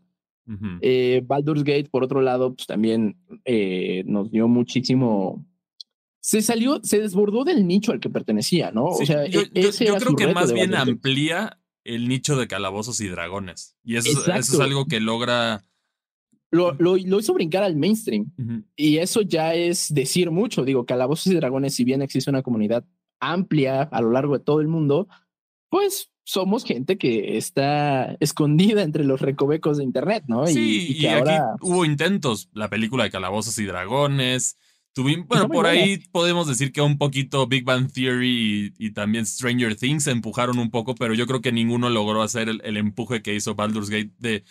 Eh, 0.83 1.23
Baldur's 1.25 1.63
Gate, 1.63 1.89
por 1.91 2.03
otro 2.05 2.21
lado, 2.21 2.55
pues 2.55 2.67
también 2.67 3.17
eh, 3.45 4.03
nos 4.07 4.31
dio 4.33 4.49
muchísimo. 4.49 5.47
Se 6.21 6.43
salió, 6.43 6.81
se 6.83 6.99
desbordó 6.99 7.45
del 7.45 7.67
nicho 7.67 7.93
al 7.93 8.01
que 8.01 8.11
pertenecía, 8.11 8.73
¿no? 8.73 8.87
o 8.87 9.07
sea, 9.07 9.27
yo, 9.27 9.41
e, 9.41 9.71
creo 9.71 10.17
que 10.17 10.35
más 10.35 10.53
bien 10.53 10.75
amplía 10.75 11.59
el 11.85 12.09
nicho 12.09 12.37
de 12.37 12.49
calabozos 12.49 13.01
y 13.01 13.09
dragones. 13.09 13.77
Y 13.85 13.97
eso, 13.97 14.11
eso 14.11 14.55
es 14.55 14.61
algo 14.61 14.87
que 14.87 15.01
logra 15.01 15.63
lo, 16.55 16.73
lo, 16.79 16.97
hizo 16.97 17.35
brincar 17.35 17.65
al 17.65 17.75
mainstream. 17.75 18.33
Y 18.77 18.99
eso 18.99 19.23
ya 19.23 19.55
es 19.55 19.93
decir 19.93 20.31
mucho. 20.31 20.65
Digo, 20.65 20.87
Calabozos 20.87 21.27
y 21.27 21.35
Dragones, 21.35 21.75
si 21.75 21.83
bien 21.83 22.01
existe 22.01 22.31
una 22.31 22.43
comunidad 22.43 22.85
amplia 23.19 23.83
a 23.83 24.01
lo 24.01 24.13
largo 24.13 24.39
de 24.39 24.45
todo 24.45 24.61
el 24.61 24.69
mundo, 24.69 25.09
pues 25.69 26.13
somos 26.23 26.65
gente 26.65 26.97
que 26.97 27.37
está 27.37 28.17
escondida 28.21 28.83
entre 28.83 29.03
los 29.03 29.21
recovecos 29.21 29.79
de 29.79 29.85
Internet, 29.85 30.25
¿no? 30.29 30.47
Sí, 30.47 30.87
y, 30.91 31.01
que 31.01 31.11
ahora... 31.11 31.57
hubo 31.61 31.85
intentos. 31.85 32.49
La 32.53 32.71
película 32.71 33.03
de 33.03 33.11
Calabozos 33.11 33.59
y 33.59 33.65
Dragones. 33.65 34.57
Tuvimos, 34.95 35.27
bueno, 35.27 35.49
por 35.49 35.67
ahí 35.67 35.99
podemos 36.13 36.47
decir 36.47 36.71
que 36.73 36.81
un 36.81 36.99
poquito 36.99 37.47
Big 37.49 37.65
Bang 37.65 37.91
Theory 37.93 38.73
y, 38.79 38.91
también 38.93 39.27
Stranger 39.27 39.75
Things 39.75 40.07
empujaron 40.07 40.59
un 40.59 40.71
poco, 40.71 40.95
pero 40.95 41.15
yo 41.15 41.27
creo 41.27 41.41
que 41.41 41.51
ninguno 41.51 41.91
logró 41.91 42.23
hacer 42.23 42.49
el, 42.49 42.61
el 42.65 42.77
empuje 42.77 43.21
que 43.21 43.35
hizo 43.35 43.57
Baldur's 43.57 43.91
Gate 43.91 44.13
de, 44.19 44.45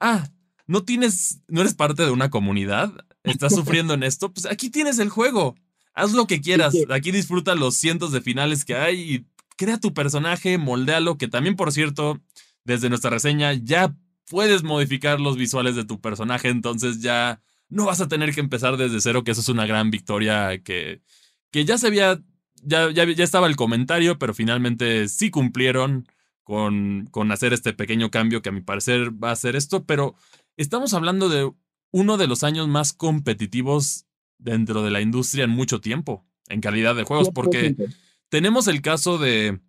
ah, 0.00 0.28
no 0.66 0.84
tienes, 0.84 1.40
no 1.48 1.62
eres 1.62 1.74
parte 1.74 2.04
de 2.04 2.10
una 2.10 2.30
comunidad, 2.30 2.92
estás 3.22 3.54
sufriendo 3.54 3.94
en 3.94 4.02
esto, 4.02 4.32
pues 4.32 4.46
aquí 4.46 4.70
tienes 4.70 4.98
el 4.98 5.08
juego. 5.08 5.54
Haz 5.94 6.12
lo 6.12 6.26
que 6.26 6.40
quieras. 6.40 6.74
Aquí 6.90 7.12
disfruta 7.12 7.54
los 7.54 7.76
cientos 7.76 8.12
de 8.12 8.20
finales 8.20 8.64
que 8.64 8.74
hay 8.74 9.14
y 9.14 9.26
crea 9.56 9.78
tu 9.78 9.94
personaje, 9.94 10.58
moldealo, 10.58 11.18
que 11.18 11.28
también, 11.28 11.56
por 11.56 11.72
cierto, 11.72 12.20
desde 12.64 12.88
nuestra 12.88 13.10
reseña 13.10 13.52
ya 13.54 13.96
puedes 14.28 14.62
modificar 14.62 15.20
los 15.20 15.36
visuales 15.36 15.76
de 15.76 15.84
tu 15.84 16.00
personaje, 16.00 16.48
entonces 16.48 17.00
ya 17.00 17.40
no 17.68 17.86
vas 17.86 18.00
a 18.00 18.08
tener 18.08 18.34
que 18.34 18.40
empezar 18.40 18.76
desde 18.76 19.00
cero, 19.00 19.24
que 19.24 19.32
eso 19.32 19.40
es 19.40 19.48
una 19.48 19.66
gran 19.66 19.90
victoria 19.90 20.62
que, 20.62 21.02
que 21.50 21.64
ya 21.64 21.78
se 21.78 21.88
había, 21.88 22.20
ya, 22.62 22.90
ya, 22.90 23.04
ya 23.04 23.24
estaba 23.24 23.46
el 23.46 23.56
comentario, 23.56 24.18
pero 24.18 24.34
finalmente 24.34 25.08
sí 25.08 25.30
cumplieron 25.30 26.06
con, 26.42 27.08
con 27.10 27.32
hacer 27.32 27.52
este 27.52 27.72
pequeño 27.72 28.10
cambio 28.10 28.42
que 28.42 28.50
a 28.50 28.52
mi 28.52 28.60
parecer 28.60 29.12
va 29.22 29.30
a 29.30 29.36
ser 29.36 29.56
esto, 29.56 29.84
pero 29.84 30.14
Estamos 30.56 30.94
hablando 30.94 31.28
de 31.28 31.50
uno 31.90 32.16
de 32.16 32.26
los 32.28 32.44
años 32.44 32.68
más 32.68 32.92
competitivos 32.92 34.06
dentro 34.38 34.82
de 34.82 34.90
la 34.90 35.00
industria 35.00 35.44
en 35.44 35.50
mucho 35.50 35.80
tiempo, 35.80 36.24
en 36.48 36.60
calidad 36.60 36.94
de 36.94 37.02
juegos, 37.02 37.30
porque 37.34 37.74
tenemos 38.28 38.68
el 38.68 38.80
caso 38.80 39.18
de 39.18 39.60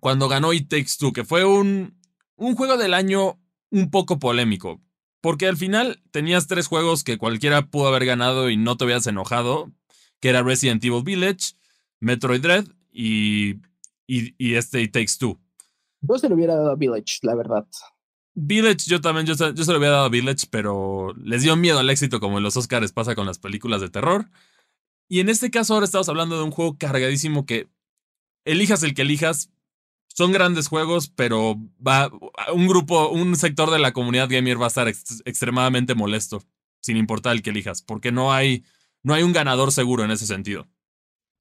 cuando 0.00 0.28
ganó 0.28 0.52
It 0.52 0.68
Takes 0.68 0.96
Two, 0.98 1.12
que 1.12 1.24
fue 1.24 1.44
un, 1.44 1.98
un 2.36 2.54
juego 2.54 2.76
del 2.76 2.94
año 2.94 3.40
un 3.70 3.90
poco 3.90 4.18
polémico, 4.20 4.80
porque 5.24 5.46
al 5.46 5.56
final 5.56 6.02
tenías 6.10 6.48
tres 6.48 6.66
juegos 6.66 7.02
que 7.02 7.16
cualquiera 7.16 7.70
pudo 7.70 7.88
haber 7.88 8.04
ganado 8.04 8.50
y 8.50 8.58
no 8.58 8.76
te 8.76 8.84
hubieras 8.84 9.06
enojado, 9.06 9.72
que 10.20 10.28
era 10.28 10.42
Resident 10.42 10.84
Evil 10.84 11.02
Village, 11.02 11.54
Metroid 11.98 12.42
Dread 12.42 12.66
y, 12.92 13.62
y, 14.06 14.54
este 14.54 14.82
It 14.82 14.92
Takes 14.92 15.12
Two. 15.18 15.40
Yo 16.02 16.18
se 16.18 16.28
lo 16.28 16.34
hubiera 16.34 16.56
dado 16.56 16.72
a 16.72 16.76
Village, 16.76 17.20
la 17.22 17.34
verdad. 17.34 17.66
Village, 18.34 18.84
yo 18.86 19.00
también, 19.00 19.24
yo, 19.24 19.32
yo 19.32 19.64
se 19.64 19.70
lo 19.70 19.78
había 19.78 19.92
dado 19.92 20.04
a 20.04 20.08
Village, 20.10 20.46
pero 20.50 21.14
les 21.16 21.42
dio 21.42 21.56
miedo 21.56 21.78
al 21.78 21.88
éxito 21.88 22.20
como 22.20 22.36
en 22.36 22.44
los 22.44 22.58
Oscars 22.58 22.92
pasa 22.92 23.14
con 23.14 23.24
las 23.24 23.38
películas 23.38 23.80
de 23.80 23.88
terror. 23.88 24.28
Y 25.08 25.20
en 25.20 25.30
este 25.30 25.50
caso 25.50 25.72
ahora 25.72 25.86
estamos 25.86 26.10
hablando 26.10 26.36
de 26.36 26.44
un 26.44 26.50
juego 26.50 26.76
cargadísimo 26.76 27.46
que 27.46 27.70
elijas 28.44 28.82
el 28.82 28.92
que 28.92 29.00
elijas, 29.00 29.50
son 30.14 30.30
grandes 30.30 30.68
juegos, 30.68 31.08
pero 31.08 31.56
va 31.84 32.08
un 32.52 32.68
grupo, 32.68 33.08
un 33.10 33.34
sector 33.34 33.70
de 33.70 33.80
la 33.80 33.92
comunidad 33.92 34.28
gamer 34.30 34.60
va 34.60 34.66
a 34.66 34.68
estar 34.68 34.86
extremadamente 34.88 35.96
molesto, 35.96 36.40
sin 36.80 36.96
importar 36.96 37.34
el 37.34 37.42
que 37.42 37.50
elijas, 37.50 37.82
porque 37.82 38.12
no 38.12 38.32
hay, 38.32 38.62
no 39.02 39.12
hay 39.12 39.24
un 39.24 39.32
ganador 39.32 39.72
seguro 39.72 40.04
en 40.04 40.12
ese 40.12 40.26
sentido. 40.26 40.68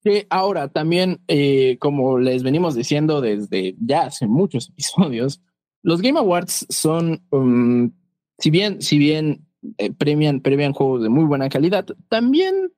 Sí, 0.04 0.26
ahora 0.32 0.70
también, 0.70 1.22
eh, 1.28 1.78
como 1.80 2.18
les 2.18 2.42
venimos 2.42 2.74
diciendo 2.74 3.22
desde 3.22 3.76
ya 3.80 4.08
hace 4.08 4.26
muchos 4.26 4.70
episodios, 4.74 5.42
los 5.84 6.02
Game 6.02 6.18
Awards 6.18 6.66
son, 6.70 7.24
um, 7.30 7.92
si 8.40 8.50
bien, 8.50 8.82
si 8.82 8.98
bien 8.98 9.46
eh, 9.78 9.94
premian, 9.94 10.42
premian 10.42 10.74
juegos 10.74 11.04
de 11.04 11.10
muy 11.10 11.26
buena 11.26 11.48
calidad, 11.48 11.86
también, 12.10 12.74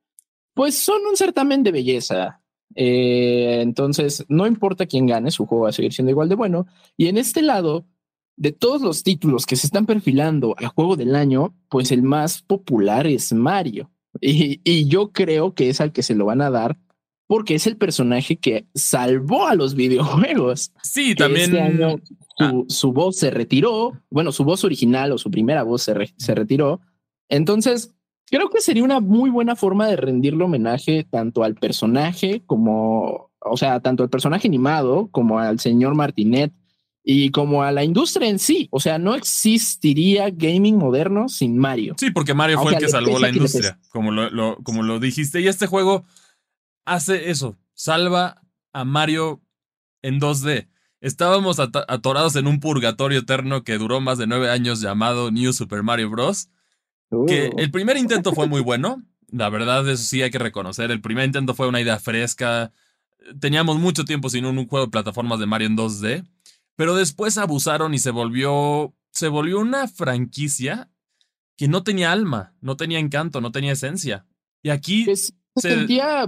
pues 0.52 0.76
son 0.76 1.00
un 1.08 1.16
certamen 1.16 1.62
de 1.62 1.72
belleza. 1.72 2.42
Eh, 2.74 3.60
entonces, 3.62 4.24
no 4.28 4.46
importa 4.46 4.86
quién 4.86 5.06
gane, 5.06 5.30
su 5.30 5.46
juego 5.46 5.64
va 5.64 5.70
a 5.70 5.72
seguir 5.72 5.92
siendo 5.92 6.10
igual 6.10 6.28
de 6.28 6.34
bueno. 6.34 6.66
Y 6.96 7.06
en 7.06 7.16
este 7.16 7.42
lado, 7.42 7.86
de 8.36 8.52
todos 8.52 8.82
los 8.82 9.02
títulos 9.02 9.46
que 9.46 9.56
se 9.56 9.66
están 9.66 9.86
perfilando 9.86 10.54
a 10.58 10.68
juego 10.68 10.96
del 10.96 11.14
año, 11.14 11.54
pues 11.68 11.92
el 11.92 12.02
más 12.02 12.42
popular 12.42 13.06
es 13.06 13.32
Mario. 13.32 13.90
Y, 14.20 14.60
y 14.64 14.88
yo 14.88 15.12
creo 15.12 15.54
que 15.54 15.68
es 15.68 15.80
al 15.80 15.92
que 15.92 16.02
se 16.02 16.14
lo 16.14 16.26
van 16.26 16.40
a 16.40 16.50
dar 16.50 16.78
porque 17.26 17.56
es 17.56 17.66
el 17.66 17.76
personaje 17.76 18.36
que 18.36 18.66
salvó 18.74 19.46
a 19.46 19.54
los 19.54 19.74
videojuegos. 19.76 20.72
Sí, 20.82 21.14
también. 21.14 21.54
Este 21.54 21.60
año 21.60 22.00
ah. 22.38 22.52
su, 22.68 22.92
voz 22.92 23.16
se 23.16 23.30
retiró. 23.30 24.00
Bueno, 24.10 24.32
su 24.32 24.44
voz 24.44 24.64
original 24.64 25.12
o 25.12 25.18
su 25.18 25.30
primera 25.30 25.62
voz 25.62 25.82
se, 25.82 25.94
se 26.16 26.34
retiró. 26.34 26.80
Entonces, 27.28 27.94
creo 28.30 28.50
que 28.50 28.60
sería 28.60 28.84
una 28.84 29.00
muy 29.00 29.30
buena 29.30 29.56
forma 29.56 29.86
de 29.86 29.96
rendirle 29.96 30.44
homenaje 30.44 31.06
tanto 31.08 31.44
al 31.44 31.54
personaje 31.54 32.42
como, 32.46 33.30
o 33.40 33.56
sea, 33.56 33.80
tanto 33.80 34.02
al 34.02 34.10
personaje 34.10 34.48
animado 34.48 35.08
como 35.10 35.38
al 35.38 35.60
señor 35.60 35.94
Martinet 35.94 36.52
y 37.08 37.30
como 37.30 37.62
a 37.62 37.70
la 37.70 37.84
industria 37.84 38.28
en 38.28 38.40
sí. 38.40 38.68
O 38.72 38.80
sea, 38.80 38.98
no 38.98 39.14
existiría 39.14 40.28
gaming 40.30 40.76
moderno 40.76 41.28
sin 41.28 41.56
Mario. 41.56 41.94
Sí, 41.98 42.10
porque 42.10 42.34
Mario 42.34 42.60
fue 42.60 42.74
el 42.74 42.78
que 42.78 42.88
salvó 42.88 43.18
la 43.20 43.28
industria, 43.28 43.78
como 43.90 44.10
lo, 44.10 44.56
como 44.64 44.82
lo 44.82 44.98
dijiste. 44.98 45.40
Y 45.40 45.46
este 45.46 45.68
juego 45.68 46.04
hace 46.84 47.30
eso, 47.30 47.56
salva 47.74 48.42
a 48.72 48.84
Mario 48.84 49.40
en 50.02 50.20
2D. 50.20 50.68
Estábamos 51.00 51.60
atorados 51.60 52.34
en 52.34 52.48
un 52.48 52.58
purgatorio 52.58 53.20
eterno 53.20 53.62
que 53.62 53.78
duró 53.78 54.00
más 54.00 54.18
de 54.18 54.26
nueve 54.26 54.50
años 54.50 54.80
llamado 54.80 55.30
New 55.30 55.52
Super 55.52 55.84
Mario 55.84 56.10
Bros. 56.10 56.48
Que 57.10 57.48
uh. 57.48 57.58
el 57.58 57.70
primer 57.70 57.96
intento 57.96 58.32
fue 58.32 58.46
muy 58.46 58.60
bueno. 58.60 59.02
La 59.30 59.48
verdad, 59.48 59.88
eso 59.88 60.02
sí 60.02 60.22
hay 60.22 60.30
que 60.30 60.38
reconocer. 60.38 60.90
El 60.90 61.00
primer 61.00 61.24
intento 61.24 61.54
fue 61.54 61.68
una 61.68 61.80
idea 61.80 61.98
fresca. 61.98 62.72
Teníamos 63.40 63.78
mucho 63.78 64.04
tiempo 64.04 64.30
sin 64.30 64.44
un, 64.44 64.66
juego 64.66 64.86
de 64.86 64.90
plataformas 64.90 65.38
de 65.40 65.46
Mario 65.46 65.68
en 65.68 65.76
2D. 65.76 66.26
Pero 66.76 66.94
después 66.94 67.38
abusaron 67.38 67.94
y 67.94 67.98
se 67.98 68.10
volvió. 68.10 68.94
Se 69.10 69.28
volvió 69.28 69.58
una 69.58 69.88
franquicia 69.88 70.90
que 71.56 71.68
no 71.68 71.82
tenía 71.82 72.12
alma, 72.12 72.54
no 72.60 72.76
tenía 72.76 72.98
encanto, 72.98 73.40
no 73.40 73.50
tenía 73.50 73.72
esencia. 73.72 74.26
Y 74.62 74.70
aquí. 74.70 75.04
se 75.04 75.32
sentía 75.56 76.26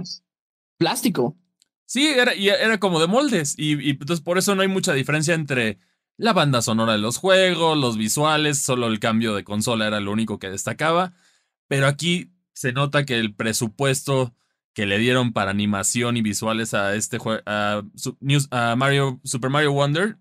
plástico. 0.77 1.37
Sí, 1.85 2.07
era, 2.07 2.33
era 2.33 2.79
como 2.79 2.99
de 2.99 3.07
moldes. 3.07 3.55
Y, 3.57 3.91
entonces 3.91 4.21
por 4.21 4.37
eso 4.37 4.55
no 4.55 4.61
hay 4.61 4.67
mucha 4.67 4.93
diferencia 4.93 5.33
entre 5.33 5.79
la 6.19 6.33
banda 6.33 6.61
sonora 6.61 6.91
de 6.91 6.99
los 6.99 7.15
juegos, 7.15 7.77
los 7.77 7.95
visuales, 7.95 8.61
solo 8.61 8.87
el 8.87 8.99
cambio 8.99 9.33
de 9.33 9.45
consola 9.45 9.87
era 9.87 10.01
lo 10.01 10.11
único 10.11 10.37
que 10.37 10.49
destacaba. 10.49 11.13
Pero 11.69 11.87
aquí 11.87 12.33
se 12.51 12.73
nota 12.73 13.05
que 13.05 13.17
el 13.17 13.33
presupuesto 13.33 14.35
que 14.73 14.85
le 14.85 14.97
dieron 14.97 15.31
para 15.31 15.51
animación 15.51 16.17
y 16.17 16.21
visuales 16.21 16.73
a 16.73 16.93
este 16.95 17.19
juego, 17.19 17.41
a, 17.45 17.83
Mario, 18.75 19.21
Super 19.23 19.49
Mario 19.49 19.71
Wonder, 19.71 20.17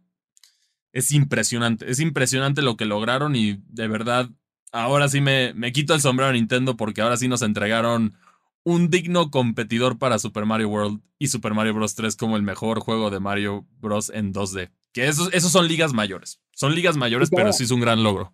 es 0.92 1.10
impresionante. 1.10 1.90
Es 1.90 1.98
impresionante 1.98 2.62
lo 2.62 2.76
que 2.76 2.84
lograron 2.84 3.34
y 3.34 3.60
de 3.66 3.88
verdad, 3.88 4.30
ahora 4.70 5.08
sí 5.08 5.20
me, 5.20 5.52
me 5.54 5.72
quito 5.72 5.94
el 5.94 6.00
sombrero 6.00 6.30
a 6.30 6.32
Nintendo 6.32 6.76
porque 6.76 7.00
ahora 7.00 7.16
sí 7.16 7.26
nos 7.26 7.42
entregaron 7.42 8.14
un 8.62 8.88
digno 8.88 9.32
competidor 9.32 9.98
para 9.98 10.20
Super 10.20 10.46
Mario 10.46 10.68
World 10.68 11.00
y 11.18 11.26
Super 11.26 11.54
Mario 11.54 11.74
Bros. 11.74 11.96
3 11.96 12.14
como 12.14 12.36
el 12.36 12.44
mejor 12.44 12.78
juego 12.78 13.10
de 13.10 13.18
Mario 13.18 13.66
Bros. 13.80 14.10
en 14.14 14.32
2D. 14.32 14.70
Que 14.92 15.06
esos, 15.08 15.32
esos 15.32 15.52
son 15.52 15.68
ligas 15.68 15.92
mayores. 15.92 16.40
Son 16.52 16.74
ligas 16.74 16.96
mayores, 16.96 17.30
pero 17.30 17.52
sí 17.52 17.64
es 17.64 17.70
un 17.70 17.80
gran 17.80 18.02
logro. 18.02 18.32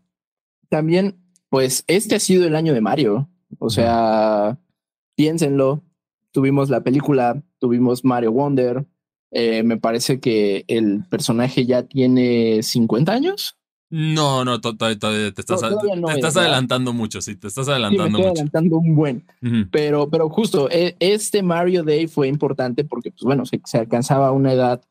También, 0.68 1.16
pues 1.48 1.84
este 1.86 2.14
ha 2.14 2.20
sido 2.20 2.46
el 2.46 2.56
año 2.56 2.72
de 2.72 2.80
Mario. 2.80 3.28
O 3.58 3.70
sea, 3.70 4.58
piénsenlo. 5.14 5.82
Tuvimos 6.32 6.70
la 6.70 6.82
película, 6.82 7.42
tuvimos 7.58 8.04
Mario 8.04 8.32
Wonder. 8.32 8.86
Eh, 9.30 9.62
me 9.62 9.76
parece 9.76 10.20
que 10.20 10.64
el 10.68 11.04
personaje 11.08 11.66
ya 11.66 11.84
tiene 11.84 12.62
50 12.62 13.12
años. 13.12 13.56
No, 13.90 14.44
no, 14.44 14.60
todavía 14.60 14.98
te 14.98 15.40
estás, 15.40 15.62
estás 15.62 16.36
adelantando 16.36 16.92
mucho, 16.92 17.20
sí, 17.20 17.36
te 17.36 17.46
estás 17.46 17.68
adelantando 17.68 18.18
sí, 18.18 18.24
adelantando 18.24 18.78
un 18.78 18.96
buen. 18.96 19.24
pero, 19.70 20.10
pero 20.10 20.28
justo 20.28 20.68
e, 20.68 20.96
este 20.98 21.44
Mario 21.44 21.84
Day 21.84 22.08
fue 22.08 22.26
importante 22.26 22.84
porque, 22.84 23.12
pues 23.12 23.22
bueno, 23.22 23.46
se, 23.46 23.60
se, 23.64 23.78
alcanzaba 23.78 24.32
una 24.32 24.52
edad, 24.52 24.82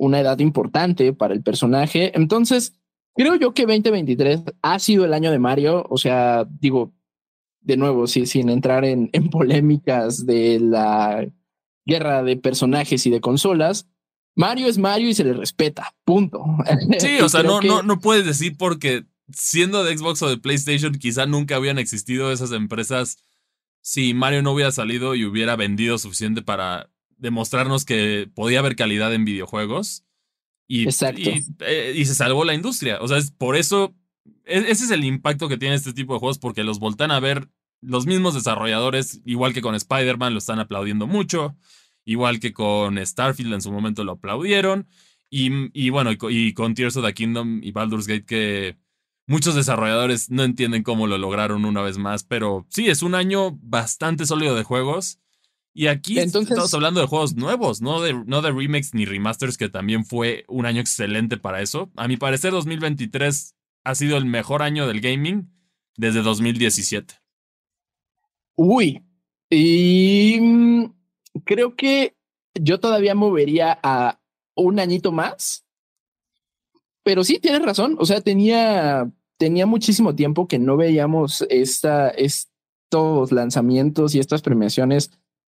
una 0.00 0.20
edad 0.20 0.38
importante 0.38 1.12
para 1.12 1.34
el 1.34 1.42
personaje. 1.42 2.16
Entonces, 2.16 2.74
creo 3.14 3.36
yo 3.36 3.52
que 3.52 3.66
2023 3.66 4.40
ha 4.62 4.78
sido 4.78 5.04
el 5.04 5.12
año 5.12 5.30
de 5.30 5.38
Mario. 5.38 5.86
O 5.90 5.98
sea, 5.98 6.46
digo, 6.58 6.92
de 7.60 7.76
nuevo, 7.76 8.06
sí, 8.06 8.26
sin 8.26 8.48
entrar 8.48 8.84
en, 8.84 9.10
en 9.12 9.28
polémicas 9.28 10.24
de 10.24 10.58
la 10.58 11.26
guerra 11.84 12.22
de 12.22 12.36
personajes 12.36 13.06
y 13.06 13.10
de 13.10 13.20
consolas, 13.20 13.88
Mario 14.34 14.68
es 14.68 14.78
Mario 14.78 15.10
y 15.10 15.14
se 15.14 15.24
le 15.24 15.34
respeta, 15.34 15.94
punto. 16.04 16.42
Sí, 16.98 17.20
o 17.20 17.28
sea, 17.28 17.42
no, 17.42 17.60
no, 17.60 17.82
no 17.82 18.00
puedes 18.00 18.24
decir 18.24 18.56
porque 18.56 19.04
siendo 19.32 19.84
de 19.84 19.96
Xbox 19.96 20.22
o 20.22 20.30
de 20.30 20.38
PlayStation, 20.38 20.94
quizá 20.94 21.26
nunca 21.26 21.56
habían 21.56 21.78
existido 21.78 22.32
esas 22.32 22.52
empresas 22.52 23.18
si 23.82 24.14
Mario 24.14 24.42
no 24.42 24.52
hubiera 24.52 24.72
salido 24.72 25.14
y 25.14 25.24
hubiera 25.24 25.56
vendido 25.56 25.98
suficiente 25.98 26.42
para 26.42 26.90
demostrarnos 27.20 27.84
que 27.84 28.28
podía 28.34 28.58
haber 28.60 28.76
calidad 28.76 29.14
en 29.14 29.24
videojuegos. 29.24 30.04
Y, 30.66 30.86
eh, 30.86 31.94
y, 31.96 32.04
se 32.04 32.14
salvó 32.14 32.44
la 32.44 32.54
industria. 32.54 32.98
O 33.00 33.08
sea, 33.08 33.18
es 33.18 33.32
por 33.32 33.56
eso, 33.56 33.94
e, 34.44 34.58
ese 34.58 34.84
es 34.84 34.90
el 34.90 35.04
impacto 35.04 35.48
que 35.48 35.58
tiene 35.58 35.74
este 35.74 35.92
tipo 35.92 36.12
de 36.12 36.20
juegos, 36.20 36.38
porque 36.38 36.62
los 36.62 36.78
voltan 36.78 37.10
a 37.10 37.18
ver 37.18 37.48
los 37.80 38.06
mismos 38.06 38.34
desarrolladores, 38.34 39.20
igual 39.24 39.52
que 39.52 39.62
con 39.62 39.74
Spider-Man, 39.74 40.32
lo 40.32 40.38
están 40.38 40.60
aplaudiendo 40.60 41.06
mucho 41.06 41.56
igual 42.04 42.40
que 42.40 42.52
con 42.52 43.04
Starfield 43.04 43.54
en 43.54 43.62
su 43.62 43.72
momento 43.72 44.04
lo 44.04 44.12
aplaudieron. 44.12 44.88
Y, 45.32 45.90
bueno, 45.90 46.10
y, 46.28 46.54
con 46.54 46.74
Tears 46.74 46.96
of 46.96 47.06
the 47.06 47.14
Kingdom 47.14 47.60
y 47.62 47.70
Baldur's 47.70 48.08
Gate 48.08 48.24
que 48.24 48.76
muchos 49.28 49.54
desarrolladores 49.54 50.28
no 50.28 50.42
entienden 50.42 50.82
cómo 50.82 51.06
lo 51.06 51.18
lograron 51.18 51.64
una 51.64 51.82
vez 51.82 51.98
más, 51.98 52.24
pero 52.24 52.66
sí, 52.68 52.88
es 52.88 53.02
un 53.02 53.14
año 53.14 53.56
bastante 53.62 54.26
sólido 54.26 54.56
de 54.56 54.64
juegos. 54.64 55.19
Y 55.72 55.86
aquí 55.86 56.18
estamos 56.18 56.74
hablando 56.74 57.00
de 57.00 57.06
juegos 57.06 57.36
nuevos, 57.36 57.80
no 57.80 58.00
de, 58.00 58.12
no 58.12 58.42
de 58.42 58.50
remakes 58.50 58.92
ni 58.92 59.04
remasters, 59.04 59.56
que 59.56 59.68
también 59.68 60.04
fue 60.04 60.44
un 60.48 60.66
año 60.66 60.80
excelente 60.80 61.36
para 61.36 61.62
eso. 61.62 61.90
A 61.96 62.08
mi 62.08 62.16
parecer, 62.16 62.50
2023 62.50 63.54
ha 63.84 63.94
sido 63.94 64.16
el 64.16 64.24
mejor 64.24 64.62
año 64.62 64.86
del 64.88 65.00
gaming 65.00 65.48
desde 65.96 66.22
2017. 66.22 67.14
Uy, 68.56 69.04
y 69.48 70.38
mm, 70.40 70.84
creo 71.44 71.76
que 71.76 72.16
yo 72.54 72.80
todavía 72.80 73.14
movería 73.14 73.78
a 73.82 74.20
un 74.56 74.80
añito 74.80 75.12
más. 75.12 75.64
Pero 77.04 77.22
sí, 77.24 77.38
tienes 77.38 77.62
razón. 77.62 77.96
O 77.98 78.06
sea, 78.06 78.20
tenía, 78.20 79.10
tenía 79.38 79.66
muchísimo 79.66 80.14
tiempo 80.14 80.48
que 80.48 80.58
no 80.58 80.76
veíamos 80.76 81.46
esta, 81.48 82.10
estos 82.10 83.32
lanzamientos 83.32 84.14
y 84.14 84.18
estas 84.18 84.42
premiaciones 84.42 85.10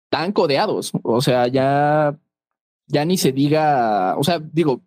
tan 0.08 0.32
codeados. 0.32 0.92
O 1.02 1.20
sea, 1.20 1.48
ya, 1.48 2.18
ya 2.86 3.04
ni 3.04 3.16
se 3.16 3.32
diga, 3.32 4.16
o 4.16 4.24
sea, 4.24 4.38
digo, 4.38 4.82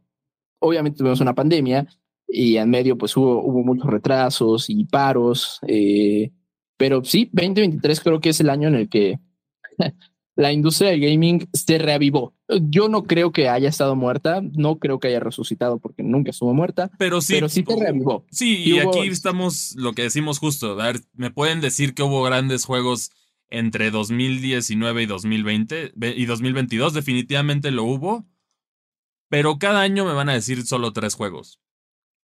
obviamente 0.60 0.98
tuvimos 0.98 1.22
una 1.22 1.36
pandemia 1.36 1.88
y 2.28 2.58
en 2.58 2.70
medio 2.70 2.98
pues 2.98 3.16
hubo, 3.18 3.44
hubo 3.44 3.64
muchos 3.64 3.88
retrasos 3.88 4.70
y 4.70 4.86
paros. 4.86 5.60
Eh, 5.68 6.32
pero 6.78 7.04
sí, 7.04 7.30
2023 7.34 8.00
creo 8.02 8.20
que 8.22 8.30
es 8.30 8.40
el 8.40 8.50
año 8.50 8.68
en 8.68 8.76
el 8.76 8.90
que 8.90 9.20
la 10.36 10.52
industria 10.52 10.92
del 10.92 11.02
gaming 11.02 11.48
se 11.54 11.78
reavivó. 11.78 12.34
Yo 12.70 12.90
no 12.90 13.04
creo 13.04 13.32
que 13.32 13.50
haya 13.50 13.70
estado 13.70 13.96
muerta, 13.96 14.42
no 14.42 14.80
creo 14.80 15.00
que 15.00 15.10
haya 15.10 15.20
resucitado 15.20 15.80
porque 15.80 16.04
nunca 16.04 16.32
estuvo 16.32 16.54
muerta, 16.54 16.92
pero 16.98 17.22
sí, 17.22 17.34
pero 17.34 17.50
sí 17.50 17.64
te 17.64 17.76
reavivó. 17.76 18.26
Sí, 18.32 18.64
y, 18.64 18.80
aquí 18.80 19.08
estamos 19.08 19.76
lo 19.78 19.94
que 19.94 20.04
decimos 20.04 20.40
justo. 20.40 20.80
A 20.82 20.88
ver, 20.88 21.02
me 21.14 21.32
pueden 21.32 21.62
decir 21.62 21.94
que 21.94 22.04
hubo 22.04 22.24
grandes 22.24 22.66
juegos 22.66 23.12
entre 23.52 23.91
2019 23.91 25.04
y 25.04 25.06
2020 25.06 25.93
y 26.16 26.26
2022, 26.26 26.93
definitivamente 26.93 27.70
lo 27.70 27.84
hubo, 27.84 28.26
pero 29.30 29.60
cada 29.60 29.82
año 29.82 30.06
me 30.06 30.14
van 30.14 30.30
a 30.30 30.34
decir 30.34 30.66
solo 30.66 30.93
tres 30.93 31.14
juegos. 31.14 31.60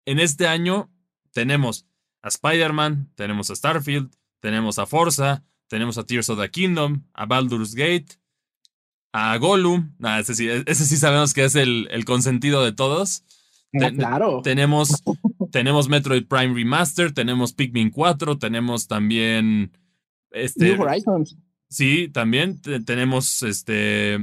En 0.05 0.19
este 0.19 0.47
año 0.47 0.91
tenemos 1.31 1.85
a 2.21 2.29
Spider-Man, 2.29 3.11
tenemos 3.15 3.49
a 3.51 3.55
Starfield, 3.55 4.15
tenemos 4.39 4.79
a 4.79 4.85
Forza, 4.85 5.43
tenemos 5.67 5.97
a 5.97 6.05
Tears 6.05 6.29
of 6.29 6.39
the 6.39 6.49
Kingdom, 6.49 7.03
a 7.13 7.25
Baldur's 7.25 7.75
Gate, 7.75 8.19
a 9.11 9.35
Gollum. 9.37 9.95
ese, 10.19 10.35
sí, 10.35 10.47
ese 10.49 10.85
sí 10.85 10.97
sabemos 10.97 11.33
que 11.33 11.45
es 11.45 11.55
el, 11.55 11.87
el 11.91 12.05
consentido 12.05 12.63
de 12.63 12.71
todos. 12.71 13.23
Ah, 13.81 13.91
claro. 13.91 14.41
Tenemos, 14.43 15.03
tenemos 15.51 15.89
Metroid 15.89 16.27
Prime 16.27 16.53
Remaster, 16.53 17.13
tenemos 17.13 17.53
Pikmin 17.53 17.89
4, 17.89 18.37
tenemos 18.37 18.87
también. 18.87 19.71
Este, 20.35 20.65
New 20.65 20.81
Horizons. 20.81 21.37
Sí, 21.69 22.09
también 22.09 22.61
tenemos 22.61 23.41
este 23.41 24.15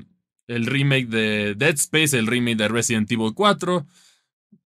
el 0.46 0.66
remake 0.66 1.06
de 1.06 1.54
Dead 1.54 1.74
Space, 1.74 2.16
el 2.16 2.26
remake 2.26 2.56
de 2.56 2.68
Resident 2.68 3.10
Evil 3.10 3.32
4. 3.34 3.86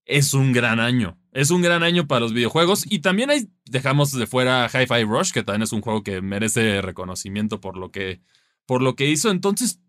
Es 0.05 0.35
un 0.35 0.53
gran 0.53 0.81
año. 0.81 1.19
Es 1.33 1.51
un 1.51 1.63
gran 1.63 1.83
año 1.83 2.07
para 2.07 2.21
los 2.21 2.33
videojuegos. 2.33 2.85
Y 2.91 3.01
también 3.01 3.31
hay, 3.31 3.49
dejamos 3.65 4.13
de 4.13 4.27
fuera 4.27 4.69
Hi-Fi 4.69 5.05
Rush, 5.05 5.33
que 5.33 5.43
también 5.43 5.63
es 5.63 5.73
un 5.73 5.81
juego 5.81 6.03
que 6.03 6.21
merece 6.21 6.81
reconocimiento 6.81 7.61
por 7.61 7.77
lo 7.77 7.91
que, 7.91 8.21
por 8.67 8.83
lo 8.83 8.97
que 8.97 9.11
hizo. 9.11 9.31
Entonces, 9.31 9.81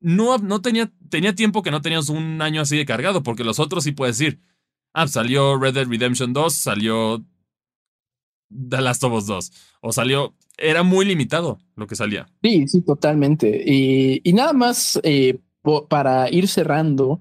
no, 0.00 0.38
no 0.38 0.62
tenía, 0.62 0.90
tenía 1.10 1.34
tiempo 1.34 1.62
que 1.62 1.70
no 1.70 1.82
teníamos 1.82 2.08
un 2.08 2.40
año 2.40 2.62
así 2.62 2.76
de 2.76 2.86
cargado, 2.86 3.22
porque 3.22 3.44
los 3.44 3.58
otros 3.58 3.84
sí 3.84 3.92
puedes 3.92 4.18
decir. 4.18 4.40
Ah, 4.92 5.06
salió 5.06 5.58
Red 5.58 5.74
Dead 5.74 5.86
Redemption 5.86 6.32
2, 6.32 6.54
salió 6.54 7.24
The 8.50 8.80
Last 8.80 9.04
of 9.04 9.12
Us 9.12 9.26
2. 9.26 9.52
O 9.80 9.92
salió. 9.92 10.34
Era 10.56 10.82
muy 10.82 11.04
limitado 11.04 11.58
lo 11.76 11.86
que 11.86 11.94
salía. 11.94 12.26
Sí, 12.42 12.66
sí, 12.66 12.80
totalmente. 12.80 13.62
Y, 13.64 14.20
y 14.24 14.32
nada 14.32 14.52
más 14.52 14.98
eh, 15.04 15.38
para 15.88 16.30
ir 16.30 16.48
cerrando 16.48 17.20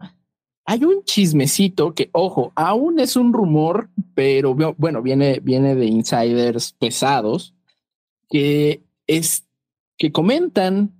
hay 0.70 0.84
un 0.84 1.04
chismecito 1.06 1.94
que, 1.94 2.10
ojo, 2.12 2.52
aún 2.56 3.00
es 3.00 3.16
un 3.16 3.32
rumor, 3.32 3.90
pero 4.14 4.54
bueno, 4.54 5.02
viene, 5.02 5.40
viene 5.40 5.76
de 5.76 5.86
insiders 5.86 6.74
pesados 6.74 7.56
que 8.30 8.84
es 9.08 9.48
que 9.98 10.12
comentan 10.12 10.92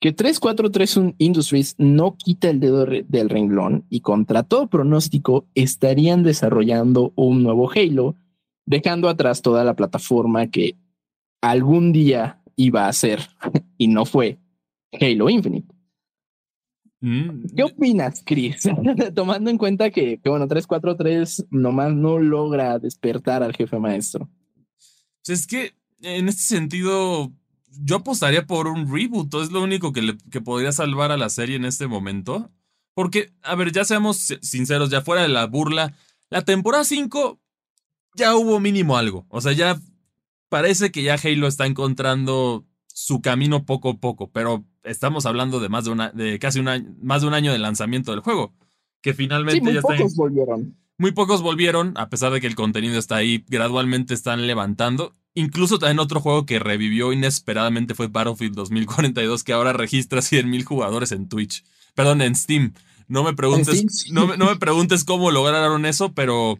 que 0.00 0.12
3431 0.12 1.14
Industries 1.18 1.74
no 1.76 2.16
quita 2.16 2.48
el 2.50 2.60
dedo 2.60 2.86
del 2.86 3.28
renglón 3.28 3.84
y 3.90 4.00
contra 4.00 4.44
todo 4.44 4.68
pronóstico 4.68 5.44
estarían 5.56 6.22
desarrollando 6.22 7.12
un 7.16 7.42
nuevo 7.42 7.68
Halo, 7.68 8.14
dejando 8.66 9.08
atrás 9.08 9.42
toda 9.42 9.64
la 9.64 9.74
plataforma 9.74 10.46
que 10.48 10.76
algún 11.40 11.92
día 11.92 12.42
iba 12.56 12.86
a 12.86 12.92
ser 12.92 13.20
y 13.78 13.88
no 13.88 14.04
fue 14.04 14.38
Halo 14.92 15.30
Infinite. 15.30 15.74
Mm. 17.00 17.54
¿Qué 17.56 17.62
opinas, 17.62 18.22
Chris? 18.24 18.68
Tomando 19.14 19.50
en 19.50 19.56
cuenta 19.56 19.90
que, 19.90 20.20
que, 20.22 20.28
bueno, 20.28 20.46
343 20.46 21.46
nomás 21.50 21.94
no 21.94 22.18
logra 22.18 22.78
despertar 22.78 23.42
al 23.42 23.56
jefe 23.56 23.78
maestro. 23.78 24.28
Pues 25.24 25.40
es 25.40 25.46
que 25.46 25.74
en 26.02 26.28
este 26.28 26.42
sentido, 26.42 27.32
yo 27.70 27.96
apostaría 27.96 28.46
por 28.46 28.66
un 28.66 28.92
reboot. 28.92 29.32
Es 29.34 29.50
lo 29.50 29.62
único 29.62 29.92
que, 29.92 30.02
le, 30.02 30.18
que 30.30 30.40
podría 30.40 30.72
salvar 30.72 31.12
a 31.12 31.16
la 31.16 31.30
serie 31.30 31.56
en 31.56 31.64
este 31.64 31.86
momento. 31.86 32.50
Porque, 32.94 33.32
a 33.42 33.54
ver, 33.54 33.72
ya 33.72 33.84
seamos 33.84 34.34
sinceros, 34.42 34.90
ya 34.90 35.00
fuera 35.00 35.22
de 35.22 35.28
la 35.28 35.46
burla, 35.46 35.94
la 36.28 36.42
temporada 36.42 36.84
5 36.84 37.40
ya 38.14 38.34
hubo 38.36 38.60
mínimo 38.60 38.96
algo. 38.96 39.26
O 39.28 39.40
sea, 39.40 39.52
ya 39.52 39.78
parece 40.48 40.90
que 40.90 41.02
ya 41.02 41.14
Halo 41.14 41.46
está 41.46 41.66
encontrando 41.66 42.66
su 42.86 43.20
camino 43.20 43.64
poco 43.64 43.90
a 43.90 43.96
poco, 43.98 44.30
pero 44.30 44.64
estamos 44.82 45.26
hablando 45.26 45.60
de 45.60 45.68
más 45.68 45.84
de 45.84 45.90
una, 45.90 46.10
de 46.10 46.38
casi 46.38 46.60
un 46.60 46.68
año, 46.68 46.94
más 47.02 47.22
de 47.22 47.28
un 47.28 47.34
año 47.34 47.52
de 47.52 47.58
lanzamiento 47.58 48.10
del 48.10 48.20
juego, 48.20 48.54
que 49.00 49.14
finalmente 49.14 49.62
muy 49.62 49.74
ya 49.74 49.80
pocos 49.80 50.14
volvieron. 50.16 50.76
Muy 50.98 51.12
pocos 51.12 51.40
volvieron, 51.40 51.94
a 51.96 52.10
pesar 52.10 52.30
de 52.30 52.42
que 52.42 52.46
el 52.46 52.54
contenido 52.54 52.98
está 52.98 53.16
ahí, 53.16 53.42
gradualmente 53.48 54.12
están 54.12 54.46
levantando. 54.46 55.14
Incluso 55.32 55.78
también 55.78 55.98
otro 55.98 56.20
juego 56.20 56.44
que 56.44 56.58
revivió 56.58 57.12
inesperadamente 57.12 57.94
fue 57.94 58.08
Battlefield 58.08 58.54
2042, 58.54 59.42
que 59.42 59.54
ahora 59.54 59.72
registra 59.72 60.20
100.000 60.20 60.64
jugadores 60.64 61.12
en 61.12 61.28
Twitch. 61.28 61.64
Perdón, 61.94 62.20
en 62.20 62.34
Steam. 62.34 62.74
No 63.08 63.24
me 63.24 63.32
preguntes, 63.32 64.10
no, 64.12 64.36
no 64.36 64.46
me 64.46 64.56
preguntes 64.56 65.04
cómo 65.04 65.30
lograron 65.30 65.86
eso, 65.86 66.12
pero 66.12 66.58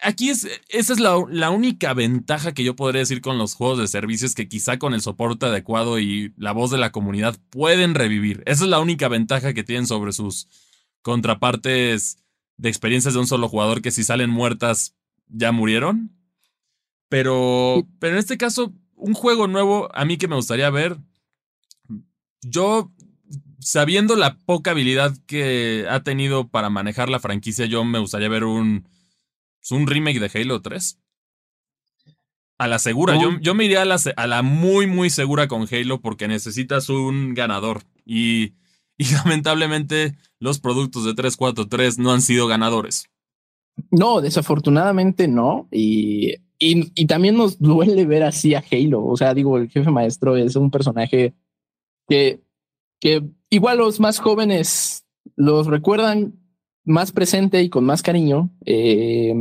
aquí 0.00 0.30
es, 0.30 0.46
esa 0.68 0.92
es 0.92 1.00
la, 1.00 1.22
la, 1.30 1.50
única 1.50 1.94
ventaja 1.94 2.52
que 2.52 2.64
yo 2.64 2.76
podría 2.76 3.00
decir 3.00 3.20
con 3.20 3.38
los 3.38 3.54
juegos 3.54 3.78
de 3.78 3.88
servicios 3.88 4.34
que 4.34 4.48
quizá 4.48 4.78
con 4.78 4.94
el 4.94 5.00
soporte 5.00 5.46
adecuado 5.46 5.98
y 5.98 6.32
la 6.36 6.52
voz 6.52 6.70
de 6.70 6.78
la 6.78 6.92
comunidad 6.92 7.36
pueden 7.50 7.94
revivir. 7.94 8.42
Esa 8.46 8.64
es 8.64 8.70
la 8.70 8.80
única 8.80 9.08
ventaja 9.08 9.54
que 9.54 9.64
tienen 9.64 9.86
sobre 9.86 10.12
sus 10.12 10.48
contrapartes 11.02 12.18
de 12.56 12.68
experiencias 12.68 13.14
de 13.14 13.20
un 13.20 13.26
solo 13.26 13.48
jugador 13.48 13.82
que 13.82 13.90
si 13.90 14.04
salen 14.04 14.30
muertas 14.30 14.94
ya 15.28 15.52
murieron. 15.52 16.12
Pero, 17.08 17.86
pero 17.98 18.14
en 18.14 18.18
este 18.18 18.36
caso, 18.36 18.74
un 18.94 19.14
juego 19.14 19.46
nuevo 19.46 19.88
a 19.94 20.04
mí 20.04 20.16
que 20.16 20.28
me 20.28 20.36
gustaría 20.36 20.70
ver, 20.70 20.98
yo 22.42 22.90
sabiendo 23.60 24.16
la 24.16 24.38
poca 24.38 24.72
habilidad 24.72 25.16
que 25.26 25.86
ha 25.88 26.00
tenido 26.00 26.48
para 26.48 26.70
manejar 26.70 27.08
la 27.08 27.20
franquicia, 27.20 27.66
yo 27.66 27.84
me 27.84 27.98
gustaría 27.98 28.28
ver 28.28 28.44
un 28.44 28.88
Es 29.66 29.72
un 29.72 29.88
remake 29.88 30.20
de 30.20 30.30
Halo 30.32 30.62
3. 30.62 31.00
A 32.58 32.68
la 32.68 32.78
segura, 32.78 33.20
yo, 33.20 33.30
yo, 33.40 33.52
me 33.52 33.64
iría 33.64 33.82
a 33.82 33.84
la, 33.84 33.98
a 34.14 34.26
la, 34.28 34.42
muy, 34.42 34.86
muy 34.86 35.10
segura 35.10 35.48
con 35.48 35.66
Halo 35.68 36.00
porque 36.00 36.28
necesitas 36.28 36.88
un 36.88 37.34
ganador. 37.34 37.82
Y, 38.04 38.54
y 38.96 39.06
lamentablemente 39.12 40.16
los 40.38 40.60
productos 40.60 41.04
de 41.04 41.14
343 41.14 41.98
no 41.98 42.12
han 42.12 42.22
sido 42.22 42.46
ganadores. 42.46 43.10
No, 43.90 44.20
desafortunadamente 44.20 45.26
no. 45.26 45.66
Y, 45.72 46.34
y, 46.60 46.92
y, 46.94 47.06
también 47.06 47.36
nos 47.36 47.58
duele 47.58 48.06
ver 48.06 48.22
así 48.22 48.54
a 48.54 48.62
Halo. 48.70 49.04
O 49.04 49.16
sea, 49.16 49.34
digo, 49.34 49.58
el 49.58 49.68
jefe 49.68 49.90
maestro 49.90 50.36
es 50.36 50.54
un 50.54 50.70
personaje 50.70 51.34
que, 52.08 52.40
que 53.00 53.24
igual 53.50 53.78
los 53.78 53.98
más 53.98 54.20
jóvenes 54.20 55.04
los 55.34 55.66
recuerdan 55.66 56.45
más 56.86 57.12
presente 57.12 57.62
y 57.62 57.68
con 57.68 57.84
más 57.84 58.02
cariño. 58.02 58.50
Eh, 58.64 59.34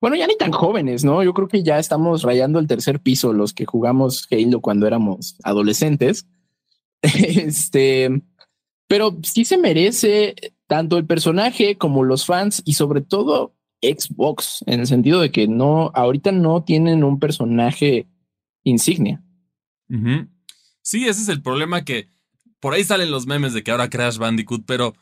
bueno, 0.00 0.14
ya 0.14 0.26
ni 0.26 0.36
tan 0.36 0.52
jóvenes, 0.52 1.04
¿no? 1.04 1.24
Yo 1.24 1.34
creo 1.34 1.48
que 1.48 1.62
ya 1.62 1.78
estamos 1.78 2.22
rayando 2.22 2.60
el 2.60 2.68
tercer 2.68 3.00
piso 3.00 3.32
los 3.32 3.52
que 3.52 3.64
jugamos 3.64 4.28
Halo 4.30 4.60
cuando 4.60 4.86
éramos 4.86 5.36
adolescentes. 5.42 6.28
este, 7.02 8.22
pero 8.86 9.18
sí 9.22 9.44
se 9.44 9.58
merece 9.58 10.36
tanto 10.66 10.98
el 10.98 11.06
personaje 11.06 11.76
como 11.76 12.04
los 12.04 12.26
fans 12.26 12.62
y 12.64 12.74
sobre 12.74 13.00
todo 13.00 13.54
Xbox, 13.82 14.62
en 14.66 14.80
el 14.80 14.86
sentido 14.86 15.20
de 15.20 15.30
que 15.30 15.48
no, 15.48 15.90
ahorita 15.94 16.32
no 16.32 16.62
tienen 16.62 17.04
un 17.04 17.18
personaje 17.18 18.06
insignia. 18.64 19.22
Sí, 20.82 21.06
ese 21.06 21.22
es 21.22 21.28
el 21.28 21.42
problema 21.42 21.84
que 21.84 22.08
por 22.60 22.74
ahí 22.74 22.84
salen 22.84 23.10
los 23.10 23.26
memes 23.26 23.54
de 23.54 23.62
que 23.62 23.70
ahora 23.70 23.90
Crash 23.90 24.18
Bandicoot, 24.18 24.64
pero 24.66 24.94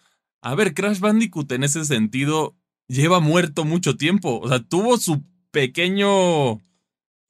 a 0.45 0.55
ver, 0.55 0.75
Crash 0.75 1.01
Bandicoot 1.01 1.51
en 1.53 1.65
ese 1.65 1.87
sentido 1.87 2.55
lleva 2.87 3.19
muerto 3.19 3.65
mucho 3.65 3.97
tiempo. 3.97 4.41
O 4.41 4.49
sea, 4.49 4.61
tuvo 4.61 4.99
su 4.99 5.25
pequeño 5.51 6.61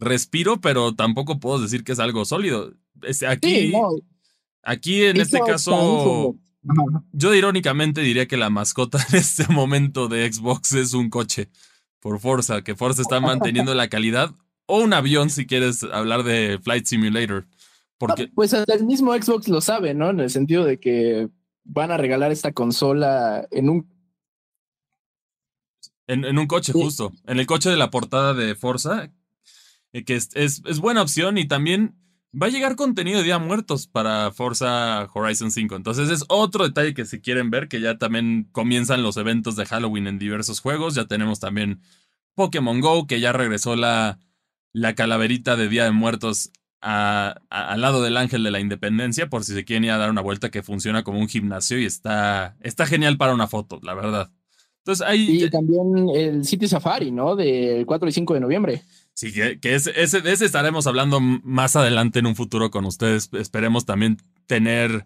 respiro, 0.01 0.61
pero 0.61 0.97
tampoco 0.97 1.39
puedo 1.39 1.61
decir 1.61 1.85
que 1.85 1.93
es 1.93 2.01
algo 2.01 2.25
sólido. 2.25 2.75
Aquí, 3.29 3.73
aquí 4.65 5.05
en 5.05 5.21
este 5.21 5.39
caso, 5.47 6.35
yo 7.13 7.35
irónicamente 7.35 8.01
diría 8.01 8.27
que 8.27 8.37
la 8.37 8.51
mascota 8.51 8.99
en 9.11 9.17
este 9.17 9.47
momento 9.47 10.09
de 10.09 10.31
Xbox 10.33 10.73
es 10.73 10.93
un 10.93 11.09
coche 11.09 11.49
por 12.01 12.19
Forza, 12.19 12.63
que 12.63 12.75
Forza 12.75 13.03
está 13.03 13.21
manteniendo 13.21 13.75
la 13.75 13.89
calidad, 13.89 14.35
o 14.67 14.81
un 14.81 14.93
avión 14.93 15.31
si 15.31 15.47
quieres 15.47 15.85
hablar 15.85 16.25
de 16.25 16.59
Flight 16.61 16.87
Simulator. 16.87 17.47
Porque... 17.97 18.27
pues 18.27 18.53
el 18.53 18.85
mismo 18.85 19.15
Xbox 19.15 19.47
lo 19.47 19.61
sabe, 19.61 19.95
¿no? 19.95 20.11
En 20.11 20.19
el 20.19 20.31
sentido 20.31 20.65
de 20.65 20.81
que 20.81 21.29
van 21.65 21.91
a 21.91 21.97
regalar 21.97 22.31
esta 22.31 22.53
consola 22.53 23.47
en 23.51 23.71
un 23.71 23.95
en, 26.07 26.39
un 26.39 26.47
coche, 26.47 26.73
justo. 26.73 27.13
En 27.27 27.39
el 27.39 27.47
coche 27.47 27.71
de 27.71 27.77
la 27.77 27.91
portada 27.91 28.35
de 28.35 28.55
Forza, 28.55 29.11
eh, 29.93 30.05
que 30.05 30.17
es, 30.17 30.31
es, 30.35 30.79
buena 30.79 31.03
opción 31.03 31.39
y 31.39 31.49
también 31.49 31.97
va 32.35 32.49
a 32.49 32.51
llegar 32.51 32.77
contenido 32.77 33.19
de 33.19 33.25
Día 33.25 33.39
Muertos 33.39 33.87
para 33.87 34.31
Forza 34.33 35.09
Horizon 35.15 35.51
5. 35.51 35.77
Entonces 35.77 36.11
es 36.11 36.25
otro 36.29 36.65
detalle 36.65 36.93
que 36.93 37.07
si 37.07 37.21
quieren 37.21 37.51
ver, 37.51 37.69
que 37.69 37.81
ya 37.81 37.97
también 37.97 38.49
comienzan 38.53 39.03
los 39.03 39.17
eventos 39.17 39.57
de 39.57 39.67
Halloween 39.67 40.07
en 40.07 40.19
diversos 40.19 40.61
juegos. 40.61 40.95
Ya 40.95 41.07
tenemos 41.07 41.41
también 41.41 41.81
Pokémon 42.35 42.81
Go, 42.81 43.07
que 43.07 43.21
ya 43.21 43.33
regresó 43.33 43.77
la, 43.77 44.19
la 44.73 44.95
calaverita 44.95 45.57
de 45.57 45.69
Día 45.69 45.85
de 45.85 45.93
Muertos 45.93 46.51
al 46.85 47.81
lado 47.81 48.03
del 48.03 48.17
Ángel 48.19 48.43
de 48.43 48.51
la 48.51 48.61
Independencia, 48.61 49.31
por 49.31 49.43
si 49.43 49.55
se 49.55 49.65
quieren 49.65 49.85
ir 49.85 49.91
a 49.91 49.99
dar 49.99 50.11
una 50.11 50.21
vuelta 50.21 50.51
que 50.51 50.63
funciona 50.63 51.03
como 51.03 51.19
un 51.19 51.29
gimnasio 51.29 51.79
y 51.79 51.87
está, 51.87 52.57
está 52.61 52.85
genial 52.85 53.17
para 53.17 53.33
una 53.33 53.47
foto, 53.47 53.81
la 53.83 53.95
verdad. 53.95 54.31
Entonces 54.79 55.07
ahí. 55.07 55.45
Y 55.45 55.51
también 55.51 56.11
el 56.15 56.45
City 56.45 56.69
Safari, 56.69 57.11
¿no? 57.11 57.37
Del 57.37 57.87
4 57.87 58.09
y 58.09 58.13
5 58.13 58.35
de 58.35 58.41
noviembre. 58.41 58.83
Sí, 59.15 59.33
que, 59.33 59.59
ese, 59.63 59.93
de 59.93 60.33
ese 60.33 60.45
estaremos 60.45 60.87
hablando 60.87 61.21
más 61.21 61.75
adelante 61.75 62.19
en 62.19 62.27
un 62.27 62.37
futuro 62.37 62.71
con 62.71 62.85
ustedes. 62.85 63.31
Esperemos 63.33 63.87
también 63.87 64.19
tener 64.47 65.05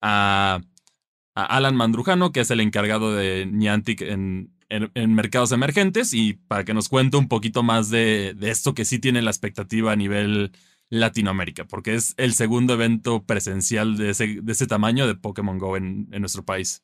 a, 0.00 0.60
Alan 1.34 1.76
Mandrujano, 1.76 2.32
que 2.32 2.40
es 2.40 2.50
el 2.50 2.60
encargado 2.60 3.14
de 3.14 3.44
Niantic 3.44 4.00
en, 4.00 4.54
en, 4.70 5.14
mercados 5.14 5.52
emergentes, 5.52 6.14
y 6.14 6.34
para 6.34 6.64
que 6.64 6.74
nos 6.74 6.88
cuente 6.88 7.18
un 7.18 7.28
poquito 7.28 7.62
más 7.62 7.90
de, 7.90 8.34
de, 8.34 8.50
esto 8.50 8.72
que 8.72 8.86
sí 8.86 8.98
tiene 8.98 9.20
la 9.20 9.30
expectativa 9.30 9.92
a 9.92 9.96
nivel 9.96 10.52
Latinoamérica, 10.90 11.66
porque 11.66 11.94
es 11.94 12.14
el 12.16 12.32
segundo 12.32 12.74
evento 12.74 13.24
presencial 13.24 13.96
de 13.96 14.10
ese, 14.10 14.40
de 14.42 14.52
ese 14.52 14.66
tamaño 14.66 15.06
de 15.06 15.14
Pokémon 15.14 15.58
Go 15.58 15.76
en, 15.76 16.08
en 16.12 16.20
nuestro 16.20 16.44
país. 16.44 16.82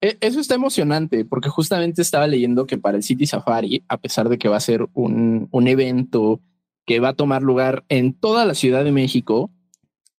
E, 0.00 0.18
eso 0.20 0.40
está 0.40 0.54
emocionante 0.54 1.24
porque 1.24 1.48
justamente 1.48 2.02
estaba 2.02 2.26
leyendo 2.26 2.66
que 2.66 2.78
para 2.78 2.96
el 2.96 3.02
City 3.02 3.26
Safari, 3.26 3.84
a 3.88 3.98
pesar 3.98 4.28
de 4.28 4.38
que 4.38 4.48
va 4.48 4.56
a 4.56 4.60
ser 4.60 4.88
un, 4.94 5.48
un 5.50 5.68
evento 5.68 6.40
que 6.84 7.00
va 7.00 7.10
a 7.10 7.14
tomar 7.14 7.42
lugar 7.42 7.84
en 7.88 8.12
toda 8.12 8.44
la 8.44 8.54
Ciudad 8.54 8.84
de 8.84 8.92
México, 8.92 9.50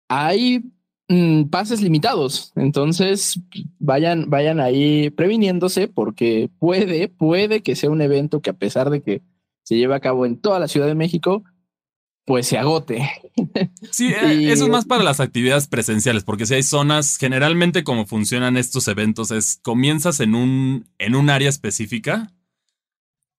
hay 0.07 0.63
mm, 1.09 1.45
pases 1.45 1.81
limitados. 1.81 2.51
Entonces 2.55 3.39
vayan, 3.79 4.29
vayan 4.29 4.59
ahí 4.59 5.09
previniéndose 5.09 5.87
porque 5.87 6.49
puede, 6.59 7.09
puede 7.09 7.61
que 7.61 7.75
sea 7.75 7.89
un 7.89 8.01
evento 8.01 8.41
que 8.41 8.49
a 8.49 8.57
pesar 8.57 8.89
de 8.89 9.01
que 9.01 9.21
se 9.63 9.77
lleve 9.77 9.95
a 9.95 9.99
cabo 9.99 10.25
en 10.25 10.37
toda 10.37 10.59
la 10.59 10.67
Ciudad 10.67 10.87
de 10.87 10.95
México, 10.95 11.43
pues 12.25 12.47
se 12.47 12.57
agote. 12.57 13.09
Sí, 13.91 14.07
eh, 14.13 14.51
eso 14.51 14.65
es 14.65 14.69
más 14.69 14.85
para 14.85 15.03
las 15.03 15.19
actividades 15.19 15.67
presenciales, 15.67 16.23
porque 16.23 16.45
si 16.45 16.53
hay 16.53 16.63
zonas, 16.63 17.17
generalmente 17.17 17.83
como 17.83 18.05
funcionan 18.05 18.57
estos 18.57 18.87
eventos 18.87 19.31
es 19.31 19.59
comienzas 19.61 20.19
en 20.19 20.35
un, 20.35 20.89
en 20.97 21.15
un 21.15 21.29
área 21.29 21.49
específica 21.49 22.31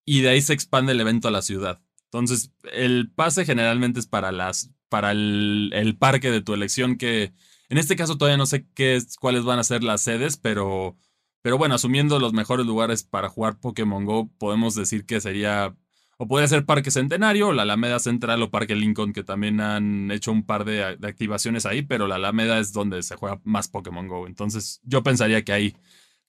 y 0.05 0.21
de 0.21 0.31
ahí 0.31 0.43
se 0.43 0.53
expande 0.53 0.93
el 0.93 1.01
evento 1.01 1.29
a 1.29 1.31
la 1.31 1.43
ciudad. 1.43 1.81
Entonces, 2.05 2.53
el 2.73 3.11
pase 3.11 3.45
generalmente 3.45 4.01
es 4.01 4.07
para 4.07 4.31
las, 4.31 4.71
para 4.89 5.11
el, 5.13 5.71
el 5.75 5.97
parque 5.97 6.31
de 6.31 6.43
tu 6.43 6.55
elección, 6.55 6.97
que 6.97 7.33
en 7.69 7.79
este 7.79 7.97
caso 7.97 8.17
todavía 8.17 8.37
no 8.37 8.47
sé 8.47 8.67
qué 8.75 8.97
es, 8.97 9.17
cuáles 9.17 9.45
van 9.45 9.59
a 9.59 9.65
ser 9.65 9.83
las 9.83 10.03
sedes, 10.03 10.37
pero, 10.37 10.97
pero 11.43 11.59
bueno, 11.59 11.75
asumiendo 11.75 12.21
los 12.21 12.33
mejores 12.33 12.67
lugares 12.67 13.03
para 13.03 13.29
jugar 13.29 13.59
Pokémon 13.59 14.05
Go, 14.05 14.31
podemos 14.39 14.75
decir 14.75 15.07
que 15.07 15.21
sería 15.21 15.75
o 16.19 16.29
puede 16.29 16.49
ser 16.49 16.65
Parque 16.65 16.91
Centenario, 16.91 17.53
la 17.53 17.63
Alameda 17.63 17.99
Central 17.99 18.43
o 18.43 18.51
Parque 18.51 18.75
Lincoln, 18.75 19.13
que 19.13 19.25
también 19.25 19.61
han 19.61 20.11
hecho 20.11 20.33
un 20.33 20.45
par 20.45 20.65
de, 20.65 20.83
activaciones 20.85 21.67
ahí, 21.67 21.83
pero 21.83 22.07
la 22.07 22.17
Alameda 22.17 22.59
es 22.59 22.73
donde 22.73 23.03
se 23.03 23.17
juega 23.17 23.41
más 23.45 23.69
Pokémon 23.69 24.07
Go. 24.07 24.27
Entonces 24.27 24.81
yo 24.85 25.03
pensaría 25.03 25.45
que 25.45 25.53
ahí. 25.53 25.77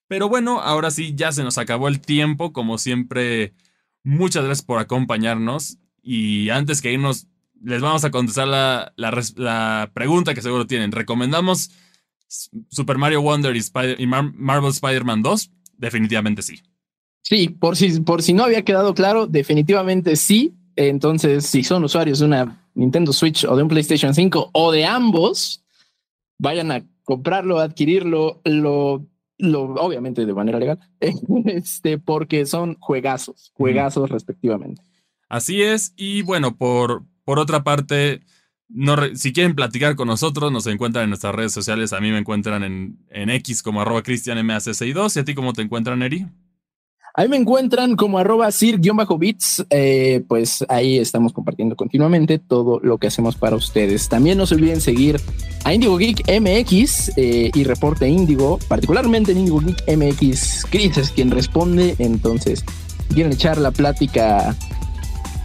Pero 0.08 0.30
bueno, 0.30 0.60
ahora 0.62 0.92
sí, 0.92 1.14
ya 1.16 1.32
se 1.32 1.44
nos 1.44 1.58
acabó 1.58 1.88
el 1.88 2.02
tiempo. 2.02 2.54
Como 2.54 2.78
siempre, 2.78 3.54
muchas 4.04 4.44
gracias 4.46 4.66
por 4.66 4.80
acompañarnos. 4.80 5.78
Y 6.02 6.50
antes 6.50 6.82
que 6.82 6.92
irnos, 6.92 7.28
les 7.64 7.82
vamos 7.82 8.04
a 8.06 8.12
contestar 8.12 8.48
la, 8.48 9.92
pregunta 9.94 10.34
que 10.34 10.42
seguro 10.42 10.68
tienen. 10.68 10.92
¿Recomendamos 10.92 11.72
Super 12.28 12.98
Mario 12.98 13.22
Wonder 13.22 13.56
y, 13.56 13.62
y 13.98 14.08
Marvel 14.08 14.72
Spider-Man 14.72 15.22
2? 15.24 15.52
Definitivamente 15.78 16.42
sí. 16.42 16.62
Sí, 17.28 17.50
por 17.50 17.76
si, 17.76 18.02
por 18.02 18.22
si 18.22 18.34
no 18.34 18.44
había 18.44 18.62
quedado 18.64 18.94
claro, 18.94 19.26
definitivamente 19.26 20.16
sí. 20.16 20.54
Entonces, 20.76 21.46
si 21.46 21.64
son 21.64 21.84
usuarios 21.84 22.20
de 22.20 22.26
una 22.26 22.70
Nintendo 22.76 23.12
Switch 23.14 23.46
o 23.46 23.56
de 23.56 23.64
un 23.64 23.70
PlayStation 23.70 24.14
5 24.14 24.52
o 24.54 24.72
de 24.72 24.86
ambos, 24.86 25.64
vayan 26.38 26.72
a 26.72 26.86
comprarlo, 27.04 27.60
adquirirlo, 27.60 28.42
lo, 28.46 29.08
lo 29.40 29.64
obviamente 29.76 30.24
de 30.24 30.34
manera 30.36 30.60
legal, 30.60 30.80
este, 31.46 31.98
porque 31.98 32.46
son 32.46 32.78
juegazos, 32.80 33.52
juegazos 33.56 34.12
respectivamente. 34.12 34.84
Así 35.28 35.64
es, 35.64 35.94
y 35.98 36.22
bueno, 36.22 36.58
por, 36.58 37.06
por 37.24 37.40
otra 37.40 37.64
parte, 37.64 38.22
no 38.68 38.98
si 39.16 39.34
quieren 39.34 39.56
platicar 39.56 39.96
con 39.96 40.10
nosotros, 40.10 40.52
nos 40.52 40.68
encuentran 40.68 41.06
en 41.06 41.10
nuestras 41.10 41.34
redes 41.34 41.54
sociales. 41.54 41.92
A 41.92 42.02
mí 42.02 42.12
me 42.12 42.20
encuentran 42.20 42.64
en, 42.64 43.00
en 43.10 43.32
X 43.32 43.64
como 43.64 43.82
arroba 43.82 44.04
cristianmac62 44.04 45.16
y 45.16 45.20
a 45.20 45.26
ti 45.26 45.34
cómo 45.34 45.54
te 45.54 45.64
encuentran, 45.64 46.04
Eri. 46.04 46.28
Ahí 47.18 47.30
me 47.30 47.38
encuentran 47.38 47.95
como 47.95 48.20
arroba 48.20 48.51
sir-bits, 48.51 49.66
eh, 49.70 50.26
pues 50.28 50.66
ahí 50.68 50.97
estamos 50.97 51.32
compartiendo 51.32 51.78
continuamente 51.78 52.39
todo 52.39 52.82
lo 52.84 52.97
que 52.97 53.07
hacemos 53.07 53.38
para 53.38 53.55
ustedes. 53.55 54.09
También 54.09 54.38
no 54.38 54.45
se 54.45 54.55
olviden 54.55 54.82
seguir 54.82 55.22
a 55.63 55.74
Indigo 55.74 55.97
Geek 55.97 56.24
MX 56.28 57.13
eh, 57.16 57.51
y 57.53 57.63
reporte 57.63 58.09
Indigo, 58.09 58.59
particularmente 58.68 59.32
en 59.32 59.38
Indigo 59.39 59.61
Geek 59.61 59.82
MX. 59.95 60.66
Chris 60.70 60.97
es 60.97 61.11
quien 61.11 61.32
responde, 61.32 61.95
entonces 61.99 62.66
quieren 63.13 63.32
echar 63.32 63.59
la 63.59 63.72
plática 63.72 64.53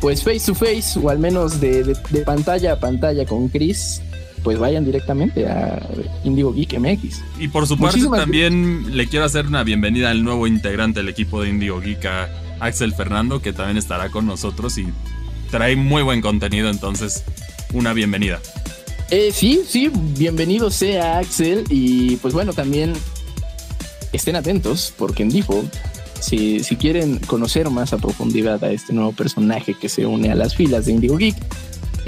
pues 0.01 0.25
face 0.25 0.41
to 0.47 0.55
face 0.57 0.99
o 1.01 1.09
al 1.09 1.21
menos 1.21 1.61
de, 1.61 1.85
de 1.85 2.21
pantalla 2.25 2.73
a 2.73 2.81
pantalla 2.81 3.25
con 3.27 3.49
Chris 3.49 4.03
pues 4.43 4.59
vayan 4.59 4.85
directamente 4.85 5.47
a 5.47 5.87
Indigo 6.25 6.53
Geek 6.53 6.79
MX. 6.79 7.23
Y 7.39 7.49
por 7.49 7.67
su 7.67 7.77
parte 7.79 8.01
también 8.15 8.97
le 8.97 9.07
quiero 9.07 9.25
hacer 9.25 9.47
una 9.47 9.65
bienvenida 9.65 10.11
al 10.11 10.25
nuevo 10.25 10.47
integrante 10.47 11.01
del 11.01 11.09
equipo 11.09 11.43
de 11.43 11.51
Indigo 11.51 11.81
Geek, 11.81 12.05
a 12.07 12.29
Axel 12.61 12.95
Fernando, 12.95 13.41
que 13.41 13.53
también 13.53 13.77
estará 13.77 14.11
con 14.11 14.27
nosotros 14.27 14.79
y 14.79 14.87
trae 15.51 15.77
muy 15.77 16.03
buen 16.03 16.21
contenido, 16.21 16.71
entonces 16.71 17.25
una 17.73 17.93
bienvenida. 17.93 18.41
Eh, 19.11 19.31
sí, 19.33 19.63
sí, 19.67 19.91
bienvenido 20.17 20.71
sea 20.71 21.19
Axel 21.19 21.65
y 21.69 22.17
pues 22.17 22.33
bueno, 22.33 22.53
también 22.53 22.93
estén 24.13 24.37
atentos 24.37 24.95
porque 24.97 25.25
en 25.25 25.31
Default 25.31 25.75
si, 26.21 26.61
si 26.61 26.77
quieren 26.77 27.19
conocer 27.19 27.69
más 27.71 27.93
a 27.93 27.99
profundidad 27.99 28.63
a 28.63 28.71
este 28.71 28.93
nuevo 28.93 29.13
personaje 29.13 29.75
que 29.75 29.89
se 29.89 30.07
une 30.07 30.31
a 30.31 30.35
las 30.35 30.55
filas 30.55 30.85
de 30.85 30.93
Indigo 30.93 31.17
Geek, 31.17 31.35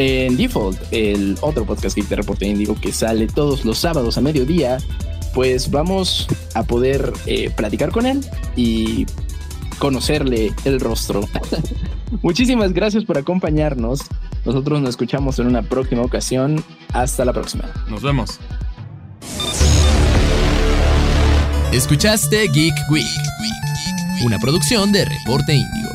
en 0.03 0.36
Default, 0.36 0.80
el 0.90 1.36
otro 1.42 1.64
podcast 1.64 1.94
Geek 1.94 2.09
de 2.09 2.16
Reporte 2.16 2.44
Indigo 2.44 2.74
que 2.80 2.92
sale 2.92 3.28
todos 3.28 3.64
los 3.64 3.78
sábados 3.78 4.18
a 4.18 4.20
mediodía, 4.20 4.78
pues 5.32 5.70
vamos 5.70 6.26
a 6.55 6.64
poder 6.64 7.12
eh, 7.26 7.50
platicar 7.50 7.92
con 7.92 8.07
él 8.07 8.20
y 8.57 9.07
conocerle 9.78 10.53
el 10.64 10.80
rostro. 10.80 11.20
Muchísimas 12.22 12.72
gracias 12.72 13.05
por 13.05 13.16
acompañarnos. 13.16 14.00
Nosotros 14.44 14.80
nos 14.80 14.90
escuchamos 14.90 15.38
en 15.38 15.46
una 15.46 15.62
próxima 15.62 16.03
ocasión. 16.03 16.64
Hasta 16.92 17.24
la 17.24 17.32
próxima. 17.32 17.70
Nos 17.88 18.03
vemos. 18.03 18.40
Escuchaste 21.72 22.48
Geek 22.48 22.74
Week, 22.90 23.07
una 24.26 24.38
producción 24.38 24.92
de 24.92 25.05
Reporte 25.05 25.55
Índigo. 25.55 25.91